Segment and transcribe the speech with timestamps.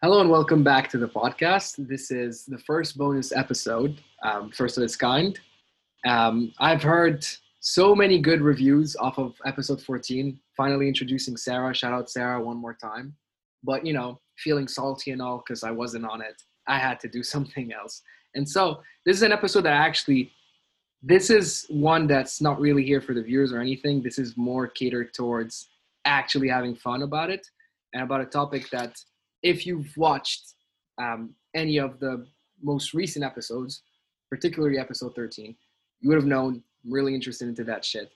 [0.00, 1.88] Hello and welcome back to the podcast.
[1.88, 5.36] This is the first bonus episode, um, first of its kind.
[6.06, 7.26] Um, I've heard
[7.58, 10.38] so many good reviews off of episode 14.
[10.56, 11.74] Finally introducing Sarah.
[11.74, 13.16] Shout out Sarah one more time.
[13.64, 16.40] But you know, feeling salty and all because I wasn't on it.
[16.68, 18.00] I had to do something else.
[18.36, 20.30] And so this is an episode that actually,
[21.02, 24.00] this is one that's not really here for the viewers or anything.
[24.04, 25.70] This is more catered towards
[26.04, 27.44] actually having fun about it
[27.94, 28.96] and about a topic that
[29.42, 30.54] if you've watched
[30.98, 32.26] um, any of the
[32.62, 33.82] most recent episodes,
[34.30, 35.54] particularly episode 13,
[36.00, 38.10] you would have known I'm really interested into that shit.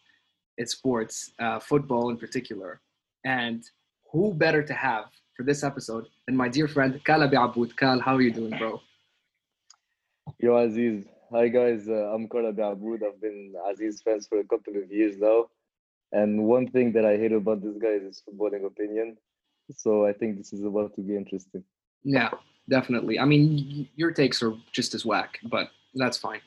[0.57, 2.81] It's sports, uh, football in particular.
[3.25, 3.63] And
[4.11, 5.07] who better to have
[5.37, 7.77] for this episode than my dear friend Kal Abi Aboud.
[7.77, 8.81] Kal, how are you doing, bro?
[10.39, 11.07] Yo, Aziz.
[11.31, 11.89] Hi, guys.
[11.89, 13.03] Uh, I'm Kal Abi Aboud.
[13.03, 15.47] I've been Aziz fans for a couple of years now.
[16.13, 19.17] And one thing that I hate about this guy is his footballing opinion.
[19.77, 21.65] So I think this is about to be interesting.
[22.05, 22.31] Yeah,
[22.69, 23.19] definitely.
[23.19, 26.41] I mean, your takes are just as whack, but that's fine.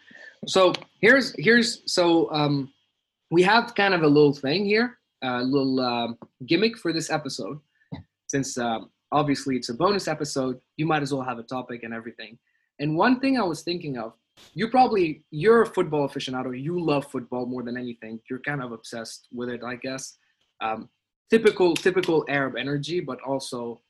[0.47, 2.71] So here's here's so um,
[3.31, 6.07] we have kind of a little thing here, a little uh,
[6.45, 7.59] gimmick for this episode.
[8.27, 8.79] Since uh,
[9.11, 12.37] obviously it's a bonus episode, you might as well have a topic and everything.
[12.79, 14.13] And one thing I was thinking of,
[14.53, 16.59] you probably you're a football aficionado.
[16.59, 18.19] You love football more than anything.
[18.29, 20.17] You're kind of obsessed with it, I guess.
[20.61, 20.89] Um,
[21.29, 23.81] typical typical Arab energy, but also,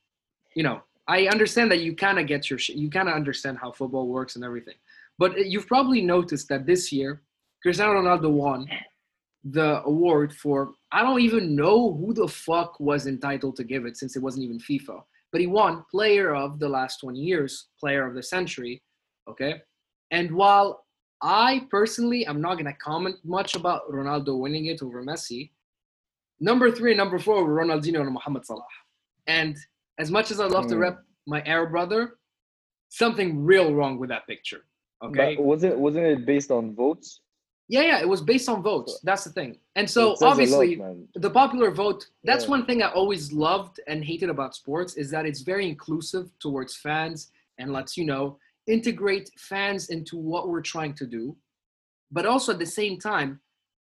[0.54, 3.72] you know, I understand that you kind of get your you kind of understand how
[3.72, 4.74] football works and everything.
[5.18, 7.22] But uh, you've probably noticed that this year,
[7.62, 8.66] Cristiano Ronaldo won
[9.44, 13.96] the award for I don't even know who the fuck was entitled to give it
[13.96, 15.02] since it wasn't even FIFA.
[15.32, 18.82] But he won player of the last 20 years, player of the century,
[19.28, 19.60] okay?
[20.10, 20.84] And while
[21.22, 25.50] I personally I'm not going to comment much about Ronaldo winning it over Messi,
[26.40, 28.62] number 3 and number 4 were Ronaldinho and Mohamed Salah.
[29.26, 29.56] And
[29.98, 30.70] as much as I love mm.
[30.70, 32.18] to rep my Arab brother,
[32.88, 34.64] something real wrong with that picture.
[35.04, 35.36] Okay.
[35.36, 37.20] But wasn't wasn't it based on votes?
[37.68, 39.00] Yeah, yeah, it was based on votes.
[39.02, 39.58] That's the thing.
[39.74, 42.50] And so obviously lot, the popular vote, that's yeah.
[42.50, 46.76] one thing I always loved and hated about sports is that it's very inclusive towards
[46.76, 48.38] fans and lets you know
[48.68, 51.36] integrate fans into what we're trying to do.
[52.12, 53.40] But also at the same time,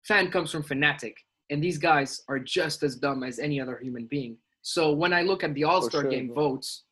[0.05, 1.17] fan comes from fanatic
[1.51, 4.37] and these guys are just as dumb as any other human being.
[4.63, 6.85] So when I look at the All-Star sure, game votes,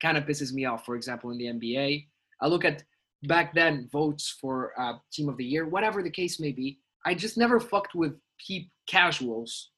[0.00, 0.84] kind of pisses me off.
[0.84, 2.06] For example, in the NBA,
[2.40, 2.82] I look at
[3.24, 6.78] back then votes for uh, team of the year, whatever the case may be.
[7.04, 9.70] I just never fucked with peep casuals,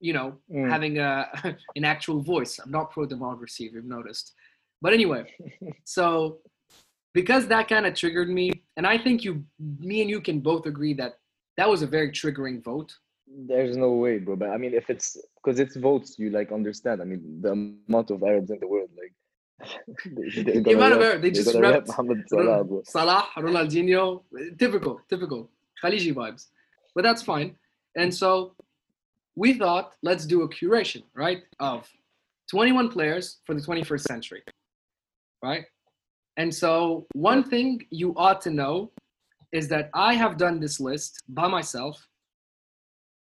[0.00, 0.70] you know, mm.
[0.70, 1.26] having a
[1.76, 2.58] an actual voice.
[2.58, 4.32] I'm not pro democracy, if you've noticed.
[4.82, 5.32] But anyway,
[5.84, 6.38] so
[7.14, 9.44] because that kind of triggered me, and I think you,
[9.78, 11.18] me and you can both agree that
[11.56, 12.94] that was a very triggering vote.
[13.26, 14.36] There's no way, bro.
[14.36, 17.02] But I mean, if it's because it's votes, you like understand.
[17.02, 19.12] I mean, the amount of Arabs in the world, like
[20.04, 21.88] the amount of they just repped
[22.28, 24.22] Salah, Salah, Ronaldinho,
[24.58, 25.50] typical, typical
[25.82, 26.46] Khaliji vibes.
[26.94, 27.56] But that's fine.
[27.96, 28.54] And so
[29.34, 31.88] we thought, let's do a curation, right, of
[32.50, 34.42] 21 players for the 21st century,
[35.42, 35.64] right?
[36.36, 38.92] And so one thing you ought to know
[39.52, 42.06] is that I have done this list by myself.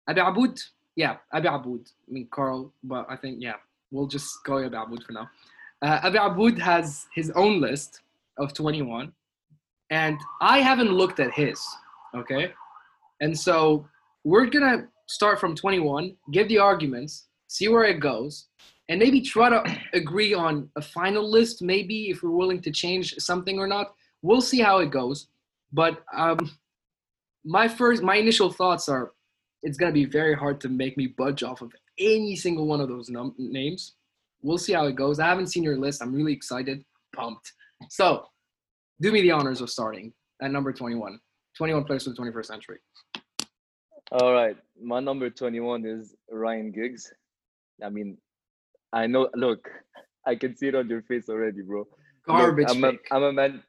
[0.07, 0.59] Abi Aboud,
[0.95, 1.81] yeah, Abi Aboud.
[2.07, 3.55] I mean Carl, but I think yeah,
[3.91, 5.29] we'll just go Abi Aboud for now.
[5.81, 8.01] Uh, Abi Aboud has his own list
[8.37, 9.11] of 21,
[9.89, 11.63] and I haven't looked at his.
[12.15, 12.53] Okay,
[13.21, 13.87] and so
[14.23, 18.47] we're gonna start from 21, give the arguments, see where it goes,
[18.89, 19.63] and maybe try to
[19.93, 21.61] agree on a final list.
[21.61, 25.27] Maybe if we're willing to change something or not, we'll see how it goes.
[25.73, 26.51] But um,
[27.43, 29.11] my first, my initial thoughts are,
[29.65, 32.87] it's gonna be very hard to make me budge off of any single one of
[32.87, 33.95] those num- names
[34.45, 35.19] we'll see how it goes.
[35.19, 36.01] I haven't seen your list.
[36.01, 37.51] I'm really excited, pumped.
[37.89, 38.25] So,
[39.01, 41.19] do me the honors of starting at number 21.
[41.57, 42.79] 21 players for the 21st century.
[44.11, 47.11] All right, my number 21 is Ryan Giggs.
[47.83, 48.17] I mean,
[48.93, 49.29] I know.
[49.35, 49.67] Look,
[50.25, 51.87] I can see it on your face already, bro.
[52.27, 52.69] Garbage.
[52.69, 53.63] Look, I'm, a, I'm a man.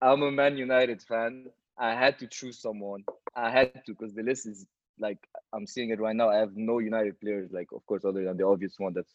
[0.00, 1.46] I'm a Man United fan.
[1.78, 3.04] I had to choose someone.
[3.34, 4.66] I had to because the list is
[4.98, 5.18] like
[5.52, 6.30] I'm seeing it right now.
[6.30, 9.12] I have no United players, like of course, other than the obvious one that's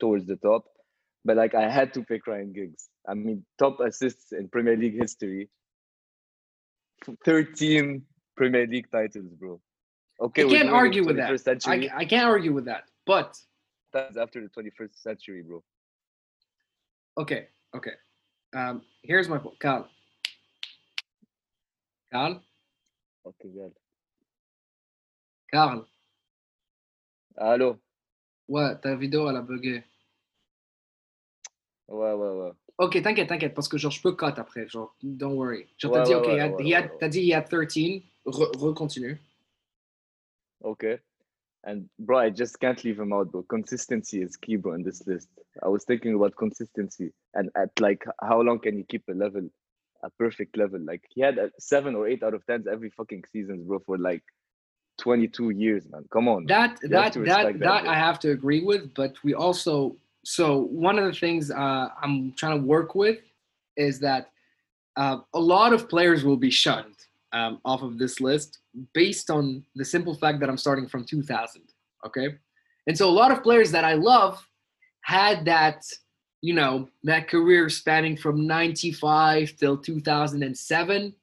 [0.00, 0.64] towards the top.
[1.24, 2.88] But like I had to pick Ryan Giggs.
[3.08, 5.48] I mean, top assists in Premier League history.
[7.24, 8.02] 13
[8.36, 9.60] Premier League titles, bro.
[10.20, 11.40] Okay, I can't argue with that.
[11.40, 11.90] Century.
[11.90, 12.84] I, I can't argue with that.
[13.06, 13.36] But
[13.92, 15.62] that's after the 21st century, bro.
[17.18, 17.92] Okay, okay.
[18.54, 19.58] Um, here's my point.
[19.58, 19.88] Carl.
[22.12, 22.40] Carl?
[23.26, 23.72] Okay, good.
[25.52, 25.84] Carl.
[27.36, 27.78] Allô?
[28.48, 29.84] Ouais, ta vidéo, elle a bugué.
[31.88, 32.52] Ouais, ouais, ouais.
[32.78, 34.66] Ok, t'inquiète, t'inquiète, parce que genre, je peux cut après.
[34.66, 35.66] Genre, don't worry.
[35.76, 38.02] Genre, t'as dit, ok, t'as dit, il y a 13.
[38.24, 39.18] Re-continue.
[40.64, 40.98] okay.
[41.64, 43.42] And bro, I just can't leave him out, bro.
[43.42, 45.28] Consistency is key, bro, in this list.
[45.62, 49.48] I was thinking about consistency and at like how long can he keep a level,
[50.02, 50.80] a perfect level?
[50.80, 53.96] Like he had a seven or eight out of tens every fucking seasons, bro, for
[53.96, 54.24] like
[55.02, 56.04] 22 years, man.
[56.12, 56.46] Come on.
[56.46, 60.98] That that that that, that I have to agree with, but we also so one
[60.98, 63.18] of the things uh, I'm trying to work with
[63.76, 64.30] is that
[64.96, 66.94] uh, a lot of players will be shunned
[67.32, 68.58] um, off of this list
[68.94, 71.62] based on the simple fact that I'm starting from 2000.
[72.06, 72.36] Okay.
[72.86, 74.46] And so a lot of players that I love
[75.02, 75.84] had that,
[76.40, 81.14] you know, that career spanning from 95 till 2007.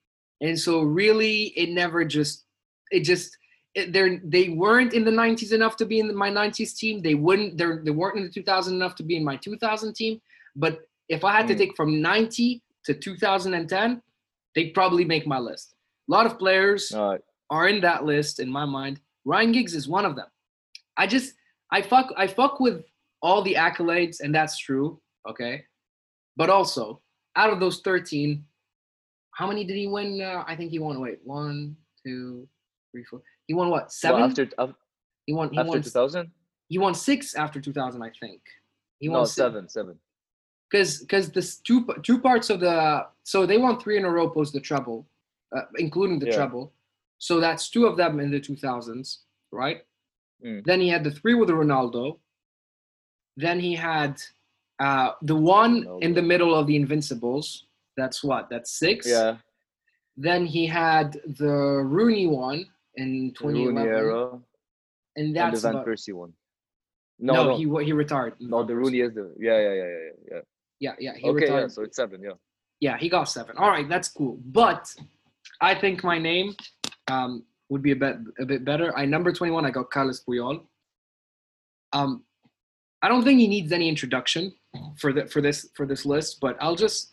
[0.42, 2.46] And so really it never just,
[2.92, 3.38] it just,
[3.86, 7.02] they they weren't in the 90s enough to be in my 90s team.
[7.02, 10.22] They wouldn't, they're, they weren't in the 2000 enough to be in my 2000 team.
[10.56, 11.50] But if I had mm.
[11.50, 14.02] to take from 90 to 2010,
[14.56, 15.76] they'd probably make my list.
[16.10, 19.00] A lot of players are in that list in my mind.
[19.26, 20.28] Ryan Giggs is one of them.
[20.98, 21.34] I just
[21.72, 22.84] I fuck I fuck with
[23.22, 25.00] all the accolades, and that's true.
[25.30, 25.64] Okay,
[26.36, 27.02] but also
[27.36, 28.44] out of those 13,
[29.32, 30.22] how many did he win?
[30.22, 31.00] Uh, I think he won.
[31.00, 32.48] Wait, one, two,
[32.92, 33.22] three, four.
[33.50, 33.92] He won what?
[33.92, 34.22] Seven.
[34.22, 34.48] Well, after
[35.26, 35.50] he won.
[35.52, 36.32] He after 2000.
[36.68, 38.42] He won six after 2000, I think.
[39.00, 39.68] He won no, seven.
[39.68, 39.98] Seven.
[40.70, 44.30] Because because this two two parts of the so they won three in a row
[44.30, 45.08] post the treble
[45.56, 46.36] uh, including the yeah.
[46.36, 46.74] treble.
[47.18, 49.18] So that's two of them in the 2000s,
[49.52, 49.82] right?
[50.46, 50.64] Mm.
[50.64, 52.20] Then he had the three with Ronaldo.
[53.36, 54.22] Then he had
[54.80, 56.04] uh, the one Ronaldo.
[56.04, 57.66] in the middle of the Invincibles.
[57.98, 58.48] That's what?
[58.52, 59.08] That's six.
[59.08, 59.38] Yeah.
[60.16, 62.68] Then he had the Rooney one
[63.00, 63.76] in 2011.
[63.76, 64.40] Rooney era.
[65.16, 66.34] And that's and the Van Persie one.
[67.20, 68.36] No, no, no, he he retired.
[68.40, 70.42] No, the Rooney is the yeah yeah yeah yeah yeah.
[70.80, 71.14] Yeah, yeah.
[71.18, 71.62] He okay, retired.
[71.62, 71.68] yeah.
[71.68, 72.22] So it's seven.
[72.24, 72.32] Yeah.
[72.80, 73.58] Yeah, he got seven.
[73.58, 74.40] All right, that's cool.
[74.46, 74.94] But
[75.60, 76.56] I think my name
[77.10, 78.98] um, would be a bit a bit better.
[78.98, 80.62] I number 21, I got Carles Puyol.
[81.92, 82.24] Um,
[83.02, 84.54] I don't think he needs any introduction
[84.98, 87.12] for the, for this for this list, but I'll just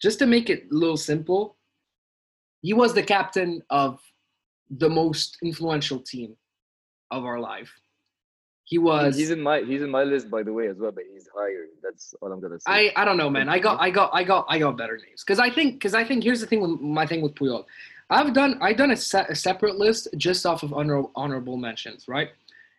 [0.00, 1.56] just to make it a little simple.
[2.62, 4.00] He was the captain of
[4.70, 6.36] the most influential team
[7.10, 7.70] of our life.
[8.64, 9.16] He was.
[9.16, 11.64] He's in my he's in my list by the way as well, but he's higher.
[11.82, 12.92] That's all I'm gonna say.
[12.96, 13.48] I, I don't know, man.
[13.48, 16.04] I got I got I got I got better names because I think because I
[16.04, 17.64] think here's the thing with my thing with Puyol.
[18.10, 22.06] I've done I've done a, se- a separate list just off of honor, honorable mentions,
[22.06, 22.28] right?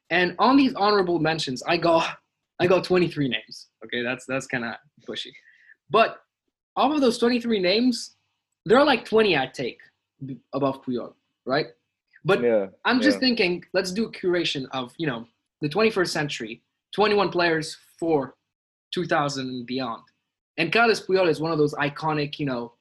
[0.10, 2.18] And on these honorable mentions, I got
[2.60, 3.68] I got 23 names.
[3.84, 4.76] Okay, that's that's kind of
[5.10, 5.32] pushy,
[5.90, 6.22] but
[6.78, 8.16] off of those 23 names,
[8.66, 9.80] there are like 20 I take
[10.54, 11.14] above Puyol,
[11.46, 11.68] right?
[12.24, 13.28] But yeah, I'm just yeah.
[13.28, 15.28] thinking, let's do a curation of you know
[15.62, 16.62] the 21st century,
[16.94, 18.36] 21 players for
[18.94, 20.04] 2000 and beyond.
[20.58, 22.74] And Carlos Puyol is one of those iconic, you know,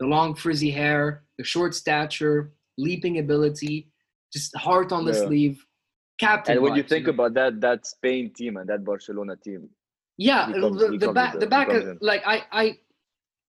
[0.00, 3.90] the long frizzy hair, the short stature, leaping ability,
[4.32, 5.26] just heart on the yeah.
[5.26, 5.66] sleeve,
[6.18, 6.54] captain.
[6.54, 7.24] And when you think you know?
[7.24, 9.68] about that, that Spain team and that Barcelona team.
[10.16, 11.68] Yeah, becomes, the, the back, the back,
[12.00, 12.78] like I, I,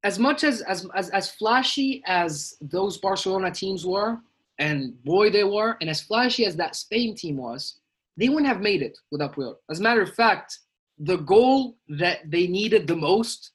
[0.04, 4.20] as much as, as as as flashy as those Barcelona teams were,
[4.60, 7.80] and boy they were, and as flashy as that Spain team was,
[8.18, 9.56] they wouldn't have made it without Puyol.
[9.72, 10.60] As a matter of fact,
[11.00, 13.52] the goal that they needed the most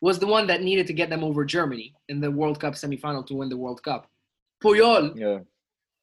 [0.00, 3.24] was the one that needed to get them over Germany in the World Cup semifinal
[3.26, 4.10] to win the World Cup.
[4.64, 5.40] Puyol, yeah.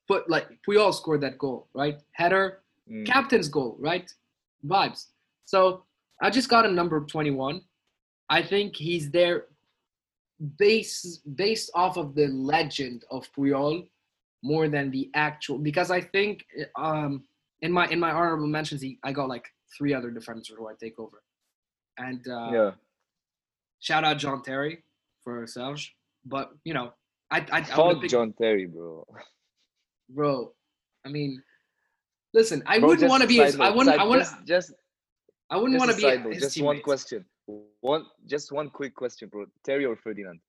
[0.07, 1.99] put like Puyol scored that goal, right?
[2.11, 3.05] Header, mm.
[3.05, 4.13] captain's goal, right?
[4.65, 5.07] Vibes.
[5.45, 5.83] So
[6.21, 7.61] I just got a number 21.
[8.29, 9.45] I think he's there
[10.57, 13.87] based based off of the legend of Puyol
[14.43, 17.23] more than the actual because I think um
[17.61, 19.45] in my in my honorable mentions, he, I got like
[19.77, 21.21] three other defenders who I take over,
[21.97, 22.71] and uh, yeah,
[23.79, 24.83] shout out John Terry
[25.23, 25.95] for Serge.
[26.25, 26.93] But you know,
[27.31, 29.05] I I, fuck John Terry, bro.
[30.09, 30.53] Bro,
[31.05, 31.43] I mean,
[32.33, 33.37] listen, I bro, wouldn't want to be.
[33.37, 33.99] His, I wouldn't.
[33.99, 34.27] I wouldn't.
[34.45, 34.73] Just, just
[35.49, 36.33] I wouldn't want to be.
[36.33, 37.25] His just one question.
[37.81, 39.45] One, just one quick question, bro.
[39.63, 40.39] Terry or Ferdinand?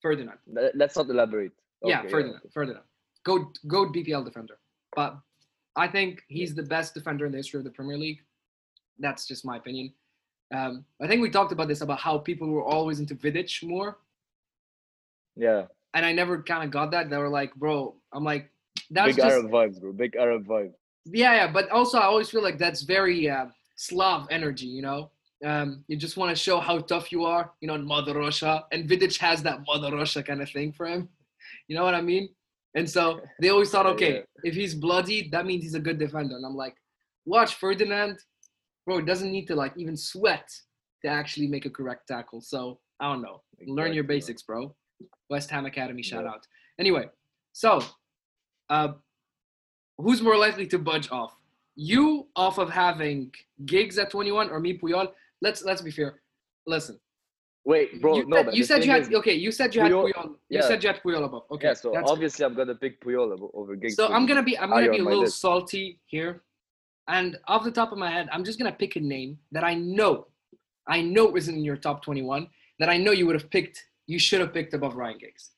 [0.00, 0.38] Ferdinand.
[0.74, 1.52] Let's not elaborate.
[1.82, 2.40] Okay, yeah, Ferdinand.
[2.44, 2.50] Yeah.
[2.52, 2.82] Ferdinand.
[3.24, 4.58] Go, go BPL defender.
[4.94, 5.18] But
[5.76, 8.20] I think he's the best defender in the history of the Premier League.
[8.98, 9.92] That's just my opinion.
[10.54, 13.98] Um, I think we talked about this about how people were always into Vidic more.
[15.36, 15.66] Yeah.
[15.94, 17.10] And I never kind of got that.
[17.10, 18.50] They were like, bro, I'm like,
[18.90, 19.18] that's just.
[19.18, 19.92] big just, Arab vibes, bro.
[19.92, 20.72] Big Arab vibe.
[21.06, 21.52] Yeah, yeah.
[21.52, 23.46] But also, I always feel like that's very uh,
[23.76, 25.10] Slav energy, you know?
[25.44, 28.64] Um, you just want to show how tough you are, you know, in Mother Russia.
[28.72, 31.08] And Vidic has that Mother Russia kind of thing for him.
[31.68, 32.28] You know what I mean?
[32.74, 34.20] And so they always thought, okay, yeah.
[34.44, 36.36] if he's bloody, that means he's a good defender.
[36.36, 36.74] And I'm like,
[37.24, 38.18] watch Ferdinand,
[38.86, 40.48] bro, doesn't need to like even sweat
[41.04, 42.40] to actually make a correct tackle.
[42.40, 43.42] So I don't know.
[43.58, 43.74] Exactly.
[43.74, 44.74] Learn your basics, bro.
[45.30, 46.30] West Ham Academy, shout yeah.
[46.30, 46.46] out.
[46.80, 47.06] Anyway,
[47.52, 47.80] so
[48.70, 48.88] uh,
[49.98, 51.34] who's more likely to budge off?
[51.76, 53.30] You off of having
[53.66, 55.12] Giggs at 21 or me Puyol?
[55.40, 56.20] Let's let's be fair.
[56.66, 56.98] Listen.
[57.64, 58.16] Wait, bro.
[58.16, 59.34] You no, said, you said you had is, okay.
[59.34, 60.12] You said you had Puyol.
[60.12, 60.58] Puyol yeah.
[60.58, 61.42] You said you had Puyol above.
[61.50, 61.68] Okay.
[61.68, 61.74] Yeah.
[61.74, 62.44] So obviously.
[62.44, 63.96] I'm gonna pick Puyol over Giggs.
[63.96, 66.42] So I'm gonna be I'm gonna be a little salty here,
[67.08, 69.74] and off the top of my head, I'm just gonna pick a name that I
[69.74, 70.28] know,
[70.86, 72.48] I know isn't in your top 21.
[72.78, 73.84] That I know you would have picked.
[74.06, 75.50] You should have picked above Ryan Giggs.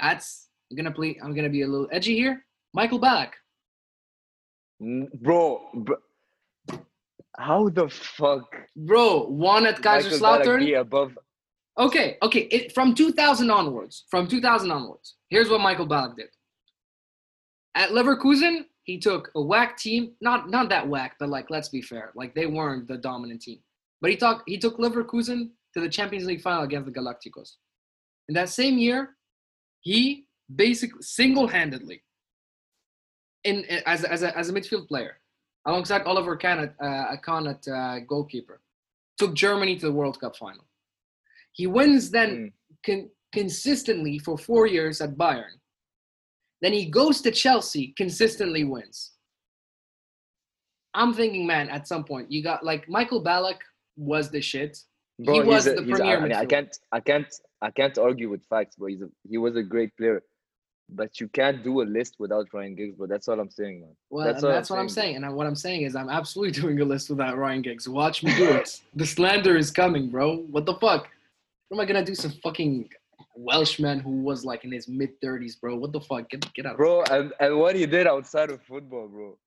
[0.00, 1.18] That's I'm gonna play.
[1.22, 2.46] I'm gonna be a little edgy here.
[2.72, 3.32] Michael Ballack.
[4.80, 5.96] Bro, bro,
[7.36, 8.48] how the fuck?
[8.74, 10.80] Bro, one at Kaiserslautern.
[10.80, 11.18] above.
[11.78, 12.40] Okay, okay.
[12.40, 16.28] It, from 2000 onwards, from 2000 onwards, here's what Michael Ballack did.
[17.74, 21.80] At Leverkusen, he took a whack team, not not that whack, but like let's be
[21.80, 23.60] fair, like they weren't the dominant team.
[24.00, 27.54] But he took he took Leverkusen to the Champions League final against the Galacticos.
[28.28, 29.16] In that same year,
[29.80, 32.02] he basically single-handedly
[33.44, 35.16] in as as a, as a midfield player
[35.66, 38.60] alongside Oliver Kahn at, uh, Kahn at uh, goalkeeper
[39.18, 40.64] took Germany to the World Cup final.
[41.52, 42.52] He wins then mm.
[42.84, 45.56] con- consistently for four years at Bayern.
[46.60, 49.12] Then he goes to Chelsea, consistently wins.
[50.94, 53.58] I'm thinking, man, at some point you got like Michael Ballack
[53.96, 54.78] was the shit.
[55.18, 56.16] Bro, he was a, the premier.
[56.16, 59.08] A, I, mean, I can't, I can't, I can't argue with facts, but he's a,
[59.28, 60.22] he was a great player
[60.94, 62.96] but you can't do a list without Ryan Giggs.
[62.98, 63.90] But that's all I'm saying, man.
[64.10, 65.16] Well, that's, that's I'm what saying.
[65.16, 67.88] I'm saying, and what I'm saying is I'm absolutely doing a list without Ryan Giggs.
[67.88, 68.80] Watch me do it.
[68.94, 70.38] the slander is coming, bro.
[70.50, 71.08] What the fuck?
[71.72, 72.14] What am I gonna do?
[72.14, 72.90] Some fucking
[73.34, 75.74] Welshman who was like in his mid 30s, bro.
[75.74, 76.28] What the fuck?
[76.28, 76.76] Get get out.
[76.76, 79.38] Bro, and, and what he did outside of football, bro.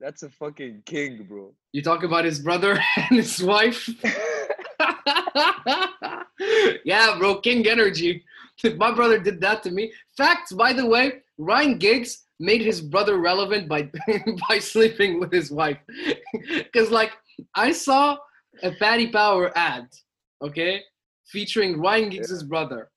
[0.00, 1.52] That's a fucking king, bro.
[1.72, 3.90] You talk about his brother and his wife.
[6.86, 8.24] yeah, bro, king energy.
[8.78, 9.92] My brother did that to me.
[10.16, 13.90] Facts, by the way, Ryan Giggs made his brother relevant by
[14.48, 15.76] by sleeping with his wife.
[16.74, 17.12] Cause like
[17.54, 18.16] I saw
[18.62, 19.88] a Paddy Power ad,
[20.40, 20.80] okay,
[21.26, 22.48] featuring Ryan Giggs' yeah.
[22.48, 22.90] brother.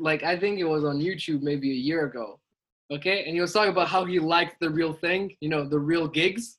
[0.00, 2.38] Like I think it was on YouTube maybe a year ago.
[2.92, 5.78] Okay, and he was talking about how he liked the real thing, you know, the
[5.78, 6.58] real Giggs.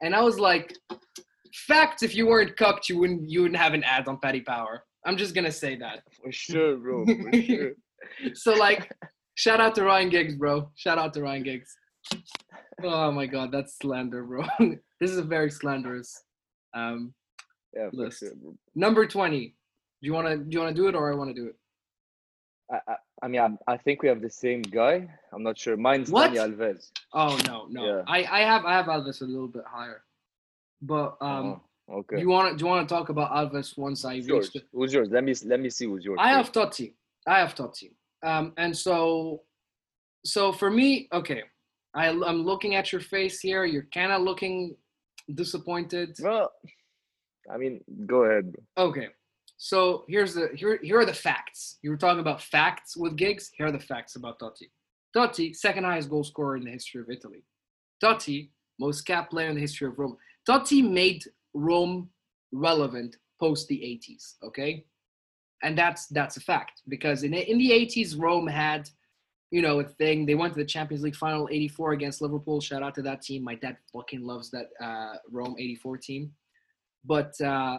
[0.00, 0.72] And I was like,
[1.54, 4.84] facts, if you weren't cucked, you wouldn't you wouldn't have an ad on Paddy Power.
[5.04, 6.02] I'm just gonna say that.
[6.22, 7.04] For sure, bro.
[7.04, 7.72] For sure.
[8.34, 8.90] so like,
[9.34, 10.70] shout out to Ryan Giggs, bro.
[10.76, 11.76] Shout out to Ryan Giggs.
[12.82, 14.44] Oh my god, that's slander, bro.
[15.00, 16.22] this is a very slanderous
[16.74, 17.12] um
[17.74, 18.20] yeah, list.
[18.20, 18.30] Sure,
[18.74, 19.54] Number twenty.
[20.00, 21.56] Do you wanna do you wanna do it or I wanna do it?
[22.70, 25.08] I, I, I mean, I'm, i think we have the same guy.
[25.32, 25.76] I'm not sure.
[25.76, 26.30] Mine's what?
[26.30, 26.90] Dani Alves.
[27.12, 27.84] Oh no, no.
[27.84, 28.02] Yeah.
[28.06, 30.02] I, I have I have Alves a little bit higher,
[30.80, 31.60] but um, oh.
[31.92, 32.20] Okay.
[32.20, 34.62] You want to do you want to talk about Alves once I reach the...
[34.72, 35.08] Who's yours?
[35.10, 36.18] Let me let me see who's yours.
[36.20, 36.92] I have Totti.
[37.26, 37.92] I have Totti.
[38.22, 39.42] Um, and so,
[40.24, 41.42] so for me, okay,
[41.94, 43.64] I I'm looking at your face here.
[43.64, 44.76] You're kind of looking
[45.34, 46.16] disappointed.
[46.22, 46.52] Well,
[47.52, 48.54] I mean, go ahead.
[48.78, 49.08] Okay.
[49.62, 51.76] So here's the here here are the facts.
[51.82, 53.50] You were talking about facts with Giggs.
[53.54, 54.70] Here are the facts about Totti.
[55.14, 57.44] Totti, second highest goal scorer in the history of Italy.
[58.02, 58.48] Totti,
[58.78, 60.16] most cap player in the history of Rome.
[60.48, 62.08] Totti made Rome
[62.52, 64.86] relevant post the 80s, okay?
[65.62, 68.88] And that's that's a fact because in in the 80s Rome had
[69.50, 70.24] you know a thing.
[70.24, 72.62] They went to the Champions League final 84 against Liverpool.
[72.62, 73.44] Shout out to that team.
[73.44, 76.32] My dad fucking loves that uh, Rome 84 team.
[77.04, 77.76] But uh,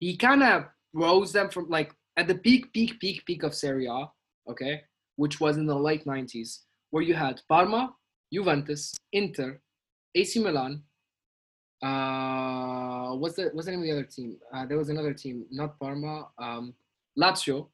[0.00, 3.86] he kind of rose them from like at the peak, peak, peak, peak of Serie
[3.86, 4.10] A,
[4.50, 4.82] okay,
[5.16, 7.94] which was in the late 90s, where you had Parma,
[8.32, 9.60] Juventus, Inter,
[10.14, 10.82] AC Milan,
[11.82, 14.36] uh, what's the what's the name of the other team?
[14.54, 16.74] Uh, there was another team, not Parma, um,
[17.18, 17.68] Lazio,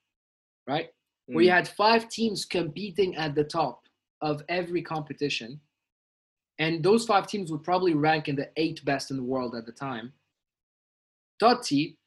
[0.67, 0.87] right?
[1.31, 1.35] Mm.
[1.35, 1.55] Where you mm.
[1.55, 3.83] had five teams competing at the top
[4.23, 5.61] of every competition,
[6.59, 9.67] and those five teams would probably rank in the eight best in the world at
[9.67, 10.15] the time.
[11.41, 11.98] Totti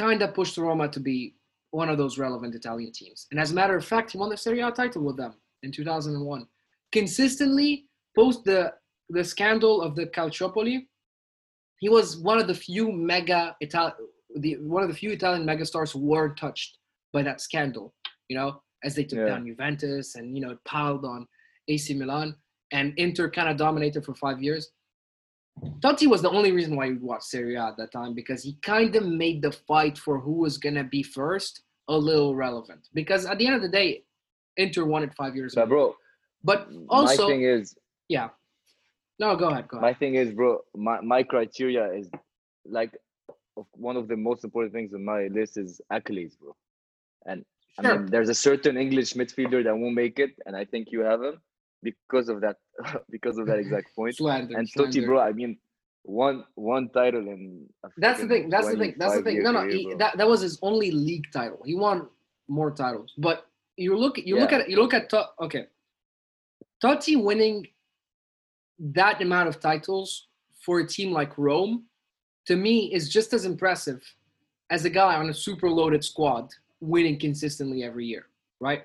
[0.00, 1.34] kind of pushed Roma to be
[1.72, 4.36] one of those relevant Italian teams, and as a matter of fact, he won the
[4.36, 6.46] Serie A title with them in 2001.
[6.92, 8.72] Consistently, post the
[9.10, 10.86] the scandal of the Calciopoli,
[11.78, 13.94] he was one of the few mega Italian,
[14.36, 16.78] the one of the few Italian megastars who were touched
[17.12, 17.94] by that scandal.
[18.28, 19.26] You know, as they took yeah.
[19.26, 21.26] down Juventus and you know piled on
[21.68, 22.34] AC Milan,
[22.72, 24.70] and Inter kind of dominated for five years.
[25.80, 28.56] Totti was the only reason why we watched Serie A at that time because he
[28.62, 32.88] kind of made the fight for who was gonna be first a little relevant.
[32.94, 34.04] Because at the end of the day,
[34.56, 35.68] Inter won it five years but ago.
[35.68, 35.96] Bro,
[36.44, 37.76] but also, my thing is,
[38.08, 38.28] yeah,
[39.18, 39.68] no, go ahead.
[39.68, 39.82] Go ahead.
[39.82, 42.10] My thing is, bro, my, my criteria is
[42.64, 42.96] like,
[43.72, 46.56] one of the most important things on my list is accolades, bro.
[47.26, 47.44] And
[47.80, 47.92] sure.
[47.92, 51.00] I mean, there's a certain English midfielder that won't make it, and I think you
[51.00, 51.40] have him
[51.82, 52.56] because of that,
[53.10, 54.16] because of that exact point.
[54.16, 55.00] slander, and slander.
[55.00, 55.58] Totti, bro, I mean,
[56.02, 57.66] one one title in.
[57.96, 58.50] That's the thing.
[58.50, 58.94] That's the thing.
[58.98, 59.42] That's the thing.
[59.42, 61.60] No, no, career, he, that that was his only league title.
[61.64, 62.08] He won
[62.48, 63.46] more titles, but
[63.76, 64.42] you look you yeah.
[64.42, 65.66] look at you look at okay,
[66.82, 67.66] Totti winning
[68.78, 70.28] that amount of titles
[70.64, 71.84] for a team like Rome,
[72.46, 74.02] to me, is just as impressive
[74.70, 78.26] as a guy on a super loaded squad winning consistently every year,
[78.60, 78.82] right?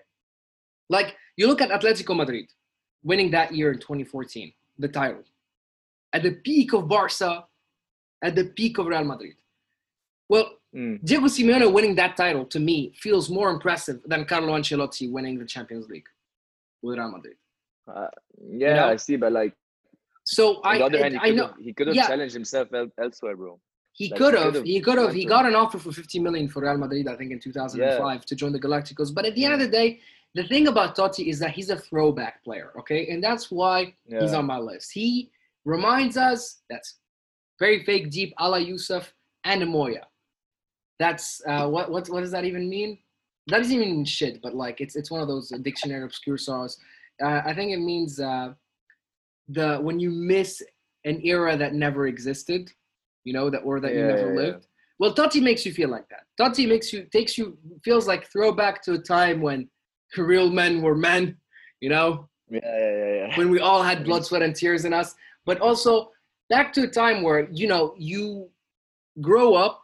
[0.89, 2.51] Like you look at Atletico Madrid
[3.05, 5.23] winning that year in 2014, the title,
[6.11, 7.45] at the peak of Barca,
[8.21, 9.35] at the peak of Real Madrid.
[10.27, 10.99] Well, mm.
[11.05, 15.45] Diego Simeone winning that title to me feels more impressive than Carlo Ancelotti winning the
[15.45, 16.07] Champions League
[16.81, 17.35] with Real Madrid.
[17.87, 18.07] Uh,
[18.49, 18.87] yeah, you know?
[18.89, 19.53] I see, but like,
[20.23, 22.07] so I, the other hand, I know he could have yeah.
[22.07, 22.69] challenged himself
[22.99, 23.59] elsewhere, bro.
[23.91, 24.63] He like, could have.
[24.63, 25.13] He could have.
[25.13, 28.21] He got an offer for 50 million for Real Madrid, I think, in 2005 yeah.
[28.25, 29.13] to join the Galacticos.
[29.13, 29.99] But at the end of the day,
[30.35, 34.19] the thing about Totti is that he's a throwback player, okay, and that's why yeah.
[34.21, 34.91] he's on my list.
[34.91, 35.31] He
[35.63, 36.99] reminds us that's
[37.57, 39.13] very fake deep, a la Yusuf
[39.45, 40.03] anemoia.
[40.99, 42.99] That's uh, what what what does that even mean?
[43.47, 46.77] That doesn't even mean shit, but like it's it's one of those dictionary obscure saws.
[47.23, 48.53] Uh, I think it means uh,
[49.47, 50.61] the when you miss
[51.05, 52.69] an era that never existed,
[53.23, 54.67] you know, that or that yeah, you never yeah, lived.
[54.99, 56.23] Well, Totti makes you feel like that.
[56.37, 59.69] Totti makes you takes you feels like throwback to a time when
[60.23, 61.37] real men were men,
[61.81, 62.29] you know.
[62.49, 63.37] Yeah, yeah, yeah.
[63.37, 66.11] When we all had blood, sweat, and tears in us, but also
[66.49, 68.49] back to a time where you know you
[69.21, 69.83] grow up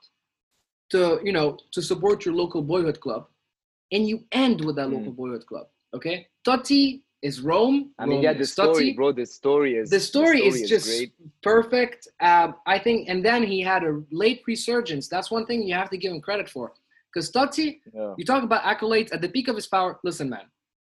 [0.92, 3.28] to you know to support your local boyhood club,
[3.92, 4.94] and you end with that mm.
[4.94, 5.68] local boyhood club.
[5.94, 7.92] Okay, Totti is Rome.
[8.00, 9.12] I mean, Rome yeah, the story, bro.
[9.12, 11.14] The story is the story, the story is, is, just great.
[11.42, 12.08] perfect.
[12.20, 15.08] Um, I think, and then he had a late resurgence.
[15.08, 16.74] That's one thing you have to give him credit for.
[17.14, 18.14] Because Totti, yeah.
[18.18, 20.00] you talk about accolades at the peak of his power.
[20.04, 20.46] Listen, man,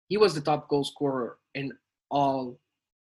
[0.09, 1.73] he was the top goal scorer in
[2.11, 2.59] all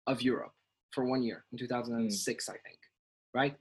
[0.08, 0.52] of Europe
[0.92, 2.50] for one year in 2006, mm.
[2.50, 2.80] I think.
[3.34, 3.56] Right?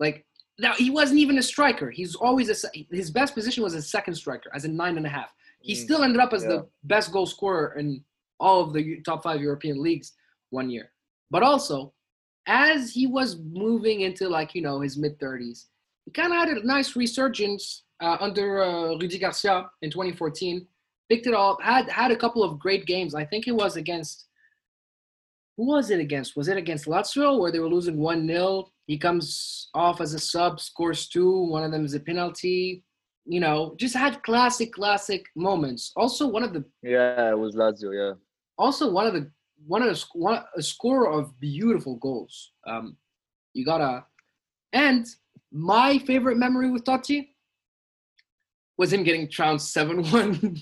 [0.00, 0.26] Like
[0.58, 1.90] now, he wasn't even a striker.
[1.90, 5.10] He's always a, his best position was a second striker, as a nine and a
[5.10, 5.32] half.
[5.60, 5.76] He mm.
[5.76, 6.48] still ended up as yeah.
[6.48, 8.02] the best goal scorer in
[8.40, 10.12] all of the top five European leagues
[10.50, 10.90] one year.
[11.30, 11.92] But also,
[12.46, 15.66] as he was moving into like you know his mid 30s,
[16.04, 20.66] he kind of had a nice resurgence uh, under uh, Rudi Garcia in 2014.
[21.08, 23.14] Picked it all, had had a couple of great games.
[23.14, 24.26] I think it was against
[25.56, 26.36] who was it against?
[26.36, 30.18] Was it against Lazio where they were losing one 0 He comes off as a
[30.18, 31.46] sub, scores two.
[31.46, 32.84] One of them is a penalty
[33.28, 35.92] you know, just had classic, classic moments.
[35.96, 37.94] Also, one of the yeah, it was Lazio.
[37.94, 38.14] Yeah,
[38.56, 39.30] also one of the
[39.66, 42.52] one of the one a scorer of beautiful goals.
[42.66, 42.96] Um,
[43.52, 44.04] you gotta
[44.72, 45.06] and
[45.52, 47.28] my favorite memory with Totti
[48.78, 50.56] was him getting trounced seven one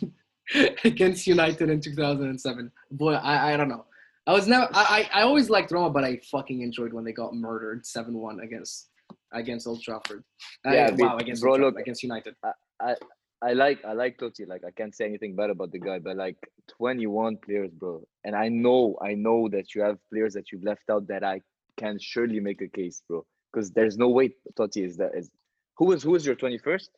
[0.85, 2.73] against United in 2007.
[2.91, 3.85] Boy, I I don't know.
[4.27, 7.35] I was never I I always liked Roma, but I fucking enjoyed when they got
[7.35, 8.89] murdered seven one against
[9.33, 10.25] against Old Trafford.
[10.67, 12.35] Uh, yeah, wow, against bro, look, against United.
[12.81, 12.95] I,
[13.43, 14.49] I like I like Totti.
[14.49, 16.37] Like I can't say anything bad about the guy, but like
[16.69, 18.03] 21 players, bro.
[18.25, 21.43] And I know I know that you have players that you've left out that I
[21.77, 23.25] can surely make a case, bro.
[23.53, 25.31] Because there's no way Totti is that is
[25.77, 26.89] who is who is your 21st?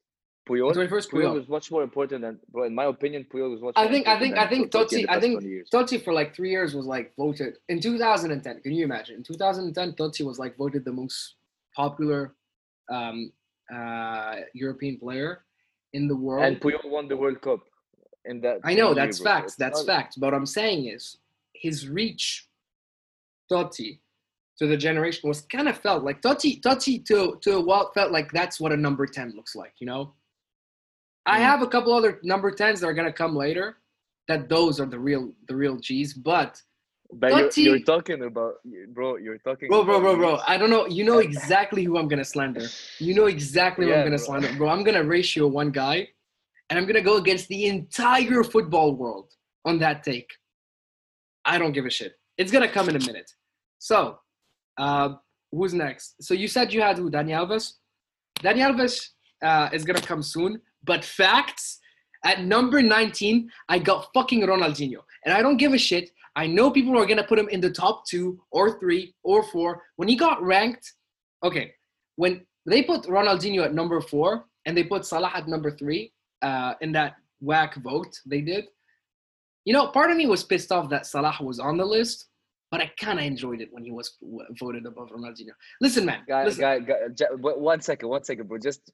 [0.48, 0.72] Puyol.
[0.72, 1.10] 21st Puyol.
[1.10, 2.64] Puyol was much more important than bro.
[2.64, 3.74] In my opinion, Puyol was much.
[3.76, 6.86] I think I think I think Totti I think Totti for like three years was
[6.86, 8.60] like voted in 2010.
[8.62, 9.16] Can you imagine?
[9.16, 11.34] In 2010, Totti was like voted the most
[11.76, 12.34] popular
[12.90, 13.32] um,
[13.72, 15.44] uh, European player
[15.92, 16.44] in the world.
[16.44, 17.60] And Puyol won the World Cup
[18.24, 18.60] in that.
[18.64, 19.54] I know that's year, facts.
[19.56, 20.16] That's facts.
[20.16, 21.18] But what I'm saying is
[21.54, 22.48] his reach,
[23.50, 24.00] Totti,
[24.58, 26.60] to the generation was kind of felt like Totti.
[26.60, 29.74] Totti to to what felt like that's what a number ten looks like.
[29.78, 30.14] You know.
[31.28, 31.42] I mm.
[31.42, 33.78] have a couple other number tens that are gonna come later.
[34.28, 36.60] That those are the real the real G's, but
[37.12, 38.56] but you're, you're, talking about,
[38.88, 39.16] bro.
[39.16, 39.68] You're talking.
[39.68, 40.40] Bro, bro, bro, bro.
[40.46, 40.86] I don't know.
[40.86, 42.66] You know exactly who I'm gonna slander.
[42.98, 44.26] You know exactly yeah, who I'm gonna bro.
[44.26, 44.68] slander, bro.
[44.68, 46.08] I'm gonna ratio one guy,
[46.68, 49.32] and I'm gonna go against the entire football world
[49.64, 50.30] on that take.
[51.44, 52.12] I don't give a shit.
[52.36, 53.30] It's gonna come in a minute.
[53.78, 54.18] So,
[54.76, 55.14] uh,
[55.50, 56.22] who's next?
[56.22, 57.10] So you said you had who?
[57.10, 57.74] Dani Alves.
[58.40, 59.08] Dani Alves
[59.42, 60.60] uh, is gonna come soon.
[60.84, 61.78] But facts.
[62.24, 64.98] At number 19, I got fucking Ronaldinho.
[65.24, 67.70] And I don't give a shit I know people are gonna put him in the
[67.70, 69.82] top two or three or four.
[69.96, 70.92] When he got ranked,
[71.42, 71.72] okay,
[72.14, 76.12] when they put Ronaldinho at number four and they put Salah at number three
[76.42, 78.68] uh, in that whack vote they did,
[79.64, 82.28] you know, part of me was pissed off that Salah was on the list,
[82.70, 84.16] but I kind of enjoyed it when he was
[84.60, 85.54] voted above Ronaldinho.
[85.80, 86.20] Listen, man.
[86.28, 86.60] Guy, listen.
[86.60, 88.58] Guy, guy, one second, one second, bro.
[88.58, 88.92] Just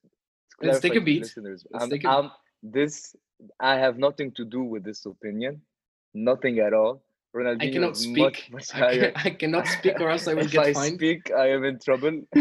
[0.62, 1.22] Let's take a beat.
[1.22, 2.10] Listeners, I'm, um, take a...
[2.10, 2.30] Um, I'm,
[2.62, 3.14] this
[3.60, 5.60] I have nothing to do with this opinion,
[6.14, 7.02] nothing at all.
[7.34, 8.18] Ronaldinho I cannot speak.
[8.18, 10.76] Much, much I, can, I, cannot speak, or else I will get fined.
[10.76, 12.22] if I speak, I am in trouble.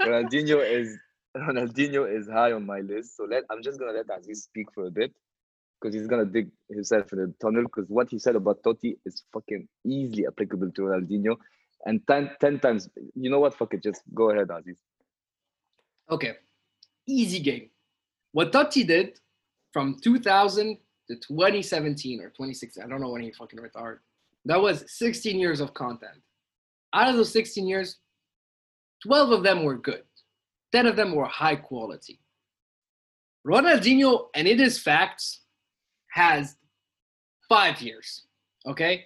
[0.00, 0.98] Ronaldinho is
[1.36, 4.86] Ronaldinho is high on my list, so let I'm just gonna let Aziz speak for
[4.86, 5.12] a bit
[5.80, 7.62] because he's gonna dig himself in the tunnel.
[7.62, 11.36] Because what he said about Totti is fucking easily applicable to Ronaldinho,
[11.86, 12.88] and 10, 10 times.
[13.14, 13.54] You know what?
[13.54, 14.76] Fuck it, just go ahead, Aziz.
[16.10, 16.34] Okay,
[17.06, 17.70] easy game.
[18.32, 19.20] What Totti did
[19.72, 24.00] from 2000 to 2017 or 2016, I don't know when he fucking retired.
[24.44, 26.20] That was 16 years of content.
[26.94, 27.98] Out of those 16 years,
[29.02, 30.02] 12 of them were good.
[30.72, 32.20] 10 of them were high quality.
[33.46, 35.40] Ronaldinho, and it is facts,
[36.10, 36.56] has
[37.48, 38.26] five years.
[38.66, 39.04] Okay?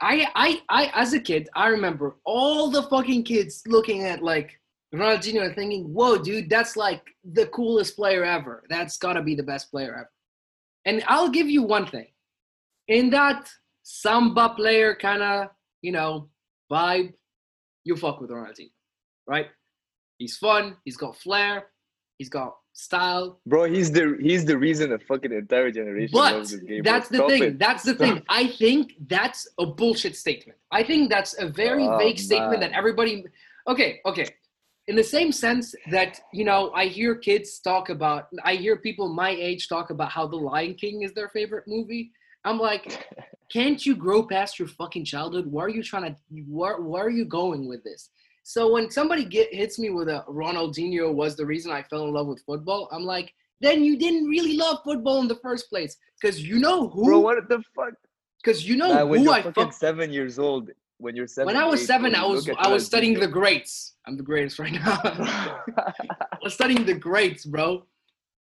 [0.00, 4.60] I I I as a kid, I remember all the fucking kids looking at like
[4.94, 8.64] Ronaldinho and thinking, whoa, dude, that's like the coolest player ever.
[8.68, 10.10] That's gotta be the best player ever.
[10.84, 12.06] And I'll give you one thing.
[12.88, 13.48] In that
[13.82, 15.48] samba player kind of,
[15.82, 16.28] you know,
[16.70, 17.14] vibe,
[17.84, 18.70] you fuck with Ronaldinho,
[19.26, 19.46] right?
[20.18, 21.66] He's fun, he's got flair,
[22.18, 23.40] he's got style.
[23.46, 26.82] Bro, he's the he's the reason the fucking entire generation but loves this game.
[26.84, 27.42] That's the thing.
[27.42, 27.58] It.
[27.58, 28.06] That's the Stop.
[28.06, 28.22] thing.
[28.28, 30.58] I think that's a bullshit statement.
[30.70, 32.24] I think that's a very oh, vague man.
[32.24, 33.24] statement that everybody
[33.68, 34.28] Okay, okay
[34.88, 39.08] in the same sense that you know i hear kids talk about i hear people
[39.08, 42.10] my age talk about how the lion king is their favorite movie.
[42.44, 43.08] I'm like
[43.52, 45.46] can't you grow past your fucking childhood?
[45.50, 46.16] Where are you trying to
[46.48, 48.10] where, where are you going with this?
[48.42, 52.12] So when somebody get hits me with a ronaldinho was the reason i fell in
[52.12, 55.96] love with football i'm like then you didn't really love football in the first place
[56.20, 57.94] because you know who bro what the fuck?
[58.42, 61.46] Because you know nah, who i fucking seven years old when you're seven.
[61.46, 63.94] When I was seven, I was I was studying the greats.
[64.06, 65.00] I'm the greatest right now.
[65.04, 67.84] I was studying the greats, bro.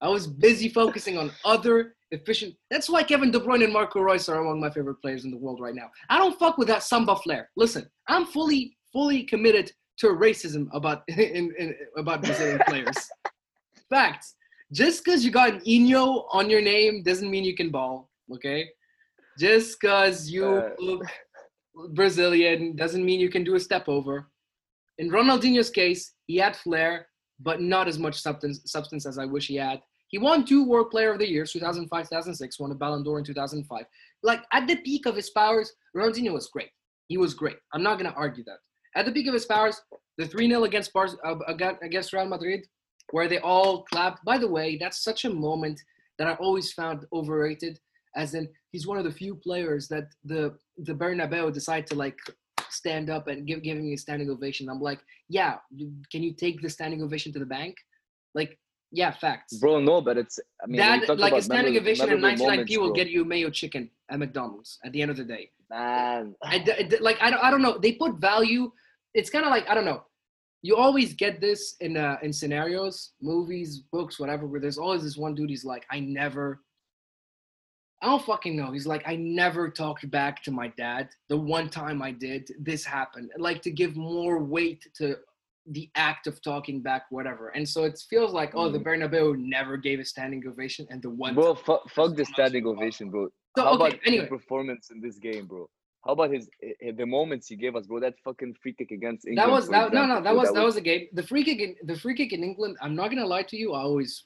[0.02, 2.56] I was busy focusing on other efficient.
[2.70, 5.38] That's why Kevin De Bruyne and Marco Reus are among my favorite players in the
[5.38, 5.90] world right now.
[6.10, 7.50] I don't fuck with that samba flair.
[7.56, 12.96] Listen, I'm fully fully committed to racism about in, in about Brazilian players.
[13.90, 14.36] Facts.
[14.72, 18.10] Just because you got an Inho on your name doesn't mean you can ball.
[18.34, 18.70] Okay.
[19.38, 21.04] Just because you uh, look
[21.94, 24.30] Brazilian doesn't mean you can do a step over.
[24.98, 27.08] In Ronaldinho's case, he had flair,
[27.40, 29.82] but not as much substance, substance as I wish he had.
[30.08, 33.26] He won two World Player of the Year, 2005, 2006, won a Ballon d'Or in
[33.26, 33.86] 2005.
[34.22, 36.70] Like at the peak of his powers, Ronaldinho was great.
[37.08, 37.58] He was great.
[37.74, 38.60] I'm not going to argue that.
[38.96, 39.82] At the peak of his powers,
[40.20, 42.66] the 3 0 against, Bar- uh, against Real Madrid,
[43.10, 44.24] where they all clapped.
[44.24, 45.82] By the way, that's such a moment
[46.20, 47.80] that I always found overrated
[48.16, 52.18] as in he's one of the few players that the the Bernabeu decide to like
[52.70, 54.70] stand up and give giving me a standing ovation.
[54.70, 55.58] I'm like, yeah,
[56.12, 57.76] can you take the standing ovation to the bank?
[58.34, 58.58] Like,
[58.92, 59.58] yeah, facts.
[59.58, 62.94] Bro, no, but it's I mean that like a standing memorable, ovation at 99p will
[62.94, 65.50] get you mayo chicken at McDonald's at the end of the day.
[65.70, 67.78] Man, I, I, like I don't I don't know.
[67.78, 68.72] They put value.
[69.14, 70.04] It's kind of like I don't know.
[70.62, 75.18] You always get this in uh, in scenarios, movies, books, whatever, where there's always this
[75.18, 75.50] one dude.
[75.50, 76.62] He's like, I never
[78.04, 78.74] I don't fucking know.
[78.74, 81.10] He's like, I never talked back to my dad.
[81.30, 83.32] The one time I did, this happened.
[83.38, 85.16] Like to give more weight to
[85.68, 87.50] the act of talking back, whatever.
[87.50, 88.84] And so it feels like, oh, the mm.
[88.84, 91.34] Bernabeu never gave a standing ovation, and the one.
[91.34, 93.30] Bro, fuck, fuck the standing ovation, bro.
[93.58, 94.28] So, How okay, about anyway.
[94.28, 95.70] performance in this game, bro?
[96.06, 98.02] How about his, his, the moments he gave us, bro?
[98.02, 99.48] That fucking free kick against England.
[99.48, 101.08] That was that, no, no, that was that was a game.
[101.14, 102.76] The free kick in the free kick in England.
[102.82, 103.72] I'm not gonna lie to you.
[103.72, 104.26] I always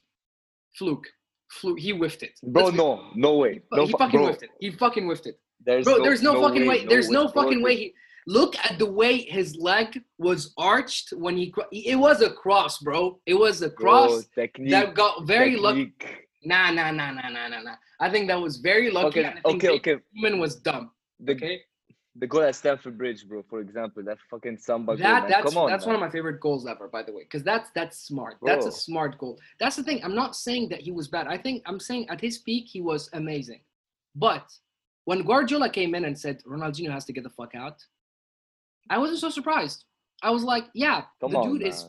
[0.75, 1.05] fluke
[1.49, 1.75] flew.
[1.75, 2.39] He whiffed it.
[2.43, 3.61] Bro, no, no way.
[3.71, 4.27] No, he fucking bro.
[4.27, 4.49] whiffed it.
[4.59, 5.39] He fucking whiffed it.
[5.65, 6.79] There's bro, no, there's no, no fucking way.
[6.79, 6.83] way.
[6.83, 7.13] No there's way.
[7.13, 7.75] no fucking way.
[7.75, 7.93] He
[8.25, 11.53] look at the way his leg was arched when he.
[11.71, 13.19] It was a cross, bro.
[13.25, 15.93] It was a cross that got very lucky.
[16.43, 17.75] Nah, nah, nah, nah, nah, nah, nah.
[17.99, 19.25] I think that was very lucky.
[19.25, 19.95] Okay, okay, okay.
[20.13, 20.91] Seaman was dumb.
[21.19, 21.61] The, okay
[22.19, 25.69] the goal at Stamford Bridge, bro, for example, that fucking samba that, goal, That's, on,
[25.69, 25.95] that's man.
[25.95, 28.39] one of my favorite goals ever, by the way, because that's that's smart.
[28.39, 28.53] Bro.
[28.53, 29.39] That's a smart goal.
[29.59, 30.03] That's the thing.
[30.03, 31.27] I'm not saying that he was bad.
[31.27, 33.61] I think I'm saying at his peak he was amazing.
[34.15, 34.51] But
[35.05, 37.83] when Guardiola came in and said Ronaldinho has to get the fuck out,
[38.89, 39.85] I wasn't so surprised.
[40.23, 41.69] I was like, yeah, Come the on, dude man.
[41.69, 41.85] is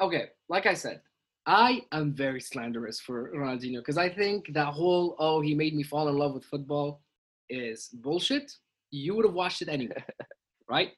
[0.00, 0.24] okay.
[0.48, 1.02] Like I said,
[1.46, 5.84] I am very slanderous for Ronaldinho because I think that whole oh he made me
[5.84, 7.02] fall in love with football
[7.48, 8.52] is bullshit
[8.96, 10.02] you would have watched it anyway,
[10.68, 10.90] right?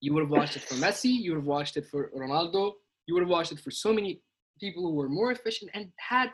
[0.00, 2.72] You would have watched it for Messi, you would have watched it for Ronaldo,
[3.06, 4.20] you would have watched it for so many
[4.60, 6.30] people who were more efficient and had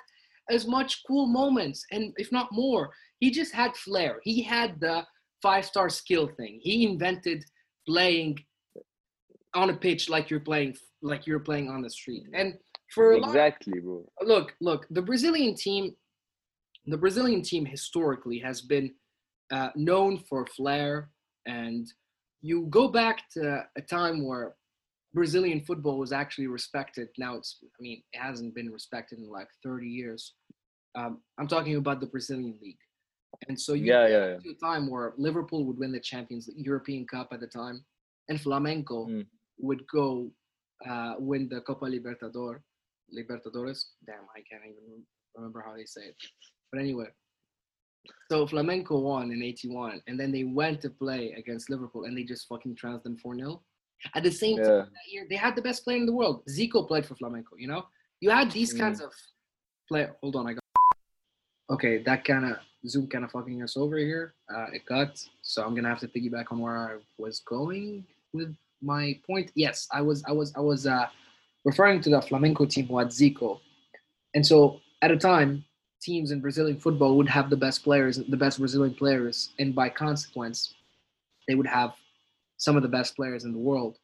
[0.51, 2.91] as much cool moments, and if not more.
[3.21, 4.21] He just had flair.
[4.25, 5.05] He had the
[5.43, 6.59] five star skill thing.
[6.63, 7.45] He invented
[7.87, 8.39] playing
[9.55, 12.25] on a pitch like you're playing like you're playing on the street.
[12.35, 12.55] And
[12.95, 14.05] For exactly, bro.
[14.23, 15.95] Look, look, the Brazilian team,
[16.87, 18.93] the Brazilian team historically has been
[19.51, 21.11] uh, known for flair,
[21.47, 21.87] and
[22.43, 24.55] you go back to a time where
[25.13, 27.09] Brazilian football was actually respected.
[27.19, 30.35] Now it's, I mean, it hasn't been respected in like 30 years.
[30.95, 32.79] Um, I'm talking about the Brazilian league.
[33.49, 34.53] And so you yeah, yeah, yeah.
[34.53, 37.85] a time where Liverpool would win the Champions European Cup at the time,
[38.29, 39.27] and Flamengo mm.
[39.59, 40.31] would go
[40.89, 42.61] uh, win the Copa Libertador,
[43.17, 43.85] Libertadores.
[44.05, 45.05] Damn, I can't even
[45.37, 46.17] remember how they say it.
[46.73, 47.07] But anyway,
[48.31, 52.23] so Flamengo won in 81, and then they went to play against Liverpool, and they
[52.23, 53.63] just fucking trounced them 4 0.
[54.15, 54.65] At the same yeah.
[54.65, 56.43] time that year, they had the best player in the world.
[56.49, 57.85] Zico played for Flamengo, you know?
[58.21, 58.79] You had these mm.
[58.79, 59.13] kinds of
[59.89, 60.09] play.
[60.23, 60.63] Hold on, I got.
[61.71, 64.35] Okay, that kind of Zoom kind of fucking us over here.
[64.53, 68.55] Uh, it cut, so I'm gonna have to piggyback on where I was going with
[68.83, 69.51] my point.
[69.55, 71.07] Yes, I was, I was, I was uh,
[71.65, 73.61] referring to the Flamengo team who had Zico,
[74.35, 75.65] and so at a time,
[76.01, 79.89] teams in Brazilian football would have the best players, the best Brazilian players, and by
[79.89, 80.75] consequence,
[81.47, 81.93] they would have
[82.57, 83.99] some of the best players in the world.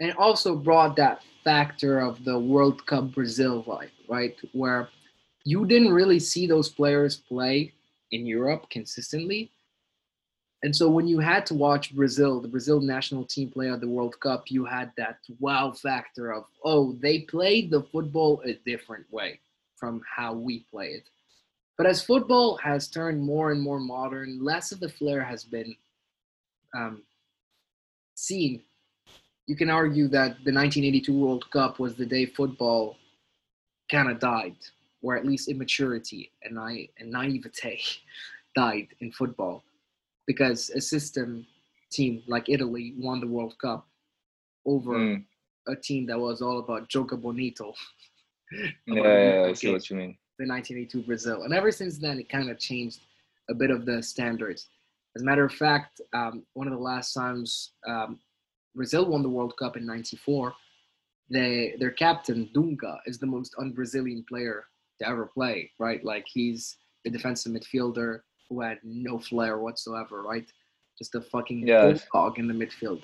[0.00, 4.36] And also brought that factor of the World Cup Brazil vibe, right?
[4.52, 4.88] Where
[5.44, 7.72] you didn't really see those players play
[8.10, 9.50] in Europe consistently.
[10.62, 13.88] And so when you had to watch Brazil, the Brazil national team play at the
[13.88, 19.10] World Cup, you had that wow factor of, oh, they played the football a different
[19.10, 19.40] way
[19.76, 21.08] from how we play it.
[21.80, 25.74] But as football has turned more and more modern, less of the flair has been
[26.76, 27.04] um,
[28.14, 28.60] seen.
[29.46, 32.98] You can argue that the 1982 World Cup was the day football
[33.90, 34.56] kind of died,
[35.00, 37.80] or at least immaturity and, na- and naivete
[38.54, 39.64] died in football
[40.26, 41.46] because a system
[41.90, 43.88] team like Italy won the World Cup
[44.66, 45.24] over mm.
[45.66, 47.72] a team that was all about Joga Bonito.
[48.86, 51.42] yeah, yeah, I see what you mean the 1982 Brazil.
[51.42, 53.00] And ever since then, it kind of changed
[53.50, 54.68] a bit of the standards.
[55.14, 58.18] As a matter of fact, um, one of the last times um,
[58.74, 60.54] Brazil won the World Cup in '94,
[61.30, 64.64] they, their captain Dunga is the most un-Brazilian player
[65.00, 65.70] to ever play.
[65.78, 66.76] Right, like he's
[67.06, 70.22] a defensive midfielder who had no flair whatsoever.
[70.22, 70.50] Right,
[70.98, 71.92] just a fucking yeah.
[72.14, 73.02] dog in the midfield.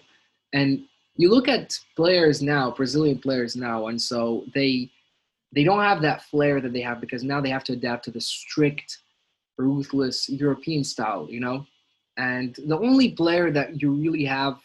[0.54, 4.90] And you look at players now, Brazilian players now, and so they
[5.56, 8.10] they don't have that flair that they have because now they have to adapt to
[8.10, 8.98] the strict,
[9.56, 11.66] ruthless European style, you know?
[12.18, 14.58] And the only player that you really have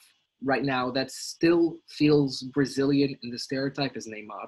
[0.43, 4.47] right now that still feels Brazilian in the stereotype is Neymar.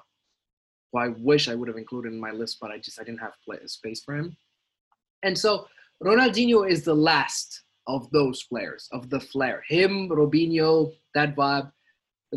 [0.92, 3.22] Who I wish I would have included in my list, but I just I didn't
[3.22, 4.36] have play, space for him.
[5.24, 5.68] And so
[6.04, 9.64] Ronaldinho is the last of those players of the flair.
[9.70, 11.72] Him, Robinho, that vibe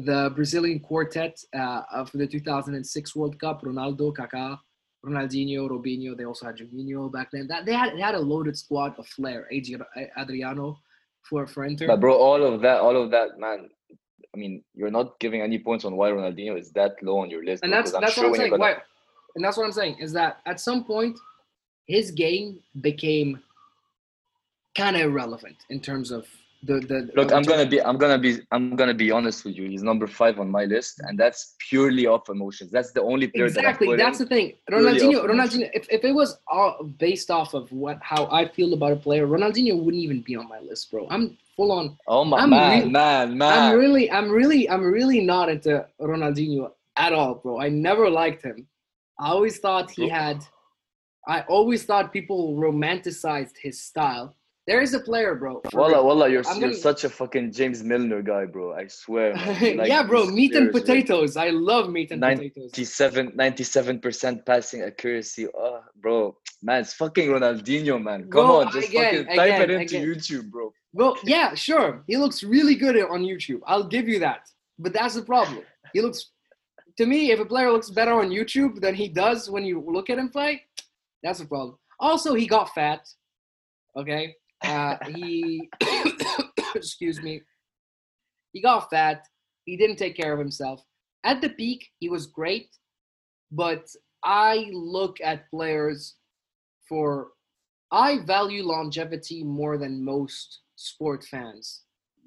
[0.05, 4.59] the Brazilian quartet uh, of the 2006 World Cup, Ronaldo, Kaká,
[5.05, 6.17] Ronaldinho, Robinho.
[6.17, 7.47] They also had Juninho back then.
[7.47, 9.49] That they had they had a loaded squad of flair.
[10.19, 10.79] Adriano
[11.23, 11.87] for for Inter.
[11.87, 13.71] But bro, all of that, all of that, man.
[14.35, 17.43] I mean, you're not giving any points on why Ronaldinho is that low on your
[17.43, 17.63] list.
[17.63, 18.51] And that's that's sure what I'm saying.
[18.51, 18.61] Gonna...
[18.61, 18.77] Why,
[19.35, 21.19] and that's what I'm saying is that at some point,
[21.87, 23.41] his game became
[24.77, 26.27] kind of irrelevant in terms of
[26.67, 29.69] the, the look i'm gonna be i'm gonna be i'm gonna be honest with you.
[29.69, 32.71] He's number five on my list and that's purely off emotions.
[32.71, 33.89] That's the only player exactly.
[33.91, 34.55] that that's the thing.
[34.71, 38.93] ronaldinho ronaldinho if, if it was all based off of what how i feel about
[38.93, 41.07] a player ronaldinho wouldn't even be on my list bro.
[41.11, 43.59] I'm full on oh my I'm man really, man man.
[43.59, 47.61] i'm really i'm really i'm really not into ronaldinho at all bro.
[47.61, 48.67] I never liked him.
[49.19, 50.45] I always thought he had
[51.29, 54.35] i always thought people romanticized his style
[54.67, 55.63] there is a player, bro.
[55.73, 58.75] Wallah, wallah, you're, you're such a fucking James Milner guy, bro.
[58.75, 59.35] I swear.
[59.77, 61.37] Like, yeah, bro, meat and potatoes.
[61.37, 63.63] I love meat and 97, potatoes.
[63.63, 65.47] 97% passing accuracy.
[65.57, 66.37] Oh, bro.
[66.63, 68.23] Man, it's fucking Ronaldinho, man.
[68.23, 70.09] Come bro, on, just again, fucking type again, it into again.
[70.09, 70.73] YouTube, bro.
[70.93, 72.03] Well, yeah, sure.
[72.09, 73.61] He looks really good on YouTube.
[73.67, 74.49] I'll give you that.
[74.79, 75.63] But that's the problem.
[75.93, 76.31] He looks,
[76.99, 80.11] to me, if a player looks better on YouTube than he does when you look
[80.11, 80.63] at him play,
[81.23, 81.79] that's a problem.
[82.01, 83.09] Also, he got fat.
[83.97, 84.35] Okay.
[84.65, 85.69] Uh, he,
[86.75, 87.43] excuse me,
[88.53, 89.27] he got fat.
[89.65, 90.83] He didn't take care of himself.
[91.25, 92.69] At the peak, he was great,
[93.51, 93.87] but
[94.23, 96.15] I look at players
[96.89, 97.29] for,
[97.91, 101.83] I value longevity more than most sport fans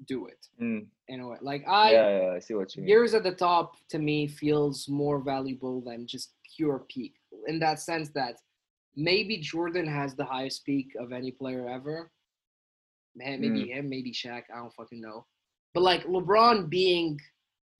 [0.06, 0.46] do it.
[0.60, 0.86] Mm.
[1.08, 2.88] In a way, like I, yeah, yeah, I see what you mean.
[2.88, 7.14] Years at the top to me feels more valuable than just pure peak.
[7.48, 8.36] In that sense, that
[8.96, 12.10] maybe Jordan has the highest peak of any player ever,
[13.16, 13.68] Man, maybe mm.
[13.68, 14.42] him, maybe Shaq.
[14.54, 15.26] I don't fucking know.
[15.74, 17.18] But like LeBron being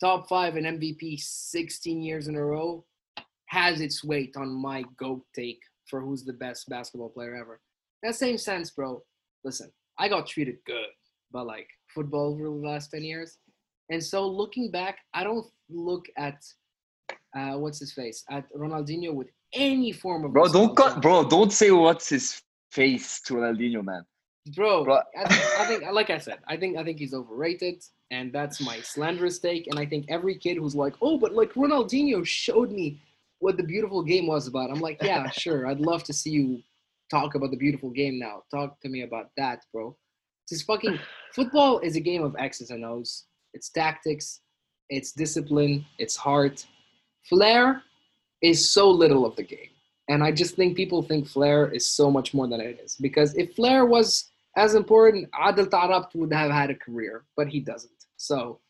[0.00, 2.84] top five in MVP 16 years in a row
[3.46, 7.60] has its weight on my GOAT take for who's the best basketball player ever.
[8.02, 9.02] In that same sense, bro,
[9.44, 10.86] listen, I got treated good
[11.32, 13.38] by like football over the last 10 years.
[13.90, 16.36] And so looking back, I don't look at
[17.36, 20.46] uh, what's his face at Ronaldinho with any form of bro.
[20.46, 21.28] Don't cut, bro.
[21.28, 22.40] Don't say what's his
[22.70, 24.04] face to Ronaldinho, man.
[24.54, 25.00] Bro, bro.
[25.16, 28.60] I, think, I think, like I said, I think I think he's overrated, and that's
[28.60, 29.66] my slanderous take.
[29.66, 33.00] And I think every kid who's like, oh, but like Ronaldinho showed me
[33.40, 34.70] what the beautiful game was about.
[34.70, 35.66] I'm like, yeah, sure.
[35.66, 36.62] I'd love to see you
[37.10, 38.42] talk about the beautiful game now.
[38.50, 39.96] Talk to me about that, bro.
[40.48, 40.98] This fucking
[41.34, 43.26] football is a game of X's and O's.
[43.52, 44.40] It's tactics,
[44.88, 46.66] it's discipline, it's heart.
[47.28, 47.82] Flair
[48.42, 49.68] is so little of the game.
[50.08, 52.96] And I just think people think flair is so much more than it is.
[52.96, 57.60] Because if flair was as important, Adel Taarabt would have had a career, but he
[57.60, 58.06] doesn't.
[58.16, 58.60] So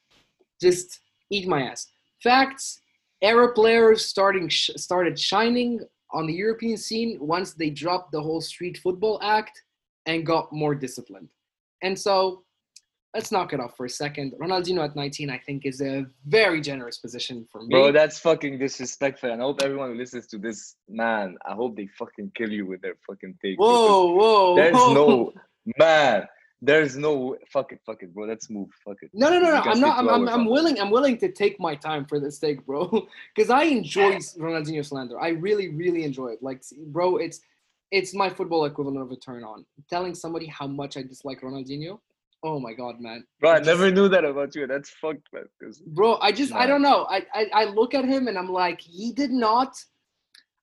[0.61, 1.87] just eat my ass.
[2.23, 2.81] Facts,
[3.23, 5.81] Arab players starting sh- started shining
[6.13, 9.63] on the European scene once they dropped the whole street football act
[10.07, 11.29] and got more disciplined.
[11.83, 12.45] And so
[13.15, 14.35] let's knock it off for a second.
[14.41, 17.69] Ronaldinho at 19, I think, is a very generous position for me.
[17.71, 19.31] Bro, that's fucking disrespectful.
[19.31, 22.67] And I hope everyone who listens to this, man, I hope they fucking kill you
[22.67, 23.59] with their fucking take.
[23.59, 24.57] Whoa, whoa.
[24.57, 24.95] There's whoa.
[24.95, 25.33] no,
[25.79, 26.27] man.
[26.63, 28.27] There's no fuck it, fuck it, bro.
[28.27, 28.69] Let's move.
[28.85, 29.11] Fuck it.
[29.15, 29.63] No, no, no, no.
[29.63, 29.99] I'm not.
[29.99, 30.79] I'm, I'm, I'm willing.
[30.79, 33.07] I'm willing to take my time for this take, bro.
[33.35, 35.19] Because I enjoy Ronaldinho slander.
[35.19, 36.43] I really, really enjoy it.
[36.43, 37.41] Like, bro, it's
[37.91, 39.65] it's my football equivalent of a turn on.
[39.89, 41.99] Telling somebody how much I dislike Ronaldinho
[42.43, 43.25] Oh my god, man.
[43.41, 44.67] Bro, I, I never knew that about you.
[44.67, 45.45] That's fucked, man.
[45.87, 47.07] Bro, I just I don't know.
[47.09, 49.77] I, I I look at him and I'm like, he did not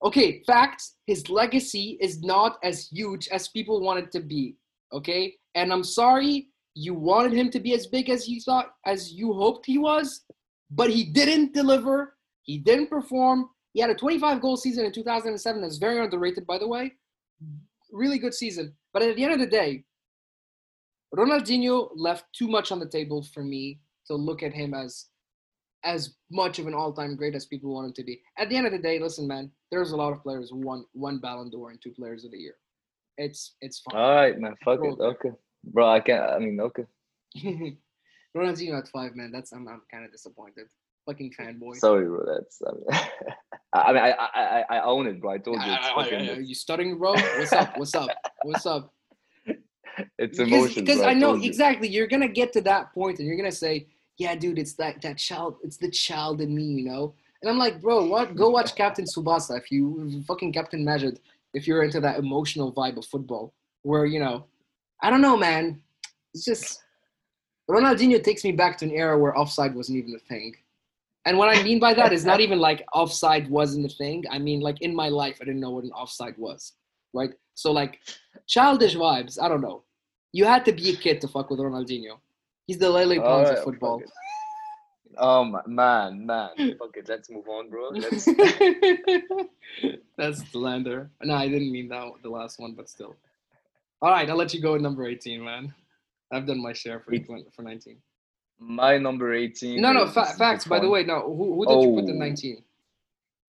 [0.04, 4.56] Okay, facts, his legacy is not as huge as people want it to be.
[4.94, 5.36] Okay?
[5.56, 9.34] And I'm sorry you wanted him to be as big as you thought as you
[9.34, 10.22] hoped he was,
[10.70, 12.16] but he didn't deliver.
[12.44, 13.50] He didn't perform.
[13.74, 16.94] He had a 25 goal season in 2007 that's very underrated, by the way.
[17.92, 18.74] Really good season.
[18.94, 19.84] But at the end of the day,
[21.16, 25.08] Ronaldinho left too much on the table for me to look at him as
[25.84, 28.22] as much of an all-time great as people want him to be.
[28.38, 30.86] At the end of the day, listen, man, there's a lot of players who won
[30.94, 32.56] one Ballon d'Or and two Players of the Year.
[33.18, 34.00] It's it's fine.
[34.00, 34.56] All right, man.
[34.64, 35.00] Fuck it.
[35.00, 35.32] Okay,
[35.64, 35.90] bro.
[35.90, 36.24] I can't.
[36.24, 36.84] I mean, okay.
[38.36, 39.32] Ronaldinho at five, man.
[39.32, 40.68] That's I'm I'm kind of disappointed.
[41.06, 41.76] Fucking fanboy.
[41.78, 42.26] Sorry, bro.
[42.26, 43.02] That's I mean,
[43.74, 45.32] I mean, I, I I own it, bro.
[45.32, 45.72] I told you.
[45.72, 47.14] It's fucking, are you stuttering, bro?
[47.14, 47.78] What's up?
[47.78, 48.10] What's up?
[48.44, 48.94] What's up?
[50.20, 50.86] it's emotion.
[50.86, 54.36] Because I know exactly you're gonna get to that point and you're gonna say, "Yeah,
[54.36, 57.16] dude, it's that that child, it's the child in me," you know.
[57.42, 58.36] And I'm like, bro, what?
[58.36, 61.20] Go watch Captain Tsubasa if you fucking Captain Majid
[61.58, 64.46] if you're into that emotional vibe of football, where you know,
[65.02, 65.82] I don't know, man.
[66.34, 66.84] It's just
[67.70, 70.56] Ronaldinho takes me back to an era where offside wasn't even a thing.
[71.26, 74.24] And what I mean by that is not even like offside wasn't a thing.
[74.32, 76.74] I mean like in my life I didn't know what an offside was,
[77.14, 77.34] right?
[77.56, 78.00] So like
[78.48, 79.42] childish vibes.
[79.42, 79.84] I don't know.
[80.32, 82.20] You had to be a kid to fuck with Ronaldinho.
[82.68, 84.02] He's the Lele Pons right, of oh, football.
[85.20, 86.50] Oh man, man.
[86.80, 87.10] Fuck it.
[87.10, 87.90] Let's move on, bro.
[87.92, 88.26] Let's...
[90.18, 91.10] That's the lander.
[91.22, 93.16] No, I didn't mean that the last one, but still.
[94.02, 95.74] All right, I'll let you go with number 18, man.
[96.32, 97.14] I've done my share for
[97.56, 97.98] for 19.
[98.60, 99.82] My number 18.
[99.82, 100.66] No, no, fa- facts.
[100.66, 101.22] By the way, no.
[101.22, 101.84] Who, who did oh.
[101.84, 102.64] you put in 19?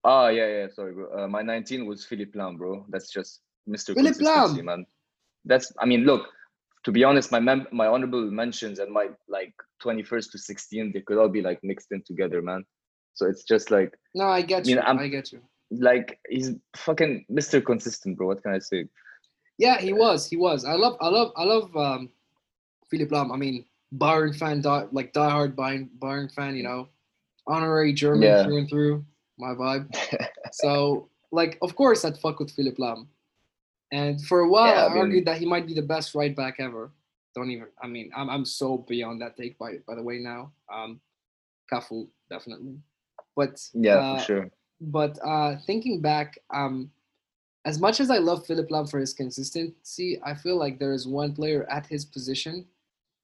[0.03, 0.67] Oh yeah, yeah.
[0.73, 1.23] Sorry, bro.
[1.23, 2.85] Uh, my 19 was Philipp Lahm, bro.
[2.89, 3.93] That's just Mr.
[3.93, 4.85] Philipp Lahm, man.
[5.45, 5.71] That's.
[5.79, 6.29] I mean, look
[6.85, 11.01] to be honest, my mem- my honorable mentions and my like 21st to 16, they
[11.01, 12.63] could all be like mixed in together, man.
[13.13, 14.79] So it's just like no, I get you.
[14.79, 15.41] I'm, I get you.
[15.71, 17.63] Like he's fucking Mr.
[17.63, 18.27] Consistent, bro.
[18.27, 18.85] What can I say?
[19.57, 20.25] Yeah, he was.
[20.25, 20.63] He was.
[20.63, 20.95] I love.
[21.01, 21.31] I love.
[21.35, 21.75] I love.
[21.75, 22.09] um
[22.89, 23.31] Philipp Lahm.
[23.31, 23.65] I mean,
[23.95, 26.55] Bayern fan, die, like diehard Bayern Bayern fan.
[26.55, 26.87] You know,
[27.45, 28.43] honorary German yeah.
[28.43, 29.05] through and through.
[29.37, 29.95] My vibe.
[30.51, 33.07] so, like, of course, I'd fuck with Philipp Lahm.
[33.91, 36.13] And for a while, yeah, I, I mean, argued that he might be the best
[36.13, 36.91] right back ever.
[37.35, 37.67] Don't even.
[37.81, 40.51] I mean, I'm I'm so beyond that take by by the way now.
[40.71, 40.99] Um,
[41.71, 42.77] Cafu definitely,
[43.35, 44.49] but yeah, uh, sure.
[44.81, 46.91] But uh, thinking back, um,
[47.65, 51.07] as much as I love Philipp Lahm for his consistency, I feel like there is
[51.07, 52.65] one player at his position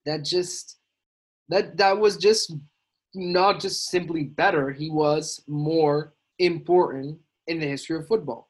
[0.06, 0.78] that just
[1.50, 2.54] that that was just
[3.14, 4.72] not just simply better.
[4.72, 8.50] He was more important in the history of football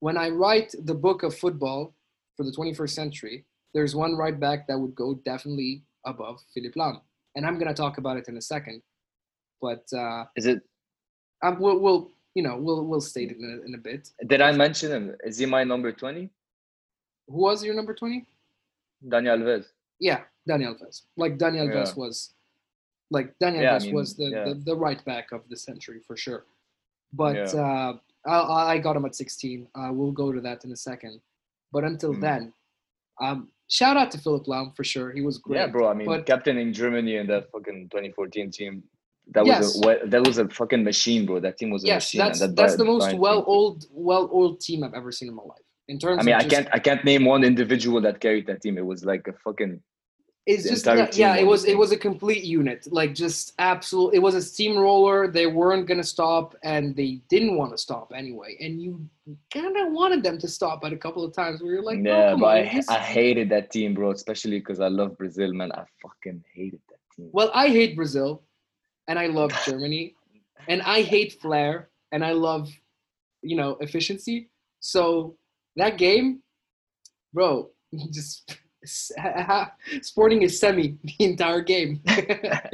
[0.00, 1.94] when I write the book of football
[2.36, 3.44] for the 21st century,
[3.74, 7.00] there's one right back that would go definitely above Philipp Lahm,
[7.34, 8.82] and I'm gonna talk about it in a second.
[9.60, 10.62] But uh, is it?
[11.42, 14.08] Um, we'll, we'll you know we'll we'll state it in a, in a bit.
[14.26, 15.16] Did I mention him?
[15.24, 16.30] Is he my number 20?
[17.28, 18.26] Who was your number 20?
[19.06, 19.66] Daniel Alves.
[20.00, 21.02] Yeah, Daniel Alves.
[21.16, 21.94] Like Daniel Alves yeah.
[21.96, 22.34] was,
[23.10, 24.44] like Daniel yeah, Alves I mean, was the, yeah.
[24.44, 26.46] the, the right back of the century for sure.
[27.12, 27.94] But uh,
[28.28, 29.66] I, I got him at 16.
[29.74, 31.20] Uh, we'll go to that in a second.
[31.72, 32.20] But until mm.
[32.20, 32.52] then,
[33.20, 35.12] um, shout out to Philipp Lahm for sure.
[35.12, 35.58] He was great.
[35.58, 35.88] Yeah, bro.
[35.88, 38.82] I mean, but, captaining Germany in that fucking 2014 team.
[39.32, 39.60] That yes.
[39.60, 41.38] was a that was a fucking machine, bro.
[41.38, 42.18] That team was a yes, machine.
[42.18, 45.42] That's that that's the most well old well old team I've ever seen in my
[45.42, 45.58] life.
[45.88, 48.62] In terms, I mean, I just, can't I can't name one individual that carried that
[48.62, 48.78] team.
[48.78, 49.82] It was like a fucking
[50.48, 52.88] it's just yeah, yeah it was it was a complete unit.
[52.90, 55.28] Like just absolute it was a steamroller.
[55.28, 58.56] They weren't going to stop and they didn't want to stop anyway.
[58.58, 59.06] And you
[59.52, 62.10] kind of wanted them to stop at a couple of times where you're like "No."
[62.10, 62.90] yeah oh, but on, I, just...
[62.90, 65.70] I hated that team bro especially because i love brazil man.
[65.72, 67.28] I fucking hated that team.
[67.32, 68.42] Well i hate brazil
[69.06, 70.14] and i love germany
[70.66, 72.70] and i hate flair and i love
[73.42, 74.48] you know efficiency.
[74.80, 75.36] So
[75.76, 76.42] that game
[77.34, 77.68] bro
[78.10, 78.56] just
[80.02, 82.00] Sporting is semi the entire game.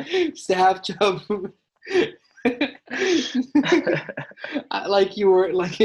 [0.08, 1.22] Just a half job.
[4.88, 5.80] like you were like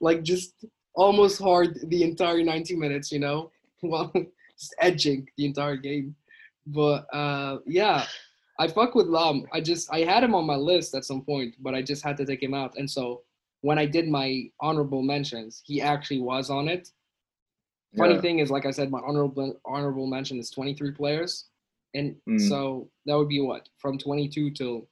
[0.00, 3.50] like just almost hard the entire 90 minutes, you know,
[3.80, 4.10] while
[4.58, 6.16] just edging the entire game.
[6.66, 8.06] But uh, yeah,
[8.58, 9.44] I fuck with Lahm.
[9.52, 12.16] I just I had him on my list at some point, but I just had
[12.16, 12.76] to take him out.
[12.76, 13.22] And so
[13.60, 16.90] when I did my honorable mentions, he actually was on it.
[17.96, 18.20] Funny yeah.
[18.20, 21.46] thing is, like I said, my honorable honorable mention is 23 players,
[21.94, 22.48] and mm.
[22.48, 24.88] so that would be what from 22 till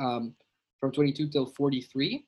[0.00, 0.34] um,
[0.80, 2.24] from 22 till 43,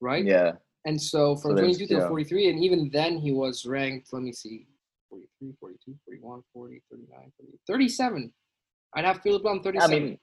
[0.00, 0.24] right?
[0.24, 0.52] Yeah.
[0.86, 2.08] And so from so 22 till yeah.
[2.08, 4.12] 43, and even then he was ranked.
[4.12, 4.66] Let me see,
[5.10, 8.32] 43, 42, 41, 40, 39, 40, 37.
[8.94, 9.82] I'd have Philipp on 37.
[9.82, 10.18] I mean,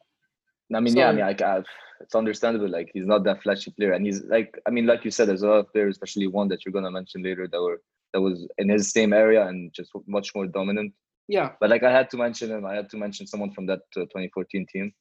[0.75, 1.61] I mean, so, yeah, I mean, like, uh,
[2.01, 2.69] it's understandable.
[2.69, 5.43] Like, he's not that flashy player, and he's like, I mean, like you said, there's
[5.43, 7.81] a lot of players, especially one that you're gonna mention later, that were
[8.13, 10.93] that was in his same area and just much more dominant.
[11.27, 11.51] Yeah.
[11.59, 12.65] But like I had to mention him.
[12.65, 14.93] I had to mention someone from that uh, 2014 team.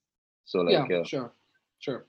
[0.45, 1.33] So like yeah, sure,
[1.79, 2.07] sure.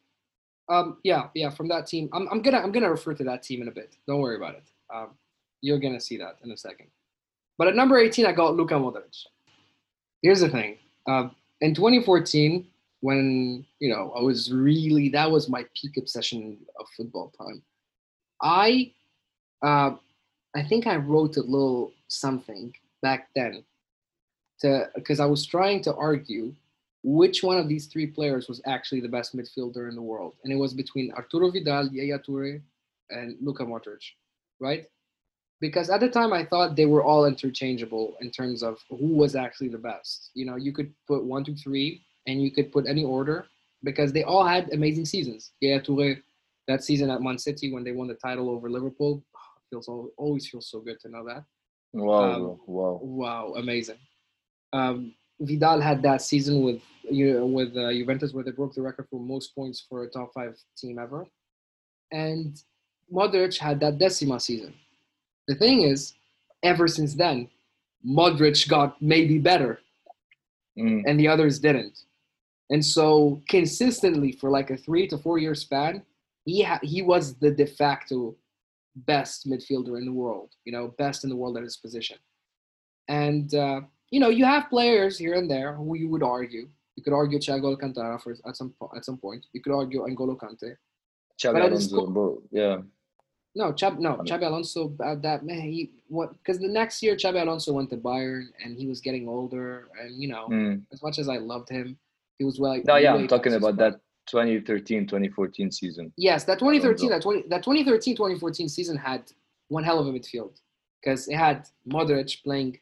[0.69, 1.49] Um, yeah, yeah.
[1.49, 3.95] From that team, I'm I'm gonna I'm gonna refer to that team in a bit.
[4.07, 4.69] Don't worry about it.
[4.93, 5.09] Um,
[5.61, 6.87] you're gonna see that in a second.
[7.57, 9.25] But at number 18, I got Luka Modric.
[10.21, 10.77] Here's the thing.
[11.07, 11.29] Uh,
[11.61, 12.67] in 2014,
[13.01, 17.61] when you know I was really that was my peak obsession of football time.
[18.41, 18.93] I
[19.63, 19.91] uh,
[20.57, 23.63] I think I wrote a little something back then
[24.61, 26.53] to because I was trying to argue
[27.03, 30.51] which one of these three players was actually the best midfielder in the world, and
[30.51, 32.59] it was between Arturo Vidal, Yaya Toure,
[33.11, 34.03] and Luka Modric,
[34.59, 34.87] right?
[35.61, 39.35] Because at the time I thought they were all interchangeable in terms of who was
[39.35, 40.31] actually the best.
[40.33, 43.45] You know, you could put one, two, three, and you could put any order
[43.83, 45.51] because they all had amazing seasons.
[45.61, 46.19] Yaya Toure,
[46.67, 49.23] that season at Man City when they won the title over Liverpool,
[49.69, 49.87] feels
[50.17, 51.43] always feels so good to know that.
[51.93, 52.33] Wow!
[52.33, 52.99] Um, wow!
[53.01, 53.53] Wow!
[53.57, 53.97] Amazing.
[54.73, 59.07] Um, Vidal had that season with you with uh, Juventus where they broke the record
[59.09, 61.25] for most points for a top five team ever,
[62.11, 62.57] and
[63.13, 64.73] Modric had that Decima season.
[65.47, 66.13] The thing is,
[66.63, 67.49] ever since then,
[68.05, 69.79] Modric got maybe better,
[70.77, 71.03] mm.
[71.05, 71.97] and the others didn't.
[72.69, 76.03] And so consistently for like a three to four year span,
[76.45, 78.35] he ha- he was the de facto
[79.05, 82.17] best midfielder in the world, you know, best in the world at his position.
[83.07, 83.81] And, uh,
[84.11, 86.67] you know, you have players here and there who you would argue.
[86.95, 89.45] You could argue Thiago Alcantara for, at some at some point.
[89.53, 90.75] You could argue N'Golo Kante.
[91.39, 92.77] Xabi Alonso, bro, yeah.
[93.53, 94.95] No, Chab, no, Xabi Alonso.
[95.03, 96.33] Uh, that man, he what?
[96.33, 99.89] Because the next year, Xabi Alonso went to Bayern, and he was getting older.
[100.01, 100.81] And you know, mm.
[100.91, 101.97] as much as I loved him,
[102.39, 102.81] he was well.
[102.83, 106.13] No, yeah, I'm talking about that 2013 2014 season.
[106.17, 109.31] Yes, that 2013 that 20 that 2013 2014 season had
[109.69, 110.59] one hell of a midfield
[111.01, 112.79] because it had Modric playing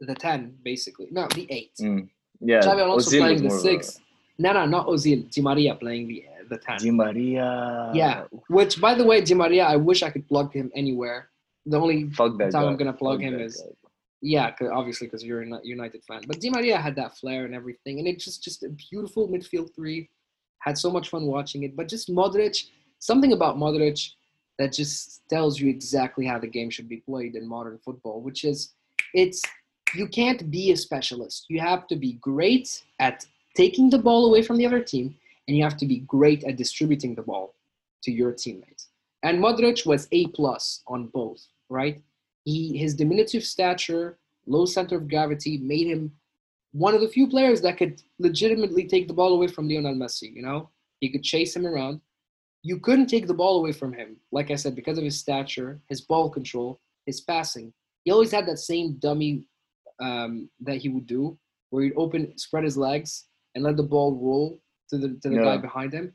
[0.00, 1.08] the 10 basically.
[1.10, 1.72] No, the 8.
[1.80, 2.08] Mm.
[2.40, 2.60] Yeah.
[2.60, 3.98] Xabi Alonso Ozil playing the 6.
[4.38, 5.30] No, no, not Ozil.
[5.30, 6.78] Di Maria playing the the 10.
[6.78, 7.90] Di Maria.
[7.94, 8.24] Yeah.
[8.48, 11.30] Which by the way, Di Maria, I wish I could plug him anywhere.
[11.66, 12.46] The only time guy.
[12.46, 13.90] I'm going to plug Fuck him is guy.
[14.24, 16.22] Yeah, cause obviously because you're a United fan.
[16.28, 19.74] But Di Maria had that flair and everything, and it's just just a beautiful midfield
[19.74, 20.08] three
[20.62, 21.76] had so much fun watching it.
[21.76, 24.12] But just Modric, something about Modric
[24.58, 28.44] that just tells you exactly how the game should be played in modern football, which
[28.44, 28.72] is
[29.12, 29.42] it's
[29.94, 31.46] you can't be a specialist.
[31.48, 35.14] You have to be great at taking the ball away from the other team,
[35.46, 37.54] and you have to be great at distributing the ball
[38.04, 38.88] to your teammates.
[39.24, 42.00] And Modric was A plus on both, right?
[42.44, 46.12] He his diminutive stature, low center of gravity made him
[46.72, 50.34] one of the few players that could legitimately take the ball away from Lionel Messi.
[50.34, 50.70] You know,
[51.00, 52.00] he could chase him around.
[52.62, 55.80] You couldn't take the ball away from him, like I said, because of his stature,
[55.88, 57.72] his ball control, his passing.
[58.04, 59.44] He always had that same dummy
[60.00, 61.38] um, that he would do,
[61.70, 64.60] where he'd open, spread his legs, and let the ball roll
[64.90, 65.42] to the to the yeah.
[65.42, 66.12] guy behind him.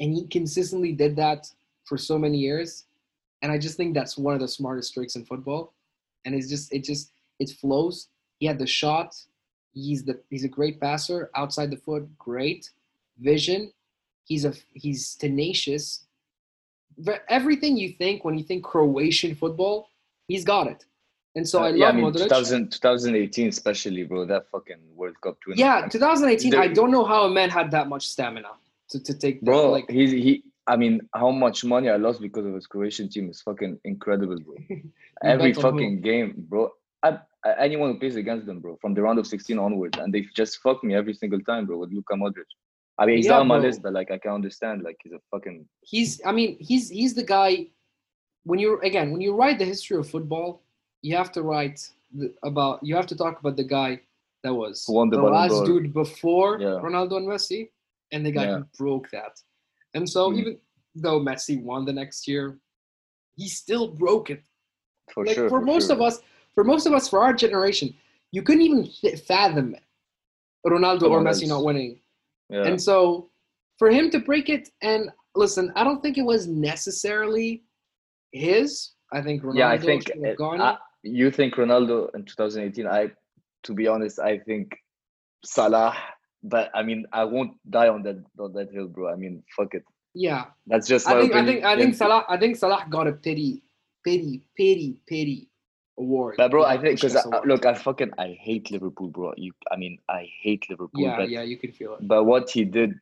[0.00, 1.46] And he consistently did that
[1.84, 2.86] for so many years,
[3.42, 5.74] and I just think that's one of the smartest tricks in football.
[6.24, 8.08] And it's just it just it flows.
[8.38, 9.14] He had the shot.
[9.72, 12.08] He's the he's a great passer outside the foot.
[12.18, 12.70] Great
[13.18, 13.72] vision.
[14.24, 16.06] He's a he's tenacious.
[17.28, 19.88] Everything you think when you think Croatian football,
[20.28, 20.84] he's got it.
[21.36, 22.24] And so uh, I love yeah, I mean, Modric.
[22.24, 24.26] 2000, 2018 especially, bro.
[24.26, 25.36] That fucking World Cup.
[25.54, 26.54] Yeah, 2018.
[26.56, 28.50] I don't know how a man had that much stamina
[28.90, 29.40] to, to take.
[29.42, 30.42] Bro, like he's he.
[30.66, 34.38] I mean, how much money I lost because of his Croatian team is fucking incredible,
[34.40, 34.56] bro.
[35.24, 36.70] Every fucking game, bro.
[37.02, 37.18] I,
[37.58, 40.58] anyone who plays against them, bro, from the round of 16 onwards, and they've just
[40.58, 42.50] fucked me every single time, bro, with Luka Modric.
[42.98, 43.66] I mean, he's yeah, on my bro.
[43.66, 45.66] list, but like I can understand, like he's a fucking.
[45.80, 46.20] He's.
[46.24, 47.68] I mean, he's he's the guy.
[48.44, 50.62] When you're again, when you write the history of football,
[51.02, 51.80] you have to write
[52.42, 54.00] about you have to talk about the guy
[54.42, 56.68] that was the, the last dude before yeah.
[56.68, 57.70] Ronaldo and Messi,
[58.12, 58.58] and the guy yeah.
[58.58, 59.40] who broke that.
[59.94, 60.38] And so mm.
[60.38, 60.58] even
[60.94, 62.58] though Messi won the next year,
[63.36, 64.42] he still broke it.
[65.12, 65.48] For like, sure.
[65.48, 65.96] For, for most sure.
[65.96, 66.20] of us,
[66.60, 67.94] for most of us, for our generation,
[68.32, 68.86] you couldn't even
[69.26, 69.74] fathom
[70.66, 72.00] Ronaldo or Messi not winning.
[72.50, 72.64] Yeah.
[72.64, 73.30] And so
[73.78, 77.62] for him to break it, and listen, I don't think it was necessarily
[78.32, 78.90] his.
[79.10, 82.86] I think Ronaldo yeah, I think it, I, you think Ronaldo in 2018?
[82.86, 83.10] I,
[83.62, 84.76] to be honest, I think
[85.46, 85.96] Salah.
[86.42, 89.10] But I mean, I won't die on that on that hill, bro.
[89.10, 89.84] I mean, fuck it.
[90.12, 91.08] Yeah, that's just.
[91.08, 91.34] I think.
[91.34, 91.64] I think.
[91.64, 92.26] I think Salah.
[92.28, 93.62] I think Salah got a pity,
[94.04, 95.49] pity, pity, pity
[96.00, 96.34] award.
[96.36, 99.32] But bro, I think because look, I fucking I hate Liverpool, bro.
[99.36, 101.00] You, I mean, I hate Liverpool.
[101.02, 102.08] Yeah, but, yeah, you can feel it.
[102.08, 102.94] But what he did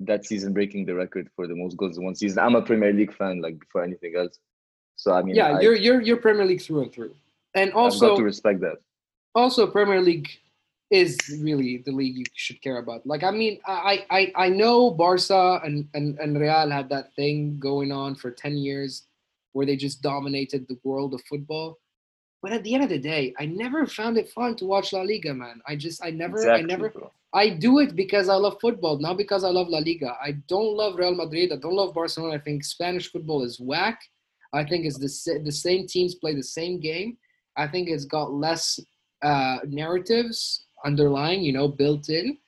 [0.00, 2.38] that season, breaking the record for the most goals in one season.
[2.40, 4.38] I'm a Premier League fan, like before anything else.
[4.96, 7.14] So I mean, yeah, I, you're you're you're Premier League through and through
[7.56, 8.76] and also I've got to respect that.
[9.34, 10.28] Also, Premier League
[10.90, 13.04] is really the league you should care about.
[13.04, 17.58] Like, I mean, I I, I know Barca and, and, and Real had that thing
[17.58, 19.06] going on for 10 years
[19.52, 21.78] where they just dominated the world of football.
[22.46, 25.02] But at the end of the day, I never found it fun to watch La
[25.02, 25.60] Liga, man.
[25.66, 27.10] I just I never exactly, I never bro.
[27.34, 30.16] I do it because I love football, not because I love La Liga.
[30.22, 31.52] I don't love Real Madrid.
[31.52, 32.34] I don't love Barcelona.
[32.34, 33.98] I think Spanish football is whack.
[34.52, 37.18] I think it's the the same teams play the same game
[37.56, 38.78] I think it's got less
[39.22, 42.38] uh, narratives underlying, you know, built in.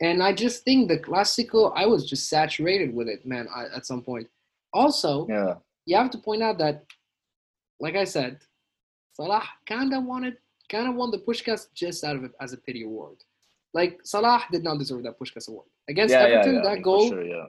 [0.00, 3.86] And I just think the classical, I was just saturated with it, man, I, at
[3.86, 4.28] some point.
[4.72, 5.54] Also, yeah.
[5.86, 6.84] you have to point out that,
[7.80, 8.40] like I said,
[9.16, 10.36] Salah kind of wanted,
[10.68, 13.16] kind of won the Puskas just out of it as a pity award.
[13.72, 16.56] Like Salah did not deserve that Puskas award against yeah, Everton.
[16.56, 17.46] Yeah, that I mean, goal, sure, yeah,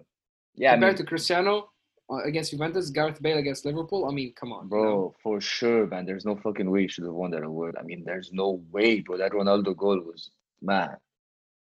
[0.55, 1.69] yeah, compared I mean, to Cristiano,
[2.09, 4.05] uh, against Juventus, Gareth Bale against Liverpool.
[4.05, 5.15] I mean, come on, bro, you know?
[5.21, 6.05] for sure, man.
[6.05, 7.75] There's no fucking way he should have won that award.
[7.77, 9.17] I mean, there's no way, bro.
[9.17, 10.95] That Ronaldo goal was man.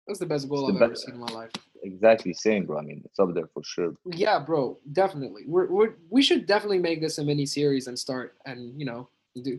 [0.08, 1.52] That's the best goal I've ever seen in my life.
[1.84, 2.78] Exactly, same, bro.
[2.78, 3.94] I mean, it's up there for sure.
[4.12, 5.44] Yeah, bro, definitely.
[5.46, 9.08] We're, we're we should definitely make this a mini series and start and you know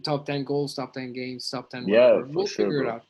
[0.04, 1.88] top ten goals, top ten games, top ten.
[1.88, 2.90] Yeah, we'll sure, figure bro.
[2.90, 3.04] it out.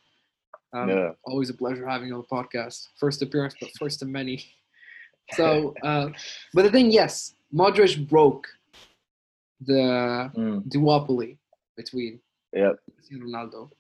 [0.74, 1.12] Um, yeah.
[1.24, 2.88] Always a pleasure having you on the podcast.
[2.98, 4.44] First appearance, but first of many.
[5.34, 6.10] So, uh,
[6.54, 8.48] but the thing, yes, Modric broke
[9.60, 10.62] the mm.
[10.70, 11.38] duopoly
[11.76, 12.20] between
[12.54, 12.76] yep.
[13.12, 13.72] Ronaldo,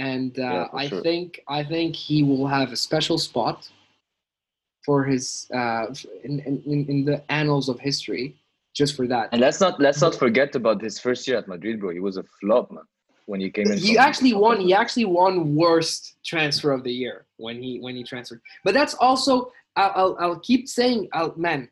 [0.00, 1.00] and uh, yeah, I sure.
[1.02, 3.70] think I think he will have a special spot
[4.84, 5.94] for his uh,
[6.24, 8.34] in, in in the annals of history
[8.78, 9.28] just for that.
[9.32, 11.90] And let's not let's not forget about his first year at Madrid, bro.
[11.90, 12.84] He was a flop, man.
[13.26, 14.60] When he came in, he actually won.
[14.60, 18.40] He actually won worst transfer of the year when he when he transferred.
[18.64, 21.68] But that's also I'll I'll, I'll keep saying, I'll, man,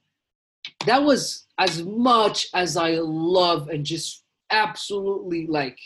[0.84, 5.78] that was as much as I love and just absolutely like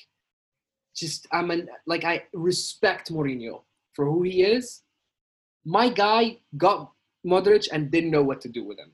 [0.97, 3.63] just I'm an like I respect Mourinho
[3.93, 4.83] for who he is.
[5.65, 6.91] My guy got
[7.25, 8.93] Modric and didn't know what to do with him.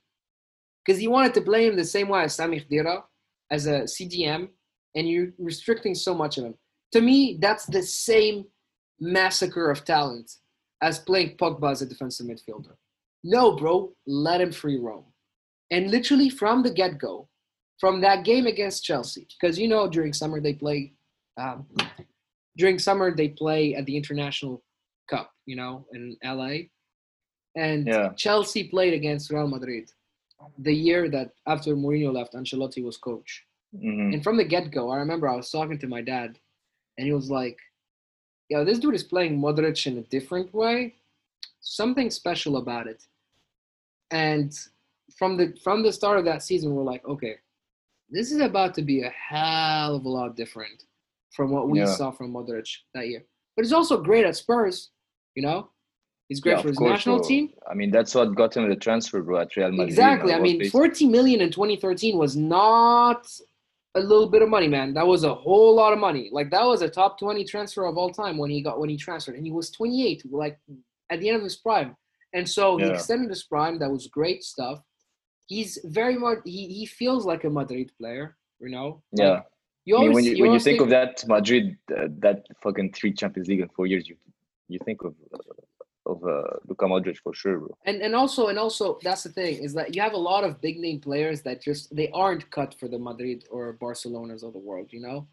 [0.87, 3.03] Because he wanted to play him the same way as Sami Khedira
[3.51, 4.49] as a CDM,
[4.95, 6.55] and you're restricting so much of him.
[6.93, 8.45] To me, that's the same
[9.01, 10.31] massacre of talent
[10.83, 12.75] as playing Pogba as a defensive midfielder.
[13.25, 15.05] No, bro, let him free roam.
[15.71, 17.29] And literally from the get go,
[17.81, 20.93] from that game against Chelsea, because you know during summer they play,
[21.37, 21.67] um,
[22.57, 24.63] during summer they play at the International
[25.11, 26.69] Cup, you know, in LA,
[27.57, 28.11] and yeah.
[28.17, 29.91] Chelsea played against Real Madrid
[30.59, 33.45] the year that after Mourinho left, Ancelotti was coach.
[33.75, 34.15] Mm-hmm.
[34.15, 36.39] And from the get go, I remember I was talking to my dad,
[36.97, 37.59] and he was like,
[38.49, 40.95] "Yeah, this dude is playing Modric in a different way.
[41.61, 43.07] Something special about it."
[44.11, 44.57] And
[45.17, 47.37] from the from the start of that season, we're like, okay,
[48.11, 50.85] this is about to be a hell of a lot different
[51.31, 51.87] from what we yeah.
[51.87, 53.25] saw from Modric that year.
[53.57, 54.91] But he's also great at Spurs,
[55.35, 55.71] you know.
[56.29, 57.29] He's great yeah, for his course, national bro.
[57.29, 57.51] team.
[57.71, 59.89] I mean, that's what got him the transfer, bro, at Real Madrid.
[59.89, 60.33] Exactly.
[60.33, 63.29] I mean, 40 million in 2013 was not
[63.95, 64.93] a little bit of money, man.
[64.95, 66.29] That was a whole lot of money.
[66.33, 68.97] Like that was a top 20 transfer of all time when he got when he
[68.97, 70.59] transferred, and he was 28, like
[71.11, 71.97] at the end of his prime.
[72.35, 72.87] And so yeah.
[72.87, 73.79] he extended his prime.
[73.79, 74.81] That was great stuff.
[75.47, 79.03] He's very much he he feels like a Madrid player, you know.
[79.13, 79.31] Yeah.
[79.31, 79.45] Like,
[79.85, 82.09] you always, I mean, when you, you when you think, think, of that Madrid, uh,
[82.19, 84.17] that fucking three Champions League in four years, you
[84.69, 85.39] you think of uh,
[86.07, 87.77] of uh, Luka Modric for sure, bro.
[87.85, 90.61] And and also and also that's the thing is that you have a lot of
[90.61, 94.59] big name players that just they aren't cut for the Madrid or Barcelonas of the
[94.59, 95.27] world, you know.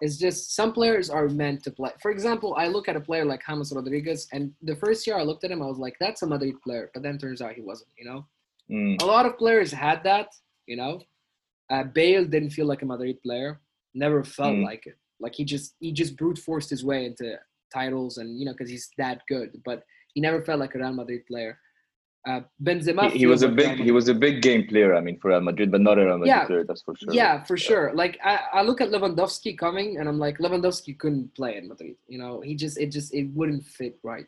[0.00, 1.90] It's just some players are meant to play.
[2.02, 5.22] For example, I look at a player like James Rodriguez, and the first year I
[5.22, 7.62] looked at him, I was like, "That's a Madrid player," but then turns out he
[7.62, 7.90] wasn't.
[7.98, 8.26] You know,
[8.70, 9.00] mm.
[9.02, 10.28] a lot of players had that.
[10.66, 11.00] You know,
[11.70, 13.60] uh, Bale didn't feel like a Madrid player.
[13.94, 14.64] Never felt mm.
[14.64, 14.98] like it.
[15.18, 17.38] Like he just he just brute forced his way into
[17.72, 19.62] titles, and you know, because he's that good.
[19.64, 19.82] But
[20.16, 21.58] he never felt like a Real Madrid player.
[22.26, 23.10] Uh, Benzema.
[23.12, 23.78] He, he was a big.
[23.78, 24.96] He was a big game player.
[24.96, 26.64] I mean, for Real Madrid, but not a Real Madrid yeah, player.
[26.64, 27.12] That's for sure.
[27.12, 27.92] Yeah, for sure.
[27.94, 31.96] Like I, I look at Lewandowski coming, and I'm like, Lewandowski couldn't play in Madrid.
[32.08, 34.26] You know, he just it just it wouldn't fit right.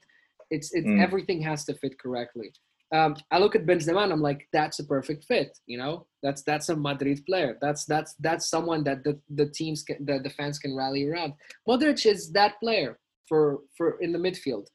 [0.50, 1.02] It's it's mm.
[1.02, 2.52] everything has to fit correctly.
[2.94, 5.58] Um, I look at Benzema, and I'm like, that's a perfect fit.
[5.66, 7.56] You know, that's that's a Madrid player.
[7.62, 11.32] That's that's that's someone that the the teams can, the the fans can rally around.
[11.66, 14.66] Modric is that player for for in the midfield.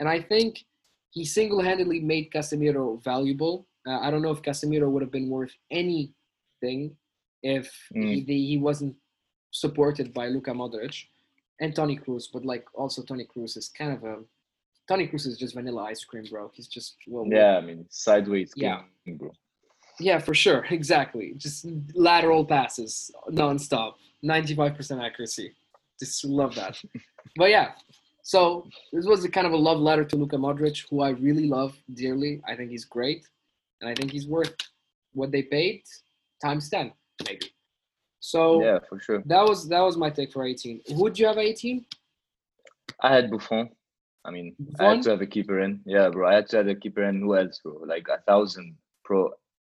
[0.00, 0.64] And I think
[1.10, 3.66] he single-handedly made Casemiro valuable.
[3.86, 6.96] Uh, I don't know if Casemiro would have been worth anything
[7.42, 8.26] if mm.
[8.26, 8.94] he, he wasn't
[9.50, 11.04] supported by Luka Modric
[11.60, 12.24] and Toni Kroos.
[12.32, 14.16] But like also Toni Kroos is kind of a
[14.88, 16.50] Toni Kroos is just vanilla ice cream, bro.
[16.54, 17.26] He's just well.
[17.26, 18.52] Yeah, I mean sideways.
[18.56, 19.32] Yeah, bro.
[20.00, 20.64] Yeah, for sure.
[20.70, 21.34] Exactly.
[21.36, 25.54] Just lateral passes nonstop, ninety-five percent accuracy.
[25.98, 26.80] Just love that.
[27.36, 27.72] but yeah,
[28.28, 31.46] so this was a kind of a love letter to Luka Modric, who I really
[31.48, 32.42] love dearly.
[32.46, 33.26] I think he's great,
[33.80, 34.54] and I think he's worth
[35.14, 35.84] what they paid
[36.44, 36.92] times ten,
[37.26, 37.54] maybe.
[38.20, 39.22] So yeah, for sure.
[39.24, 40.82] That was that was my take for 18.
[40.90, 41.86] Would you have 18?
[43.00, 43.70] I had Buffon.
[44.26, 44.86] I mean, Buffon?
[44.86, 45.80] I had to have a keeper in.
[45.86, 46.28] Yeah, bro.
[46.28, 47.22] I had to have a keeper in.
[47.22, 47.80] Who else, bro?
[47.86, 48.76] Like a thousand
[49.06, 49.30] pro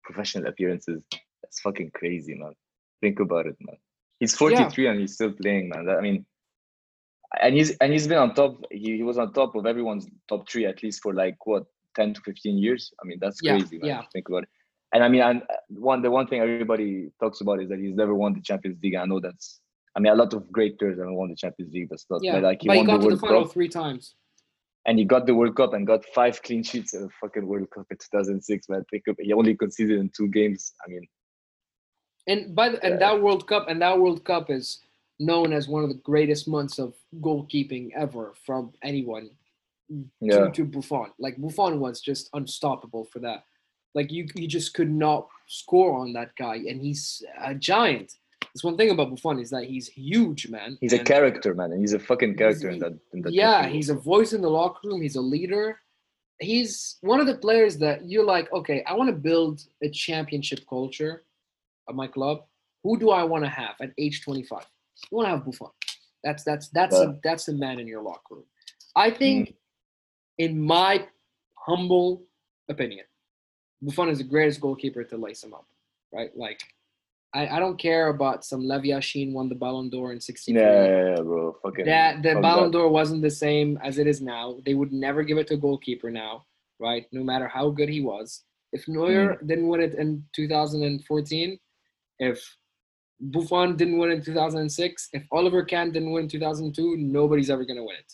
[0.04, 1.02] professional appearances.
[1.42, 2.54] That's fucking crazy, man.
[3.02, 3.76] Think about it, man.
[4.20, 4.90] He's 43 yeah.
[4.92, 5.84] and he's still playing, man.
[5.84, 6.24] That, I mean,
[7.40, 8.62] and he's and he's been on top.
[8.70, 11.64] He, he was on top of everyone's top three at least for like what
[11.94, 12.92] ten to fifteen years.
[13.02, 13.76] I mean that's crazy.
[13.76, 14.02] Yeah, man, yeah.
[14.12, 14.48] Think about it.
[14.92, 17.94] And I mean, and uh, one the one thing everybody talks about is that he's
[17.94, 18.96] never won the Champions League.
[18.96, 19.60] I know that's.
[19.96, 21.88] I mean, a lot of great players haven't won the Champions League.
[21.90, 22.22] That's not.
[22.22, 24.14] Yeah, but like he, but he got the to the final Cup, three times.
[24.86, 27.68] And he got the World Cup and got five clean sheets in the fucking World
[27.74, 28.68] Cup in 2006.
[28.68, 30.72] Man, think of, he only conceded in two games.
[30.86, 31.06] I mean.
[32.26, 34.80] And by the, and that World Cup and that World Cup is
[35.18, 39.30] known as one of the greatest months of goalkeeping ever from anyone
[40.20, 40.46] yeah.
[40.46, 41.10] to, to Buffon.
[41.18, 43.44] Like Buffon was just unstoppable for that.
[43.94, 48.12] Like you, you just could not score on that guy, and he's a giant.
[48.42, 50.78] That's one thing about Buffon is that he's huge, man.
[50.80, 52.98] He's and a character, man, and he's a fucking character in that.
[53.12, 55.02] In that yeah, he's a voice in the locker room.
[55.02, 55.80] He's a leader.
[56.40, 60.60] He's one of the players that you're like, okay, I want to build a championship
[60.68, 61.24] culture
[61.88, 62.44] of my club.
[62.84, 64.64] Who do I want to have at age 25?
[65.10, 65.70] You want to have Buffon.
[66.24, 68.44] That's that's that's a, that's the man in your locker room.
[68.96, 69.54] I think, mm.
[70.38, 71.06] in my
[71.54, 72.24] humble
[72.68, 73.04] opinion,
[73.80, 75.66] Buffon is the greatest goalkeeper to lace him up.
[76.12, 76.30] Right?
[76.34, 76.60] Like,
[77.34, 80.60] I, I don't care about some Lev Yashin won the Ballon d'Or in '63.
[80.60, 81.56] Yeah, yeah, yeah, bro.
[81.62, 81.84] Fucking.
[81.84, 84.58] That the Ballon d'Or wasn't the same as it is now.
[84.64, 86.46] They would never give it to a goalkeeper now,
[86.80, 87.06] right?
[87.12, 88.42] No matter how good he was.
[88.72, 89.46] If Neuer mm.
[89.46, 91.58] didn't win it in 2014,
[92.18, 92.56] if
[93.20, 95.08] Buffon didn't win in 2006.
[95.12, 98.12] If Oliver Kahn didn't win in 2002, nobody's ever going to win it.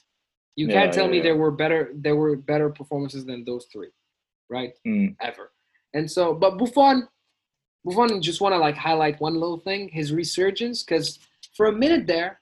[0.57, 1.23] You can't tell yeah, me yeah.
[1.25, 3.91] there were better there were better performances than those three,
[4.49, 4.73] right?
[4.87, 5.17] Mm.
[5.21, 5.51] Ever.
[5.95, 7.09] And so, but Buffon,
[7.85, 10.85] Buffon just want to like highlight one little thing: his resurgence.
[10.85, 11.19] Because
[11.57, 12.41] for a minute there,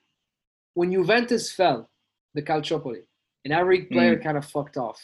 [0.74, 1.88] when Juventus fell,
[2.34, 3.02] the Calciopoli,
[3.46, 4.22] and every player mm.
[4.22, 5.00] kind of fucked off.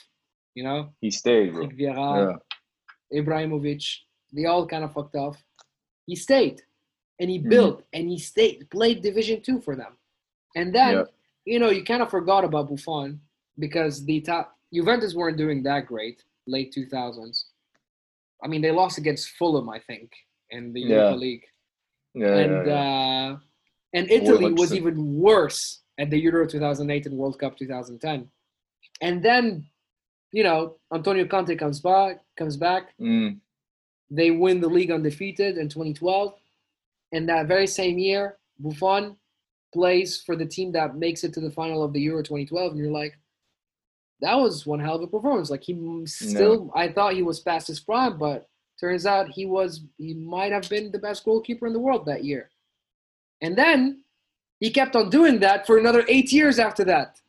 [0.54, 1.54] You know, he stayed.
[1.54, 1.68] Bro.
[1.68, 2.36] Vieira.
[3.14, 3.86] Ibrahimovic,
[4.34, 5.42] they all kind of fucked off.
[6.04, 6.60] He stayed
[7.20, 7.48] and he mm-hmm.
[7.48, 9.96] built and he stayed played Division Two for them,
[10.56, 11.04] and then
[11.44, 13.20] you know you kind of forgot about Buffon
[13.58, 17.46] because the top Juventus weren't doing that great late two thousands.
[18.42, 20.12] I mean, they lost against Fulham, I think,
[20.50, 21.44] in the Europa League.
[22.14, 23.32] Yeah, and yeah.
[23.32, 23.38] Uh,
[23.94, 28.28] and Italy was even worse at the Euro 2008 and World Cup 2010.
[29.00, 29.66] And then,
[30.32, 32.20] you know, Antonio Conte comes back.
[32.36, 32.94] Comes back.
[33.00, 33.38] Mm.
[34.10, 36.34] They win the league undefeated in 2012
[37.12, 39.16] in that very same year, Buffon
[39.72, 42.80] plays for the team that makes it to the final of the Euro 2012, and
[42.80, 43.18] you're like,
[44.20, 45.50] that was one hell of a performance.
[45.50, 45.74] Like he
[46.06, 46.72] still, no.
[46.74, 48.48] I thought he was past his prime, but
[48.80, 52.24] turns out he was, he might have been the best goalkeeper in the world that
[52.24, 52.50] year.
[53.40, 54.02] And then
[54.58, 57.20] he kept on doing that for another eight years after that.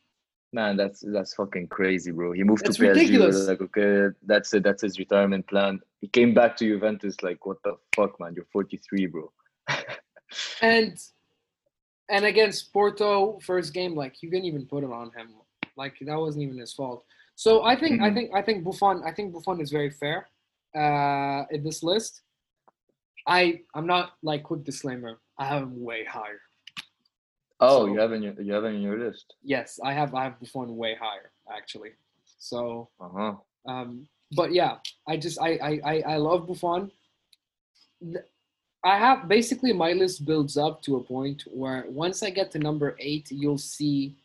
[0.52, 2.32] Man, that's that's fucking crazy, bro.
[2.32, 2.88] He moved that's to PSG.
[2.88, 3.46] Ridiculous.
[3.46, 4.64] Like, okay, that's it.
[4.64, 5.80] That's his retirement plan.
[6.00, 7.22] He came back to Juventus.
[7.22, 8.34] Like, what the fuck, man?
[8.34, 9.30] You're 43, bro.
[10.62, 10.96] And
[12.10, 15.28] and against Porto, first game, like you didn't even put it on him.
[15.76, 17.04] Like that wasn't even his fault.
[17.36, 18.04] So I think mm-hmm.
[18.04, 20.28] I think I think Buffon I think Buffon is very fair
[20.76, 22.22] uh, in this list.
[23.26, 25.18] I I'm not like quick disclaimer.
[25.38, 26.40] I have him way higher.
[27.60, 29.34] Oh, so, you have in your you have in your list.
[29.42, 31.92] Yes, I have I have Buffon way higher actually.
[32.38, 32.88] So.
[33.00, 33.34] Uh huh.
[33.66, 34.76] Um, but yeah,
[35.08, 36.90] I just I I I love Buffon.
[38.82, 42.58] I have basically my list builds up to a point where once I get to
[42.58, 44.16] number eight, you'll see,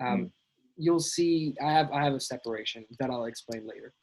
[0.00, 0.30] um, mm.
[0.76, 3.94] you'll see I have I have a separation that I'll explain later.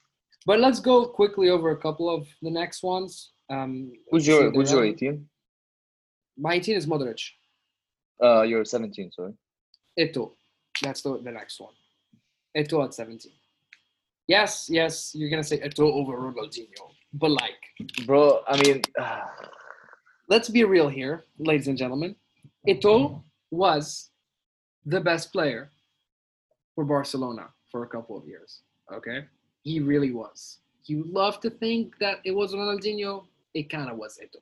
[0.46, 3.34] But let's go quickly over a couple of the next ones.
[3.50, 5.28] Um, who's your Who's your eighteen?
[6.38, 7.22] My eighteen is Modric.
[8.24, 9.12] Uh, you're seventeen.
[9.12, 9.34] Sorry.
[10.00, 10.32] Eto'o.
[10.82, 11.74] That's the the next one.
[12.58, 13.34] Eto'o at seventeen.
[14.28, 17.62] Yes, yes, you're gonna say Eto'o over Ronaldinho, but like
[18.06, 18.82] Bro, I mean,
[20.30, 22.16] let's be real here, ladies and gentlemen.
[22.68, 24.10] Eto'o was
[24.86, 25.72] the best player
[26.76, 28.62] for Barcelona for a couple of years.
[28.94, 29.26] Okay,
[29.64, 30.60] he really was.
[30.86, 33.26] You love to think that it was Ronaldinho.
[33.54, 34.42] It kind of was Eto'o.